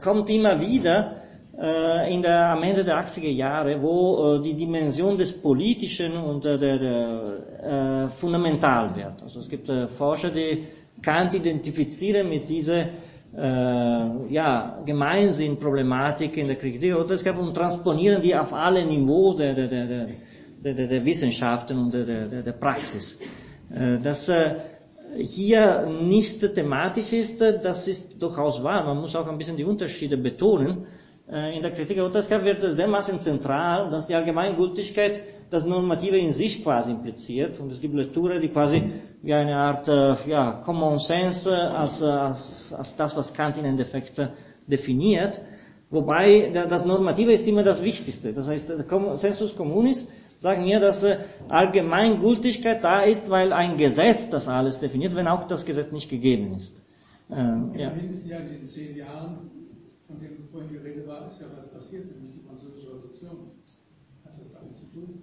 [0.00, 1.16] kommt immer wieder
[1.60, 6.56] in der, am Ende der 80er Jahre, wo äh, die Dimension des Politischen und der,
[6.56, 9.22] der, der fundamental wird.
[9.22, 10.68] Also es gibt Forscher, die
[11.02, 12.86] Kant identifizieren mit dieser
[13.36, 19.36] äh, ja, Gemeinsinn-Problematik in der Kritik oder es gab um Transponieren die auf alle Niveaus
[19.36, 20.08] der, der, der,
[20.64, 23.18] der, der, Wissenschaften und der, der, der Praxis.
[23.70, 24.54] Äh, dass äh,
[25.16, 28.84] hier nicht thematisch ist, das ist durchaus wahr.
[28.84, 30.86] Man muss auch ein bisschen die Unterschiede betonen.
[31.30, 36.18] Äh, in der Kritik der Urteilskraft wird es dermaßen zentral, dass die Allgemeingültigkeit das Normative
[36.18, 37.58] in sich quasi impliziert.
[37.60, 38.82] Und es gibt Lektüre, die quasi
[39.22, 39.88] wie eine Art
[40.26, 44.20] ja, Common Sense als, als, als das, was Kant in Endeffekt
[44.66, 45.40] definiert.
[45.90, 48.34] Wobei das Normative ist immer das Wichtigste.
[48.34, 50.06] Das heißt, der Sensus Communis
[50.36, 51.18] sagen mir, dass äh,
[51.48, 56.54] Allgemeingültigkeit da ist, weil ein Gesetz das alles definiert, wenn auch das Gesetz nicht gegeben
[56.56, 56.80] ist.
[57.30, 57.90] Ähm, ja.
[57.90, 59.50] Mindestens ja in den zehn Jahren,
[60.08, 63.50] von denen vorhin die Rede war, ist ja was passiert, nämlich die französische Revolution.
[64.24, 65.22] Hat das damit zu tun?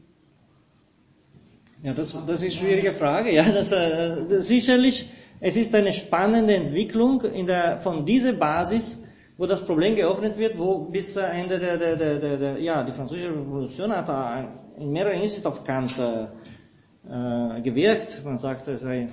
[1.81, 3.33] Ja, das, das ist eine schwierige Frage.
[3.33, 5.09] Ja, das, äh, sicherlich,
[5.39, 9.03] es ist eine spannende Entwicklung in der, von dieser Basis,
[9.37, 13.31] wo das Problem geöffnet wird, wo bis Ende der, der, der, der, ja, die französische
[13.31, 14.07] Revolution hat
[14.77, 18.23] in mehreren Hinsicht auf Kant äh, gewirkt.
[18.23, 19.09] Man sagt, es sei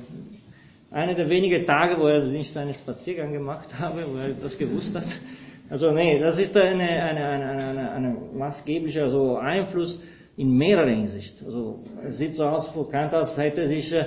[0.91, 4.95] einer der wenigen Tage, wo er nicht seinen Spaziergang gemacht habe, wo er das gewusst
[4.95, 5.07] hat.
[5.73, 9.99] Also nee, das ist eine, eine, eine, eine, eine maßgeblicher so Einfluss
[10.37, 11.43] in mehrerer Hinsicht.
[11.43, 14.05] Also es sieht so aus für Kant, als hätte sich äh,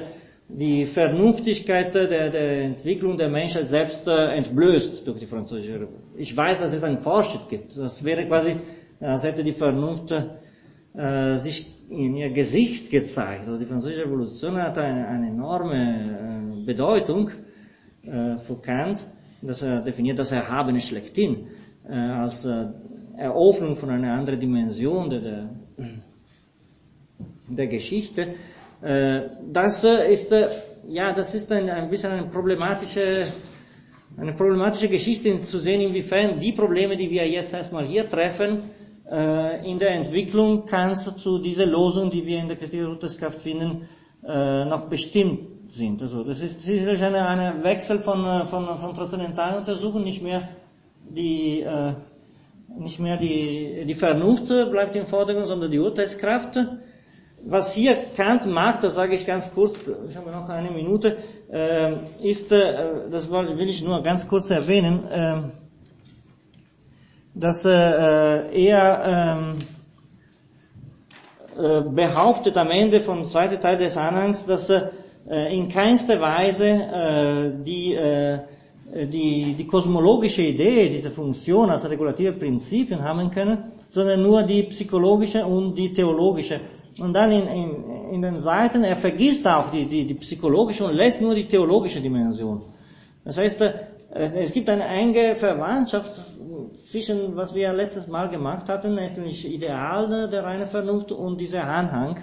[0.48, 6.04] die Vernünftigkeit der, der Entwicklung der Menschheit selbst äh, entblößt durch die französische Revolution.
[6.18, 7.76] Ich weiß, dass es einen Fortschritt gibt.
[7.76, 8.58] Das wäre quasi,
[9.00, 13.48] als hätte die Vernunft äh, sich in ihr Gesicht gezeigt.
[13.48, 17.32] Also die französische Revolution hat eine, eine enorme äh, Bedeutung
[18.04, 19.04] äh, für Kant,
[19.46, 21.48] dass er definiert das Erhabene schlechthin
[21.88, 22.66] äh, als äh,
[23.18, 25.50] Eröffnung von einer anderen Dimension der, der,
[27.48, 28.36] der Geschichte.
[28.82, 30.50] Äh, das äh, ist, äh,
[30.88, 33.28] ja, das ist ein, ein bisschen eine problematische,
[34.18, 38.70] eine problematische Geschichte zu sehen, inwiefern die Probleme, die wir jetzt erstmal hier treffen,
[39.08, 43.88] in der Entwicklung Kants zu dieser Losung, die wir in der Kritik der Lutherskraft finden,
[44.24, 45.42] noch bestimmt
[45.76, 46.02] sind.
[46.02, 50.50] Also das ist sicherlich ein eine Wechsel von, von, von transzendentalen Untersuchungen, nicht mehr
[51.08, 51.66] die,
[52.80, 56.58] nicht mehr die, die Vernunft bleibt im Vordergrund, sondern die Urteilskraft
[57.46, 59.78] was hier Kant macht, das sage ich ganz kurz,
[60.10, 61.18] ich habe noch eine Minute,
[61.52, 61.94] äh,
[62.24, 65.42] ist, äh, das will ich nur ganz kurz erwähnen, äh,
[67.36, 69.56] dass äh, er ähm,
[71.58, 74.90] äh, behauptet am Ende vom zweiten Teil des Anhangs, dass äh,
[75.28, 78.40] in keinster Weise äh, die, äh,
[79.08, 85.46] die, die kosmologische Idee, diese Funktion als regulative Prinzipien haben können, sondern nur die psychologische
[85.46, 86.60] und die theologische.
[87.00, 90.94] Und dann in, in, in den Seiten, er vergisst auch die, die, die psychologische und
[90.94, 92.62] lässt nur die theologische Dimension.
[93.24, 93.74] Das heißt, äh,
[94.14, 96.22] es gibt eine enge Verwandtschaft
[96.90, 102.18] zwischen, was wir letztes Mal gemacht hatten, nämlich Ideal der reinen Vernunft und dieser Anhang,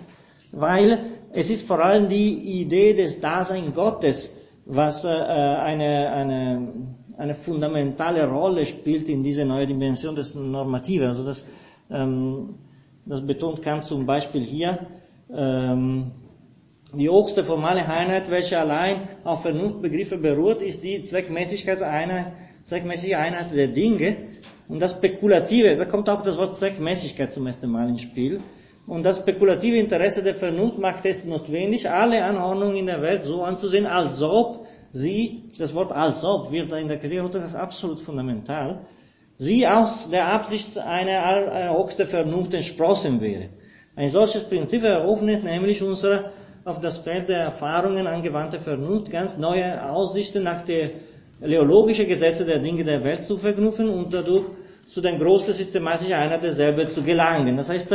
[0.52, 4.34] weil es ist vor allem die Idee des Dasein Gottes,
[4.66, 6.68] was äh, eine, eine,
[7.16, 11.09] eine fundamentale Rolle spielt in dieser neuen Dimension des Normativen.
[11.09, 11.44] Also das,
[11.90, 12.54] ähm,
[13.06, 14.86] das betont Kant zum Beispiel hier,
[15.34, 16.12] ähm,
[16.94, 22.32] die höchste formale Einheit, welche allein auf Vernunftbegriffe beruht, ist die Zweckmäßigkeit einer,
[22.64, 24.16] zweckmäßige Einheit der Dinge.
[24.68, 28.40] Und das Spekulative, da kommt auch das Wort Zweckmäßigkeit zum ersten Mal ins Spiel.
[28.86, 33.42] Und das spekulative Interesse der Vernunft macht es notwendig, alle Anordnungen in der Welt so
[33.42, 38.00] anzusehen, als ob sie, das Wort als ob wird in der Kritik, das ist absolut
[38.00, 38.80] fundamental,
[39.38, 43.50] sie aus der Absicht einer, höchsten Vernunft entsprossen wäre.
[43.94, 46.32] Ein solches Prinzip eröffnet nämlich unsere
[46.64, 50.90] auf das Feld der Erfahrungen angewandte Vernunft ganz neue Aussichten nach der
[51.40, 54.44] leologischen Gesetze der Dinge der Welt zu verknüpfen und dadurch
[54.88, 57.56] zu den großen systematischen Einheit derselben zu gelangen.
[57.56, 57.90] Das heißt,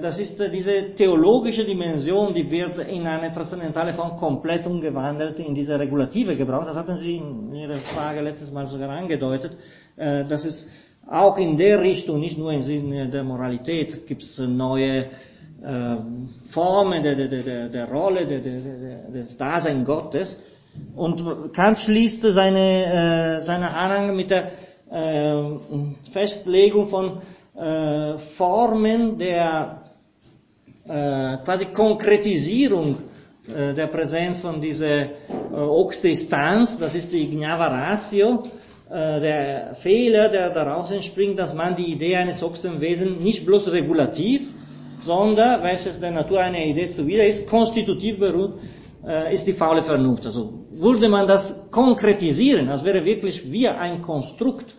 [0.00, 5.76] das ist diese theologische Dimension, die wird in eine transzendentale Form komplett umgewandelt in diese
[5.76, 6.68] regulative gebraucht.
[6.68, 9.56] Das hatten Sie in Ihrer Frage letztes Mal sogar angedeutet.
[9.96, 10.68] Äh, dass es
[11.08, 15.06] auch in der Richtung, nicht nur im Sinne der Moralität, gibt es neue
[15.62, 15.96] äh,
[16.50, 20.40] Formen der, der, der, der Rolle des Dasein Gottes.
[20.94, 24.52] Und Kant schließt seine, äh, seine Anhang mit der
[24.90, 25.42] äh,
[26.12, 27.22] Festlegung von
[27.56, 29.82] äh, Formen der
[30.84, 32.96] äh, quasi Konkretisierung
[33.48, 35.08] äh, der Präsenz von dieser äh,
[35.52, 38.42] Oxdistanz, das ist die Ignava Ratio,
[38.88, 43.72] äh, der Fehler, der daraus entspringt, dass man die Idee eines höchsten Wesens nicht bloß
[43.72, 44.42] regulativ,
[45.02, 48.54] sondern, welches der Natur eine Idee zuwider ist, konstitutiv beruht,
[49.04, 50.26] äh, ist die faule Vernunft.
[50.26, 54.74] Also würde man das konkretisieren, als wäre wirklich wie ein Konstrukt,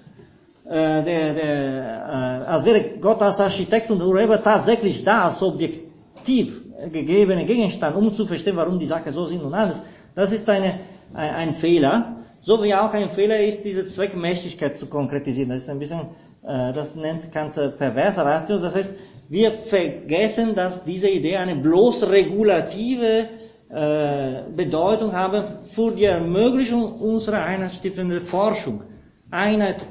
[0.69, 6.61] der, der, als wäre Gott als Architekt und Urheber tatsächlich da, als objektiv
[6.91, 9.81] gegebene Gegenstand, um zu verstehen, warum die Sachen so sind und alles,
[10.15, 10.80] das ist eine,
[11.14, 12.18] ein, ein Fehler.
[12.41, 15.49] So wie auch ein Fehler ist, diese Zweckmäßigkeit zu konkretisieren.
[15.49, 16.02] Das ist ein bisschen,
[16.44, 18.60] äh, das nennt Kant perverser Ratio.
[18.60, 18.94] Das heißt,
[19.30, 23.27] wir vergessen, dass diese Idee eine bloß regulative
[23.69, 25.44] äh, Bedeutung haben
[25.76, 28.84] für die Ermöglichung unserer einheitsstiftenden Forschung.
[29.30, 29.85] Einheit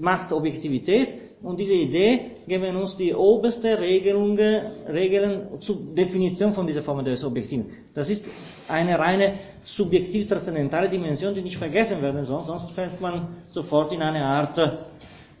[0.00, 1.08] macht Objektivität
[1.42, 7.22] und diese Idee geben uns die oberste Regelung, Regeln zur Definition von dieser Form des
[7.24, 7.66] Objektiven.
[7.94, 8.24] Das ist
[8.68, 14.24] eine reine subjektiv-transzendentale Dimension, die nicht vergessen werden soll, sonst fällt man sofort in eine
[14.24, 14.58] Art,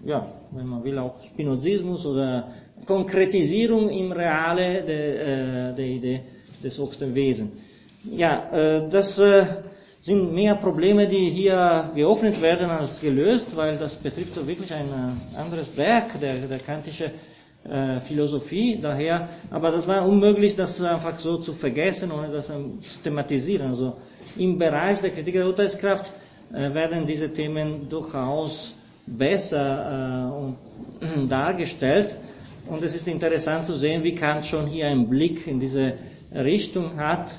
[0.04, 2.48] ja, wenn man will, auch Spinozismus oder
[2.86, 6.20] Konkretisierung im Reale der, äh, der Idee
[6.62, 7.52] des höchsten Wesens.
[8.04, 9.44] Ja, äh, das äh,
[10.10, 15.36] sind mehr Probleme, die hier geöffnet werden als gelöst, weil das betrifft wirklich ein äh,
[15.38, 17.12] anderes Werk, der, der kantische
[17.62, 23.02] äh, Philosophie daher, aber das war unmöglich, das einfach so zu vergessen, ohne das zu
[23.04, 23.68] thematisieren.
[23.68, 23.98] Also
[24.36, 26.10] im Bereich der Kritik der Urteilskraft
[26.52, 28.74] äh, werden diese Themen durchaus
[29.06, 30.56] besser
[31.28, 32.16] dargestellt.
[32.68, 35.94] Und es ist interessant zu sehen, wie Kant schon hier einen Blick in diese
[36.34, 37.30] Richtung hat.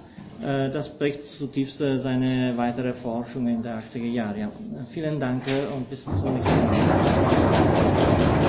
[0.42, 4.40] Das prägt zutiefst seine weitere Forschung in der 80er Jahre.
[4.40, 4.50] Ja,
[4.92, 5.44] vielen Dank
[5.76, 8.41] und bis zum nächsten Mal.